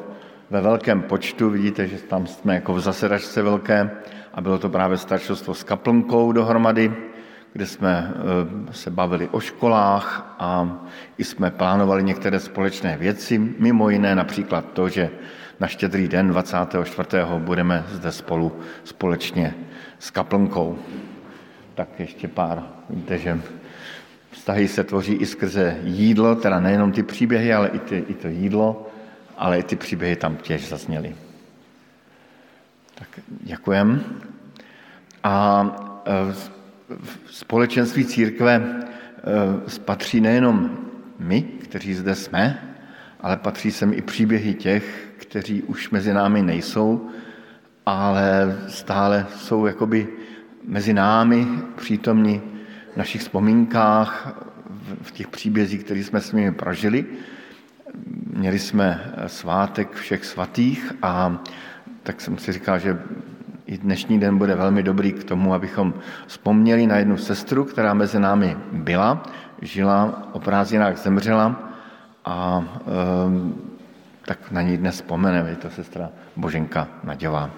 ve 0.50 0.60
velkém 0.60 1.02
počtu. 1.02 1.50
Vidíte, 1.50 1.86
že 1.86 1.96
tam 1.96 2.26
jsme 2.26 2.54
jako 2.54 2.74
v 2.74 2.80
zasedačce 2.80 3.42
velké 3.42 3.90
a 4.34 4.40
bylo 4.40 4.58
to 4.58 4.68
právě 4.68 4.98
staršostvo 4.98 5.54
s 5.54 5.62
kaplnkou 5.62 6.32
dohromady 6.32 7.09
kde 7.52 7.66
jsme 7.66 8.12
eh, 8.14 8.72
se 8.72 8.90
bavili 8.90 9.28
o 9.28 9.40
školách 9.40 10.36
a 10.38 10.80
i 11.18 11.24
jsme 11.24 11.50
plánovali 11.50 12.02
některé 12.02 12.40
společné 12.40 12.96
věci, 12.96 13.38
mimo 13.38 13.90
jiné 13.90 14.14
například 14.14 14.64
to, 14.72 14.88
že 14.88 15.10
na 15.60 15.66
štědrý 15.66 16.08
den 16.08 16.28
24. 16.28 17.08
budeme 17.38 17.84
zde 17.90 18.12
spolu 18.12 18.60
společně 18.84 19.54
s 19.98 20.10
kaplnkou. 20.10 20.78
Tak 21.74 21.88
ještě 22.00 22.28
pár, 22.28 22.62
víte, 22.90 23.18
že 23.18 23.40
vztahy 24.30 24.68
se 24.68 24.84
tvoří 24.84 25.14
i 25.14 25.26
skrze 25.26 25.76
jídlo, 25.82 26.34
teda 26.34 26.60
nejenom 26.60 26.92
ty 26.92 27.02
příběhy, 27.02 27.54
ale 27.54 27.68
i, 27.68 27.78
ty, 27.78 28.04
i 28.08 28.14
to 28.14 28.28
jídlo, 28.28 28.90
ale 29.36 29.58
i 29.58 29.62
ty 29.62 29.76
příběhy 29.76 30.16
tam 30.16 30.36
těž 30.36 30.68
zazněly. 30.68 31.16
Tak 32.94 33.08
děkujem. 33.28 34.04
A 35.24 35.66
eh, 36.06 36.59
v 36.98 37.34
společenství 37.34 38.04
církve 38.04 38.62
eh, 38.62 39.70
spatří 39.70 40.20
nejenom 40.20 40.78
my, 41.18 41.42
kteří 41.42 41.94
zde 41.94 42.14
jsme, 42.14 42.76
ale 43.20 43.36
patří 43.36 43.70
sem 43.70 43.92
i 43.92 44.02
příběhy 44.02 44.54
těch, 44.54 45.08
kteří 45.16 45.62
už 45.62 45.90
mezi 45.90 46.12
námi 46.12 46.42
nejsou, 46.42 47.10
ale 47.86 48.58
stále 48.68 49.26
jsou 49.36 49.66
jakoby 49.66 50.08
mezi 50.64 50.94
námi 50.94 51.46
přítomní 51.76 52.42
v 52.94 52.96
našich 52.96 53.20
vzpomínkách, 53.20 54.38
v 55.02 55.12
těch 55.12 55.28
příbězích, 55.28 55.84
které 55.84 56.00
jsme 56.00 56.20
s 56.20 56.32
nimi 56.32 56.52
prožili. 56.52 57.06
Měli 58.32 58.58
jsme 58.58 59.12
svátek 59.26 59.92
všech 59.92 60.24
svatých 60.24 60.92
a 61.02 61.42
tak 62.02 62.20
jsem 62.20 62.38
si 62.38 62.52
říkal, 62.52 62.78
že 62.78 62.98
i 63.70 63.78
dnešní 63.78 64.20
den 64.20 64.38
bude 64.38 64.54
velmi 64.54 64.82
dobrý 64.82 65.12
k 65.12 65.24
tomu, 65.24 65.54
abychom 65.54 65.94
vzpomněli 66.26 66.86
na 66.86 66.96
jednu 66.96 67.16
sestru, 67.16 67.64
která 67.64 67.94
mezi 67.94 68.18
námi 68.18 68.56
byla, 68.72 69.22
žila, 69.62 70.28
o 70.32 70.40
prázdninách 70.40 70.98
zemřela 70.98 71.70
a 72.24 72.64
e, 72.64 72.90
tak 74.26 74.50
na 74.50 74.62
ní 74.62 74.76
dnes 74.76 74.94
vzpomeneme, 74.94 75.50
je 75.50 75.56
to 75.56 75.70
sestra 75.70 76.10
Boženka 76.36 76.88
Naděvá. 77.04 77.50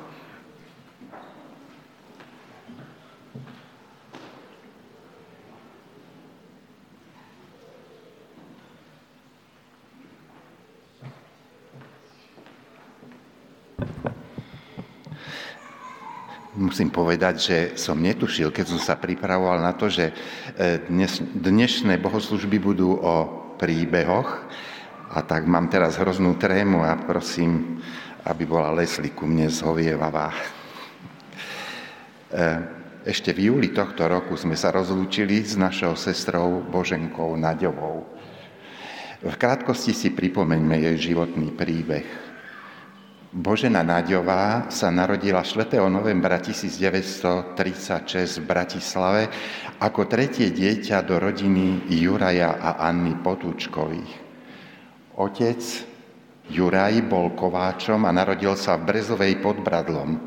Musím 16.56 16.92
povedať, 16.92 17.34
že 17.40 17.58
som 17.80 17.96
netušil, 17.96 18.52
keď 18.52 18.76
som 18.76 18.80
sa 18.80 18.94
pripravoval 19.00 19.60
na 19.64 19.72
to, 19.72 19.88
že 19.88 20.12
e, 20.12 20.14
dnes, 20.88 21.20
dnešné 21.20 21.96
bohoslužby 21.96 22.60
budú 22.60 22.96
o 23.00 23.14
príbehoch 23.56 24.42
A 25.12 25.20
tak 25.20 25.44
mám 25.44 25.68
teraz 25.68 26.00
hroznú 26.00 26.40
trému 26.40 26.80
a 26.88 26.96
prosím, 26.96 27.80
aby 28.24 28.48
bola 28.48 28.72
Leslie 28.72 29.12
ku 29.12 29.28
mne 29.28 29.52
zhovievavá. 29.52 30.32
E, 30.32 30.36
ešte 33.04 33.36
v 33.36 33.52
júli 33.52 33.76
tohto 33.76 34.08
roku 34.08 34.40
sme 34.40 34.56
sa 34.56 34.72
rozlúčili 34.72 35.44
s 35.44 35.60
našou 35.60 36.00
sestrou 36.00 36.64
Boženkou 36.64 37.36
Naďovou. 37.36 38.08
V 39.22 39.34
krátkosti 39.36 39.92
si 39.92 40.08
pripomeňme 40.10 40.80
jej 40.80 41.12
životný 41.12 41.52
príbeh. 41.54 42.31
Božena 43.32 43.80
Naďová 43.80 44.68
sa 44.68 44.92
narodila 44.92 45.40
4. 45.40 45.80
novembra 45.88 46.36
1936 46.36 47.56
v 48.36 48.44
Bratislave 48.44 49.32
ako 49.80 50.04
tretie 50.04 50.52
dieťa 50.52 51.00
do 51.00 51.16
rodiny 51.16 51.88
Juraja 51.96 52.60
a 52.60 52.76
Anny 52.84 53.16
Potúčkových. 53.16 54.12
Otec 55.16 55.64
Juraj 56.52 57.00
bol 57.08 57.32
kováčom 57.32 58.04
a 58.04 58.12
narodil 58.12 58.52
sa 58.52 58.76
v 58.76 58.92
Brezovej 58.92 59.40
pod 59.40 59.64
Bradlom. 59.64 60.20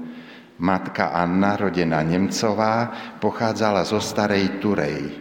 Matka 0.58 1.14
Anna, 1.14 1.62
rodená 1.62 2.02
Nemcová, 2.02 2.90
pochádzala 3.22 3.86
zo 3.86 4.02
starej 4.02 4.58
Turej. 4.58 5.14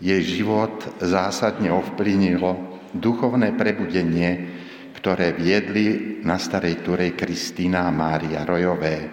Jej 0.00 0.40
život 0.40 0.72
zásadne 1.04 1.68
ovplyvnilo 1.68 2.80
duchovné 2.96 3.52
prebudenie, 3.60 4.59
ktoré 5.00 5.32
viedli 5.32 6.20
na 6.28 6.36
starej 6.36 6.84
Turej 6.84 7.16
Kristýna 7.16 7.88
a 7.88 7.90
Mária 7.90 8.44
Rojové. 8.44 9.08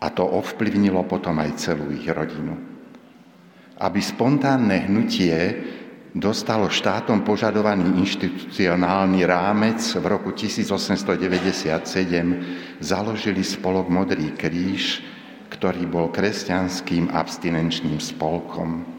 A 0.00 0.08
to 0.08 0.24
ovplyvnilo 0.24 1.04
potom 1.04 1.36
aj 1.36 1.52
celú 1.60 1.92
ich 1.92 2.08
rodinu. 2.08 2.56
Aby 3.76 4.00
spontánne 4.00 4.88
hnutie 4.88 5.36
dostalo 6.16 6.72
štátom 6.72 7.28
požadovaný 7.28 8.00
inštitucionálny 8.00 9.20
rámec, 9.28 9.84
v 9.84 10.04
roku 10.08 10.32
1897 10.32 12.80
založili 12.80 13.44
spolok 13.44 13.92
Modrý 13.92 14.32
kríž, 14.32 15.04
ktorý 15.52 15.84
bol 15.84 16.08
kresťanským 16.08 17.12
abstinenčným 17.12 18.00
spolkom. 18.00 18.95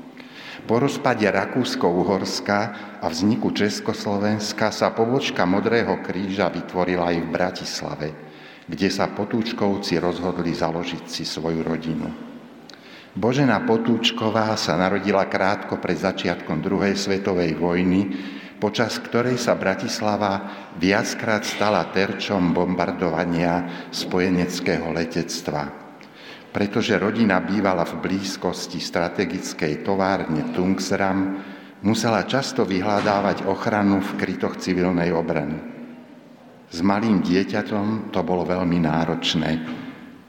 Po 0.67 0.83
rozpade 0.83 1.23
Rakúsko-Uhorska 1.23 2.59
a 2.99 3.07
vzniku 3.07 3.55
Československa 3.55 4.67
sa 4.75 4.91
pobočka 4.91 5.47
Modrého 5.47 6.03
kríža 6.03 6.51
vytvorila 6.51 7.07
aj 7.07 7.17
v 7.23 7.27
Bratislave, 7.31 8.07
kde 8.67 8.91
sa 8.91 9.07
potúčkovci 9.07 9.95
rozhodli 9.95 10.51
založiť 10.51 11.07
si 11.07 11.23
svoju 11.23 11.63
rodinu. 11.63 12.11
Božena 13.15 13.63
Potúčková 13.63 14.59
sa 14.59 14.75
narodila 14.75 15.31
krátko 15.31 15.79
pred 15.79 16.03
začiatkom 16.03 16.59
druhej 16.59 16.99
svetovej 16.99 17.55
vojny, 17.55 18.11
počas 18.59 18.99
ktorej 18.99 19.39
sa 19.39 19.55
Bratislava 19.55 20.51
viackrát 20.75 21.47
stala 21.47 21.87
terčom 21.95 22.51
bombardovania 22.51 23.87
spojeneckého 23.95 24.91
letectva. 24.91 25.76
Pretože 26.57 26.97
rodina 26.97 27.37
bývala 27.37 27.85
v 27.85 28.01
blízkosti 28.01 28.81
strategickej 28.81 29.85
továrne 29.85 30.49
Tungsram, 30.57 31.37
musela 31.85 32.25
často 32.25 32.65
vyhľadávať 32.65 33.45
ochranu 33.45 34.01
v 34.01 34.17
krytoch 34.17 34.57
civilnej 34.57 35.13
obrany. 35.13 35.61
S 36.73 36.81
malým 36.81 37.21
dieťatom 37.21 38.09
to 38.09 38.25
bolo 38.25 38.41
veľmi 38.41 38.81
náročné, 38.81 39.49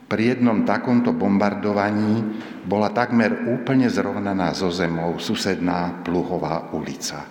pri 0.09 0.37
jednom 0.37 0.65
takomto 0.65 1.13
bombardovaní 1.13 2.25
bola 2.65 2.89
takmer 2.93 3.49
úplne 3.49 3.93
zrovnaná 3.93 4.57
so 4.57 4.73
zemou 4.73 5.21
susedná 5.21 6.01
Pluhová 6.01 6.73
ulica. 6.73 7.29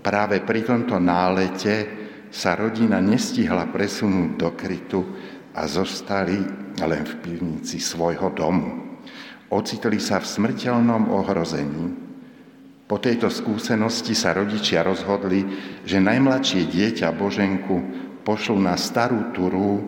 Práve 0.00 0.40
pri 0.40 0.64
tomto 0.64 0.96
nálete 0.96 1.88
sa 2.32 2.56
rodina 2.56 2.96
nestihla 2.96 3.68
presunúť 3.68 4.30
do 4.40 4.48
krytu 4.56 5.00
a 5.52 5.68
zostali 5.68 6.61
len 6.80 7.04
v 7.04 7.14
pivnici 7.20 7.76
svojho 7.76 8.32
domu. 8.32 9.00
Ocitli 9.52 10.00
sa 10.00 10.16
v 10.16 10.26
smrteľnom 10.28 11.12
ohrození. 11.12 11.92
Po 12.88 12.96
tejto 12.96 13.28
skúsenosti 13.28 14.16
sa 14.16 14.32
rodičia 14.32 14.84
rozhodli, 14.84 15.44
že 15.84 16.00
najmladšie 16.00 16.68
dieťa 16.68 17.12
Boženku 17.12 17.76
pošlu 18.24 18.56
na 18.60 18.76
starú 18.76 19.32
Turu 19.32 19.80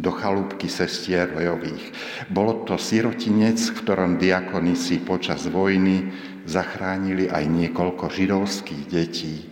do 0.00 0.10
chalúbky 0.14 0.66
sestier 0.66 1.30
Lejových. 1.30 1.92
Bolo 2.30 2.64
to 2.64 2.78
sirotinec, 2.80 3.60
v 3.60 3.76
ktorom 3.84 4.16
diakonici 4.16 5.02
počas 5.02 5.46
vojny 5.46 6.10
zachránili 6.48 7.28
aj 7.28 7.44
niekoľko 7.46 8.10
židovských 8.10 8.84
detí 8.88 9.46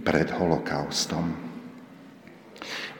pred 0.00 0.30
holokaustom. 0.32 1.51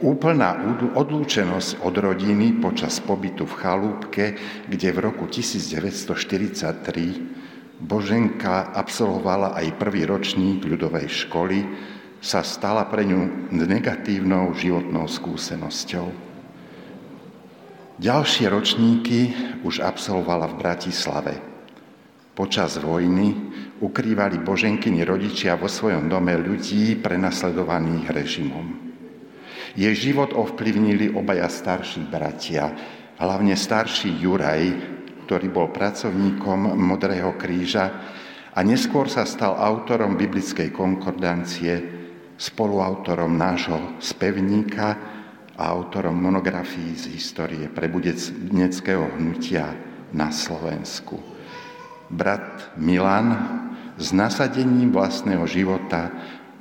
Úplná 0.03 0.59
odlúčenosť 0.99 1.87
od 1.87 1.95
rodiny 1.95 2.59
počas 2.59 2.99
pobytu 2.99 3.47
v 3.47 3.55
chalúbke, 3.55 4.35
kde 4.67 4.91
v 4.91 4.99
roku 4.99 5.31
1943 5.31 7.79
Boženka 7.79 8.75
absolvovala 8.75 9.55
aj 9.63 9.79
prvý 9.79 10.03
ročník 10.03 10.67
ľudovej 10.67 11.07
školy, 11.07 11.63
sa 12.19 12.43
stala 12.43 12.91
pre 12.91 13.07
ňu 13.07 13.55
negatívnou 13.55 14.51
životnou 14.59 15.07
skúsenosťou. 15.07 16.11
Ďalšie 18.03 18.51
ročníky 18.51 19.31
už 19.63 19.87
absolvovala 19.87 20.51
v 20.51 20.59
Bratislave. 20.59 21.39
Počas 22.35 22.75
vojny 22.83 23.39
ukrývali 23.79 24.43
Boženkyni 24.43 25.07
rodičia 25.07 25.55
vo 25.55 25.71
svojom 25.71 26.11
dome 26.11 26.35
ľudí 26.35 26.99
prenasledovaných 26.99 28.11
režimom. 28.11 28.92
Jej 29.73 30.13
život 30.13 30.37
ovplyvnili 30.37 31.17
obaja 31.17 31.49
starší 31.49 32.05
bratia, 32.05 32.69
hlavne 33.17 33.57
starší 33.57 34.21
Juraj, 34.21 34.63
ktorý 35.25 35.49
bol 35.49 35.73
pracovníkom 35.73 36.77
Modrého 36.77 37.33
kríža 37.41 37.89
a 38.53 38.61
neskôr 38.61 39.09
sa 39.09 39.25
stal 39.25 39.57
autorom 39.57 40.21
biblickej 40.21 40.69
konkordancie, 40.69 41.75
spoluautorom 42.37 43.33
nášho 43.33 43.97
spevníka 43.97 44.99
a 45.57 45.63
autorom 45.73 46.21
monografií 46.21 46.93
z 46.93 47.09
histórie 47.17 47.71
prebudeneckého 47.73 49.17
hnutia 49.17 49.73
na 50.13 50.29
Slovensku. 50.29 51.17
Brat 52.13 52.77
Milan 52.77 53.33
s 53.97 54.13
nasadením 54.13 54.93
vlastného 54.93 55.49
života 55.49 56.13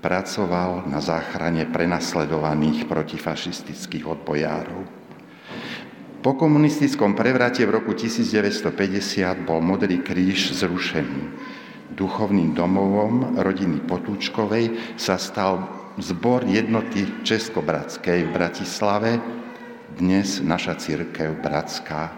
pracoval 0.02 0.90
na 0.90 0.98
záchrane 0.98 1.70
prenasledovaných 1.70 2.90
protifašistických 2.90 4.10
odbojárov. 4.10 4.82
Po 6.22 6.38
komunistickom 6.38 7.18
prevrate 7.18 7.66
v 7.66 7.82
roku 7.82 7.98
1950 7.98 9.42
bol 9.42 9.62
Modrý 9.62 10.02
kríž 10.02 10.54
zrušený. 10.54 11.22
Duchovným 11.98 12.54
domovom 12.54 13.42
rodiny 13.42 13.82
Potúčkovej 13.86 14.98
sa 14.98 15.18
stal 15.18 15.66
zbor 15.98 16.46
jednoty 16.46 17.06
Českobratskej 17.26 18.26
v 18.26 18.34
Bratislave, 18.34 19.18
dnes 19.98 20.40
naša 20.46 20.78
církev 20.78 21.42
bratská. 21.42 22.14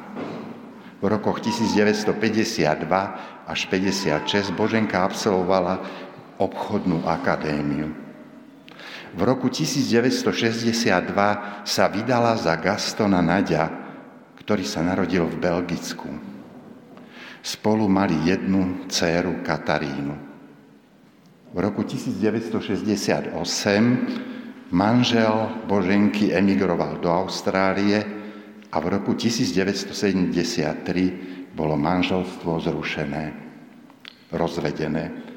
V 1.03 1.05
rokoch 1.11 1.43
1952 1.43 2.79
až 3.43 3.59
56 3.67 4.55
Boženka 4.55 5.03
absolvovala 5.03 5.83
obchodnú 6.43 7.07
akadémiu. 7.07 8.03
V 9.13 9.21
roku 9.21 9.45
1962 9.47 10.89
sa 11.63 11.85
vydala 11.85 12.33
za 12.33 12.57
Gastona 12.57 13.21
Nadia, 13.21 13.69
ktorý 14.41 14.65
sa 14.65 14.81
narodil 14.81 15.29
v 15.29 15.37
Belgicku. 15.37 16.09
Spolu 17.43 17.85
mali 17.85 18.17
jednu 18.25 18.89
dceru 18.89 19.45
Katarínu. 19.45 20.15
V 21.53 21.57
roku 21.61 21.85
1968 21.85 23.37
manžel 24.73 25.61
Boženky 25.69 26.33
emigroval 26.33 26.97
do 26.97 27.13
Austrálie 27.13 28.01
a 28.73 28.81
v 28.81 28.85
roku 28.89 29.13
1973 29.13 31.53
bolo 31.53 31.77
manželstvo 31.77 32.57
zrušené, 32.57 33.23
rozvedené. 34.33 35.32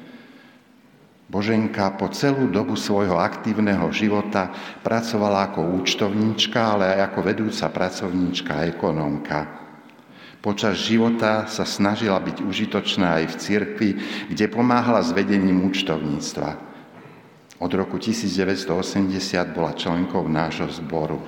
Boženka 1.27 1.91
po 1.99 2.07
celú 2.07 2.47
dobu 2.47 2.79
svojho 2.79 3.19
aktívneho 3.19 3.91
života 3.91 4.47
pracovala 4.79 5.51
ako 5.51 5.83
účtovníčka, 5.83 6.55
ale 6.55 6.95
aj 6.95 7.11
ako 7.11 7.19
vedúca 7.19 7.67
pracovníčka 7.67 8.51
a 8.55 8.65
ekonómka. 8.71 9.39
Počas 10.39 10.79
života 10.79 11.43
sa 11.51 11.67
snažila 11.67 12.23
byť 12.23 12.39
užitočná 12.39 13.19
aj 13.19 13.25
v 13.27 13.35
cirkvi, 13.43 13.89
kde 14.31 14.47
pomáhala 14.47 15.03
s 15.03 15.11
vedením 15.11 15.67
účtovníctva. 15.67 16.49
Od 17.59 17.71
roku 17.75 17.99
1980 17.99 18.71
bola 19.51 19.75
členkou 19.75 20.23
nášho 20.31 20.71
zboru. 20.71 21.19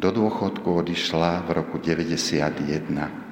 Do 0.00 0.08
dôchodku 0.08 0.64
odišla 0.72 1.44
v 1.44 1.48
roku 1.52 1.76
1991. 1.76 3.27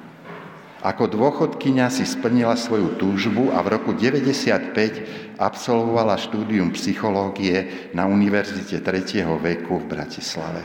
Ako 0.87 1.11
dôchodkynia 1.11 1.91
si 1.91 2.07
splnila 2.07 2.55
svoju 2.55 2.95
túžbu 2.95 3.51
a 3.51 3.59
v 3.59 3.75
roku 3.75 3.91
95 3.91 5.35
absolvovala 5.35 6.15
štúdium 6.15 6.71
psychológie 6.79 7.91
na 7.91 8.07
Univerzite 8.07 8.79
3. 8.79 9.27
veku 9.43 9.83
v 9.83 9.87
Bratislave. 9.91 10.63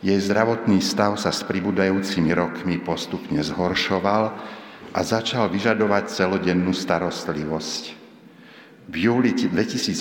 Jej 0.00 0.16
zdravotný 0.24 0.80
stav 0.80 1.20
sa 1.20 1.28
s 1.28 1.44
pribúdajúcimi 1.44 2.32
rokmi 2.32 2.80
postupne 2.80 3.44
zhoršoval 3.44 4.32
a 4.96 5.00
začal 5.04 5.52
vyžadovať 5.52 6.08
celodennú 6.08 6.72
starostlivosť. 6.72 8.00
V 8.88 8.94
júli 8.96 9.36
2018 9.36 10.00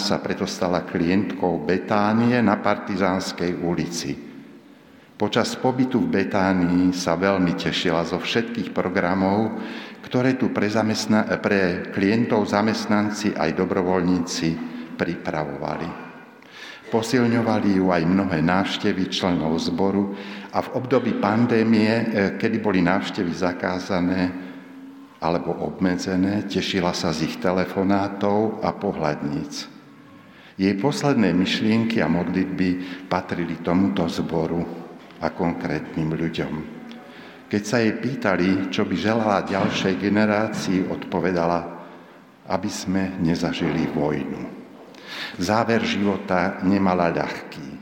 sa 0.00 0.16
preto 0.24 0.48
stala 0.48 0.80
klientkou 0.80 1.60
Betánie 1.60 2.40
na 2.40 2.56
Partizánskej 2.56 3.52
ulici– 3.60 4.16
Počas 5.14 5.54
pobytu 5.54 6.02
v 6.02 6.26
Betánii 6.26 6.90
sa 6.90 7.14
veľmi 7.14 7.54
tešila 7.54 8.02
zo 8.02 8.18
všetkých 8.18 8.74
programov, 8.74 9.62
ktoré 10.02 10.34
tu 10.34 10.50
pre, 10.50 10.66
zamestna- 10.66 11.38
pre 11.38 11.86
klientov 11.94 12.50
zamestnanci 12.50 13.30
aj 13.38 13.54
dobrovoľníci 13.54 14.48
pripravovali. 14.98 15.88
Posilňovali 16.90 17.78
ju 17.78 17.94
aj 17.94 18.02
mnohé 18.10 18.42
návštevy 18.42 19.06
členov 19.06 19.54
zboru 19.62 20.18
a 20.50 20.58
v 20.58 20.82
období 20.82 21.22
pandémie, 21.22 21.90
e, 21.94 22.04
kedy 22.34 22.58
boli 22.58 22.82
návštevy 22.82 23.30
zakázané 23.30 24.22
alebo 25.22 25.54
obmedzené, 25.62 26.42
tešila 26.50 26.90
sa 26.90 27.14
z 27.14 27.30
ich 27.30 27.38
telefonátov 27.38 28.66
a 28.66 28.74
pohľadníc. 28.74 29.70
Jej 30.58 30.74
posledné 30.82 31.30
myšlienky 31.34 32.02
a 32.02 32.10
modlitby 32.10 32.82
patrili 33.06 33.62
tomuto 33.62 34.10
zboru 34.10 34.83
a 35.24 35.32
konkrétnym 35.32 36.12
ľuďom. 36.12 36.84
Keď 37.48 37.62
sa 37.64 37.80
jej 37.80 37.96
pýtali, 37.96 38.68
čo 38.68 38.84
by 38.84 38.92
želala 38.92 39.48
ďalšej 39.48 39.94
generácii, 39.96 40.84
odpovedala, 40.92 41.64
aby 42.52 42.68
sme 42.68 43.16
nezažili 43.24 43.88
vojnu. 43.88 44.44
Záver 45.40 45.80
života 45.88 46.60
nemala 46.60 47.08
ľahký. 47.08 47.80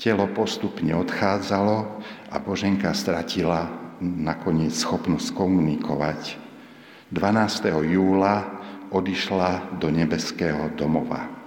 Telo 0.00 0.26
postupne 0.32 0.96
odchádzalo 0.96 1.76
a 2.32 2.36
Boženka 2.40 2.90
stratila 2.96 3.68
nakoniec 4.00 4.74
schopnosť 4.74 5.30
komunikovať. 5.36 6.40
12. 7.12 7.92
júla 7.92 8.64
odišla 8.90 9.78
do 9.78 9.92
nebeského 9.92 10.72
domova. 10.74 11.41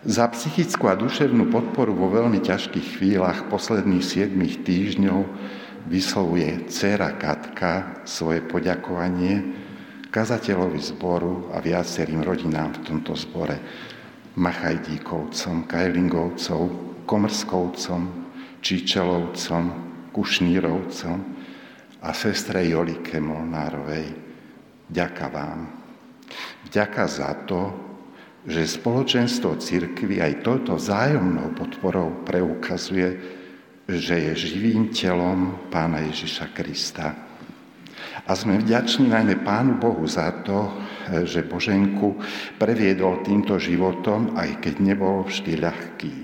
Za 0.00 0.32
psychickú 0.32 0.88
a 0.88 0.96
duševnú 0.96 1.52
podporu 1.52 1.92
vo 1.92 2.08
veľmi 2.08 2.40
ťažkých 2.40 2.96
chvíľach 2.96 3.52
posledných 3.52 4.00
7 4.00 4.32
týždňov 4.64 5.20
vyslovuje 5.92 6.72
dcera 6.72 7.20
Katka 7.20 8.00
svoje 8.08 8.40
poďakovanie 8.40 9.60
kazateľovi 10.08 10.80
zboru 10.80 11.52
a 11.52 11.60
viacerým 11.60 12.24
rodinám 12.24 12.80
v 12.80 12.84
tomto 12.88 13.12
zbore. 13.12 13.60
Machajdíkovcom, 14.40 15.68
Kajlingovcom, 15.68 17.04
Komrskovcom, 17.04 18.02
Čičelovcom, 18.64 19.64
Kušnírovcom 20.16 21.18
a 22.00 22.08
sestre 22.16 22.64
Jolike 22.64 23.20
Molnárovej. 23.20 24.16
Ďaká 24.88 25.28
vám. 25.28 25.68
Ďaká 26.72 27.04
za 27.04 27.36
to, 27.44 27.89
že 28.48 28.64
spoločenstvo 28.64 29.60
církvy 29.60 30.24
aj 30.24 30.40
touto 30.40 30.80
vzájomnou 30.80 31.52
podporou 31.52 32.24
preukazuje, 32.24 33.20
že 33.84 34.16
je 34.16 34.32
živým 34.48 34.94
telom 34.94 35.68
Pána 35.68 36.00
Ježiša 36.08 36.54
Krista. 36.56 37.12
A 38.24 38.32
sme 38.32 38.62
vďační 38.62 39.10
najmä 39.10 39.42
Pánu 39.42 39.76
Bohu 39.76 40.06
za 40.06 40.30
to, 40.46 40.70
že 41.26 41.44
Boženku 41.44 42.16
previedol 42.56 43.20
týmto 43.26 43.58
životom, 43.58 44.38
aj 44.38 44.62
keď 44.62 44.74
nebol 44.78 45.26
vždy 45.26 45.58
ľahký. 45.58 46.14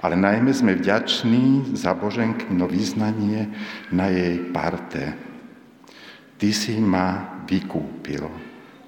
Ale 0.00 0.16
najmä 0.16 0.48
sme 0.56 0.80
vďační 0.80 1.76
za 1.76 1.92
Boženkino 1.92 2.64
vyznanie 2.64 3.52
na 3.92 4.08
jej 4.08 4.40
parte. 4.48 5.12
Ty 6.40 6.48
si 6.56 6.80
ma 6.80 7.36
vykúpil, 7.44 8.24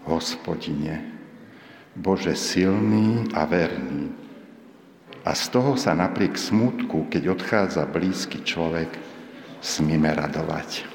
hospodine. 0.09 1.12
Bože 1.97 2.33
silný 2.37 3.29
a 3.37 3.45
verný. 3.45 4.09
A 5.23 5.37
z 5.37 5.49
toho 5.49 5.77
sa 5.77 5.95
napriek 5.95 6.41
smutku, 6.41 7.07
keď 7.13 7.37
odchádza 7.37 7.87
blízky 7.87 8.43
človek, 8.43 8.89
smíme 9.61 10.09
radovať. 10.11 10.89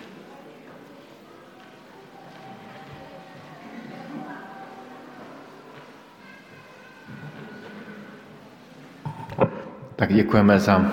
Tak 9.96 10.14
děkujeme 10.14 10.60
za 10.60 10.92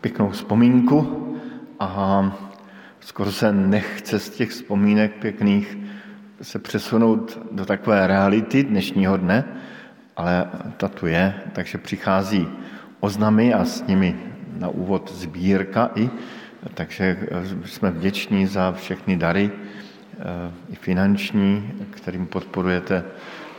pěknou 0.00 0.30
vzpomínku 0.30 0.98
a 1.80 1.90
skoro 3.00 3.32
se 3.32 3.52
nechce 3.52 4.18
z 4.18 4.30
těch 4.30 4.50
vzpomínek 4.50 5.12
pěkných 5.18 5.85
se 6.42 6.58
přesunout 6.58 7.38
do 7.52 7.66
takové 7.66 8.06
reality 8.06 8.64
dnešního 8.64 9.16
dne, 9.16 9.44
ale 10.16 10.50
ta 10.76 10.88
tu 10.88 11.06
je, 11.06 11.34
takže 11.52 11.78
přichází 11.78 12.48
oznamy 13.00 13.54
a 13.54 13.64
s 13.64 13.86
nimi 13.86 14.16
na 14.58 14.68
úvod 14.68 15.12
sbírka 15.14 15.90
i, 15.94 16.10
takže 16.74 17.16
jsme 17.64 17.90
vděční 17.90 18.46
za 18.46 18.72
všechny 18.72 19.16
dary, 19.16 19.50
eh, 19.50 20.22
i 20.72 20.74
finanční, 20.74 21.72
kterým 21.90 22.26
podporujete 22.26 23.04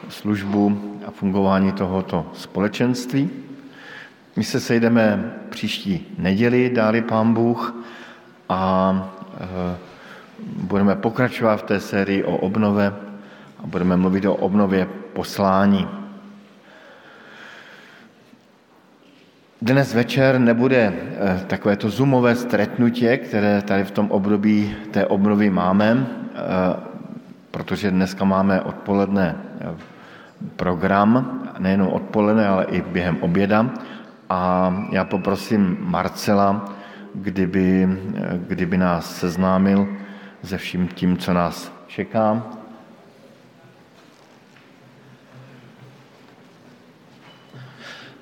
službu 0.09 0.97
a 1.07 1.11
fungování 1.11 1.71
tohoto 1.71 2.31
společenství. 2.33 3.29
My 4.35 4.43
se 4.43 4.59
sejdeme 4.59 5.33
příští 5.49 6.05
neděli, 6.17 6.69
dáli 6.69 7.01
pán 7.01 7.33
Bůh, 7.33 7.75
a 8.49 8.93
eh, 9.33 9.77
budeme 10.39 10.95
pokračovat 10.95 11.57
v 11.57 11.63
té 11.63 11.79
sérii 11.79 12.23
o 12.23 12.37
obnove 12.37 12.93
a 13.63 13.67
budeme 13.67 13.97
mluvit 13.97 14.25
o 14.25 14.35
obnově 14.35 14.87
poslání. 15.13 15.87
Dnes 19.61 19.93
večer 19.93 20.39
nebude 20.39 20.93
eh, 20.93 21.41
takové 21.47 21.75
to 21.75 21.89
zoomové 21.89 22.35
stretnutí, 22.35 23.07
které 23.17 23.61
tady 23.61 23.83
v 23.83 23.91
tom 23.91 24.11
období 24.11 24.75
té 24.91 25.05
obnovy 25.05 25.49
máme, 25.49 25.97
eh, 25.97 26.39
protože 27.51 27.91
dneska 27.91 28.25
máme 28.25 28.61
odpoledne 28.61 29.35
eh, 29.61 29.75
program, 30.55 31.41
nejenom 31.59 31.87
odpoledne, 31.87 32.47
ale 32.47 32.65
i 32.65 32.81
během 32.81 33.17
oběda. 33.21 33.69
A 34.29 34.73
já 34.91 35.05
poprosím 35.05 35.77
Marcela, 35.79 36.73
kdyby, 37.15 37.87
kdyby 38.47 38.77
nás 38.77 39.15
seznámil 39.15 39.87
se 40.43 40.57
vším 40.57 40.87
tím, 40.87 41.17
co 41.17 41.33
nás 41.33 41.71
čeká. 41.87 42.43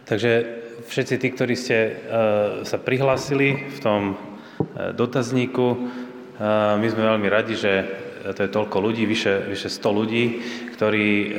Takže 0.06 0.46
všetci 0.86 1.16
tí, 1.18 1.28
ktorí 1.34 1.56
ste 1.58 1.78
uh, 1.90 2.62
sa 2.62 2.78
prihlásili 2.78 3.74
v 3.74 3.80
tom 3.82 4.02
uh, 4.14 4.94
dotazníku, 4.94 5.66
uh, 5.66 6.78
my 6.78 6.88
sme 6.88 7.10
veľmi 7.10 7.26
radi, 7.26 7.58
že 7.58 7.74
to 8.26 8.42
je 8.42 8.50
toľko 8.50 8.78
ľudí, 8.82 9.06
vyše, 9.06 9.50
vyše 9.50 9.70
100 9.70 9.86
ľudí, 9.86 10.42
ktorí 10.74 11.38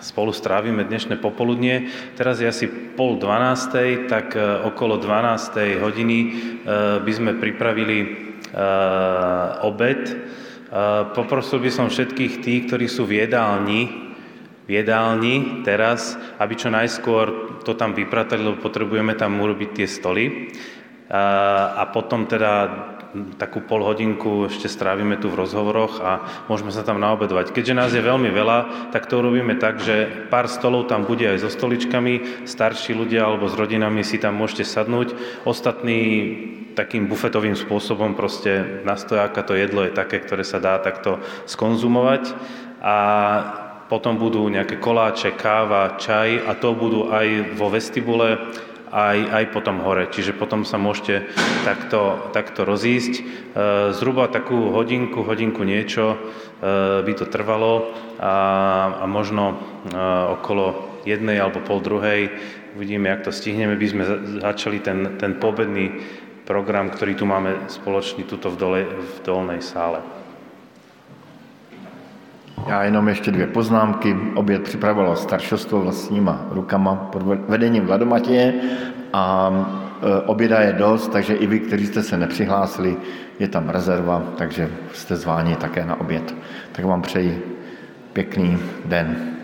spolu 0.00 0.32
strávime 0.32 0.88
dnešné 0.88 1.20
popoludnie. 1.20 1.92
Teraz 2.16 2.40
je 2.40 2.48
asi 2.48 2.64
pol 2.96 3.20
dvanástej, 3.20 4.08
tak 4.08 4.40
okolo 4.40 4.96
dvanástej 4.96 5.84
hodiny 5.84 6.18
by 7.04 7.12
sme 7.12 7.36
pripravili 7.36 8.29
obed. 9.62 10.02
Eh, 10.70 11.04
poprosil 11.18 11.58
by 11.58 11.70
som 11.74 11.90
všetkých 11.90 12.46
tých, 12.46 12.60
ktorí 12.70 12.86
sú 12.86 13.02
v 13.02 13.26
jedálni, 13.26 14.14
v 14.62 14.70
jedálni 14.70 15.66
teraz, 15.66 16.14
aby 16.38 16.54
čo 16.54 16.70
najskôr 16.70 17.58
to 17.66 17.74
tam 17.74 17.90
vypratali, 17.90 18.38
lebo 18.38 18.62
potrebujeme 18.62 19.18
tam 19.18 19.34
urobiť 19.42 19.82
tie 19.82 19.88
stoly. 19.90 20.24
Eh, 20.30 21.66
a 21.74 21.82
potom 21.90 22.30
teda 22.30 22.70
takú 23.38 23.58
pol 23.64 23.82
hodinku 23.82 24.46
ešte 24.46 24.70
strávime 24.70 25.18
tu 25.18 25.26
v 25.30 25.42
rozhovoroch 25.42 25.98
a 25.98 26.12
môžeme 26.46 26.70
sa 26.70 26.86
tam 26.86 27.02
naobedovať. 27.02 27.50
Keďže 27.50 27.74
nás 27.74 27.90
je 27.90 28.02
veľmi 28.02 28.30
veľa, 28.30 28.90
tak 28.94 29.10
to 29.10 29.18
urobíme 29.18 29.58
tak, 29.58 29.82
že 29.82 30.28
pár 30.30 30.46
stolov 30.46 30.86
tam 30.86 31.02
bude 31.02 31.26
aj 31.26 31.42
so 31.42 31.50
stoličkami, 31.50 32.46
starší 32.46 32.94
ľudia 32.94 33.26
alebo 33.26 33.50
s 33.50 33.58
rodinami 33.58 34.06
si 34.06 34.22
tam 34.22 34.38
môžete 34.38 34.62
sadnúť. 34.62 35.14
Ostatní 35.42 35.98
takým 36.78 37.10
bufetovým 37.10 37.58
spôsobom 37.58 38.14
proste 38.14 38.82
na 38.86 38.94
stojáka 38.94 39.42
to 39.42 39.58
jedlo 39.58 39.82
je 39.84 39.92
také, 39.92 40.22
ktoré 40.22 40.46
sa 40.46 40.62
dá 40.62 40.78
takto 40.78 41.18
skonzumovať 41.50 42.30
a 42.78 42.96
potom 43.90 44.14
budú 44.14 44.46
nejaké 44.46 44.78
koláče, 44.78 45.34
káva, 45.34 45.98
čaj 45.98 46.46
a 46.46 46.54
to 46.54 46.78
budú 46.78 47.10
aj 47.10 47.58
vo 47.58 47.74
vestibule 47.74 48.38
aj, 48.90 49.18
aj 49.30 49.44
potom 49.54 49.80
hore. 49.82 50.10
Čiže 50.10 50.34
potom 50.34 50.66
sa 50.66 50.76
môžete 50.76 51.30
takto, 51.62 52.30
takto 52.34 52.66
rozísť. 52.66 53.14
E, 53.18 53.22
zhruba 53.94 54.26
takú 54.28 54.74
hodinku, 54.74 55.22
hodinku 55.22 55.62
niečo 55.66 56.18
by 56.60 57.12
to 57.16 57.24
trvalo 57.24 57.88
a, 58.20 59.00
a 59.00 59.04
možno 59.08 59.56
okolo 60.28 61.00
jednej 61.08 61.40
alebo 61.40 61.64
pol 61.64 61.80
druhej 61.80 62.28
uvidíme, 62.76 63.08
jak 63.08 63.24
to 63.24 63.32
stihneme, 63.32 63.76
by 63.76 63.86
sme 63.88 64.04
začali 64.44 64.78
ten, 64.80 65.16
ten 65.18 65.34
pobedný 65.40 65.90
program, 66.46 66.90
ktorý 66.90 67.14
tu 67.14 67.24
máme 67.26 67.70
spoločný 67.70 68.26
tuto 68.26 68.50
v, 68.50 68.56
dole, 68.58 68.80
v 68.86 69.16
dolnej 69.22 69.62
sále. 69.62 70.02
Já 72.66 72.84
jenom 72.84 73.08
ještě 73.08 73.30
dvě 73.30 73.46
poznámky. 73.46 74.16
Oběd 74.34 74.62
připravilo 74.62 75.16
staršostvo 75.16 75.80
vlastníma 75.80 76.46
rukama 76.50 76.94
pod 76.94 77.22
vedením 77.22 77.86
Vladomatěje 77.86 78.54
a 79.12 79.50
e, 80.02 80.20
oběda 80.20 80.60
je 80.60 80.72
dost, 80.72 81.08
takže 81.08 81.34
i 81.34 81.46
vy, 81.46 81.60
kteří 81.60 81.86
jste 81.86 82.02
se 82.02 82.16
nepřihlásili, 82.16 82.96
je 83.38 83.48
tam 83.48 83.68
rezerva, 83.68 84.22
takže 84.36 84.70
jste 84.92 85.16
zváni 85.16 85.56
také 85.56 85.84
na 85.84 86.00
oběd. 86.00 86.34
Tak 86.72 86.84
vám 86.84 87.02
přeji 87.02 87.56
pěkný 88.12 88.58
den. 88.84 89.39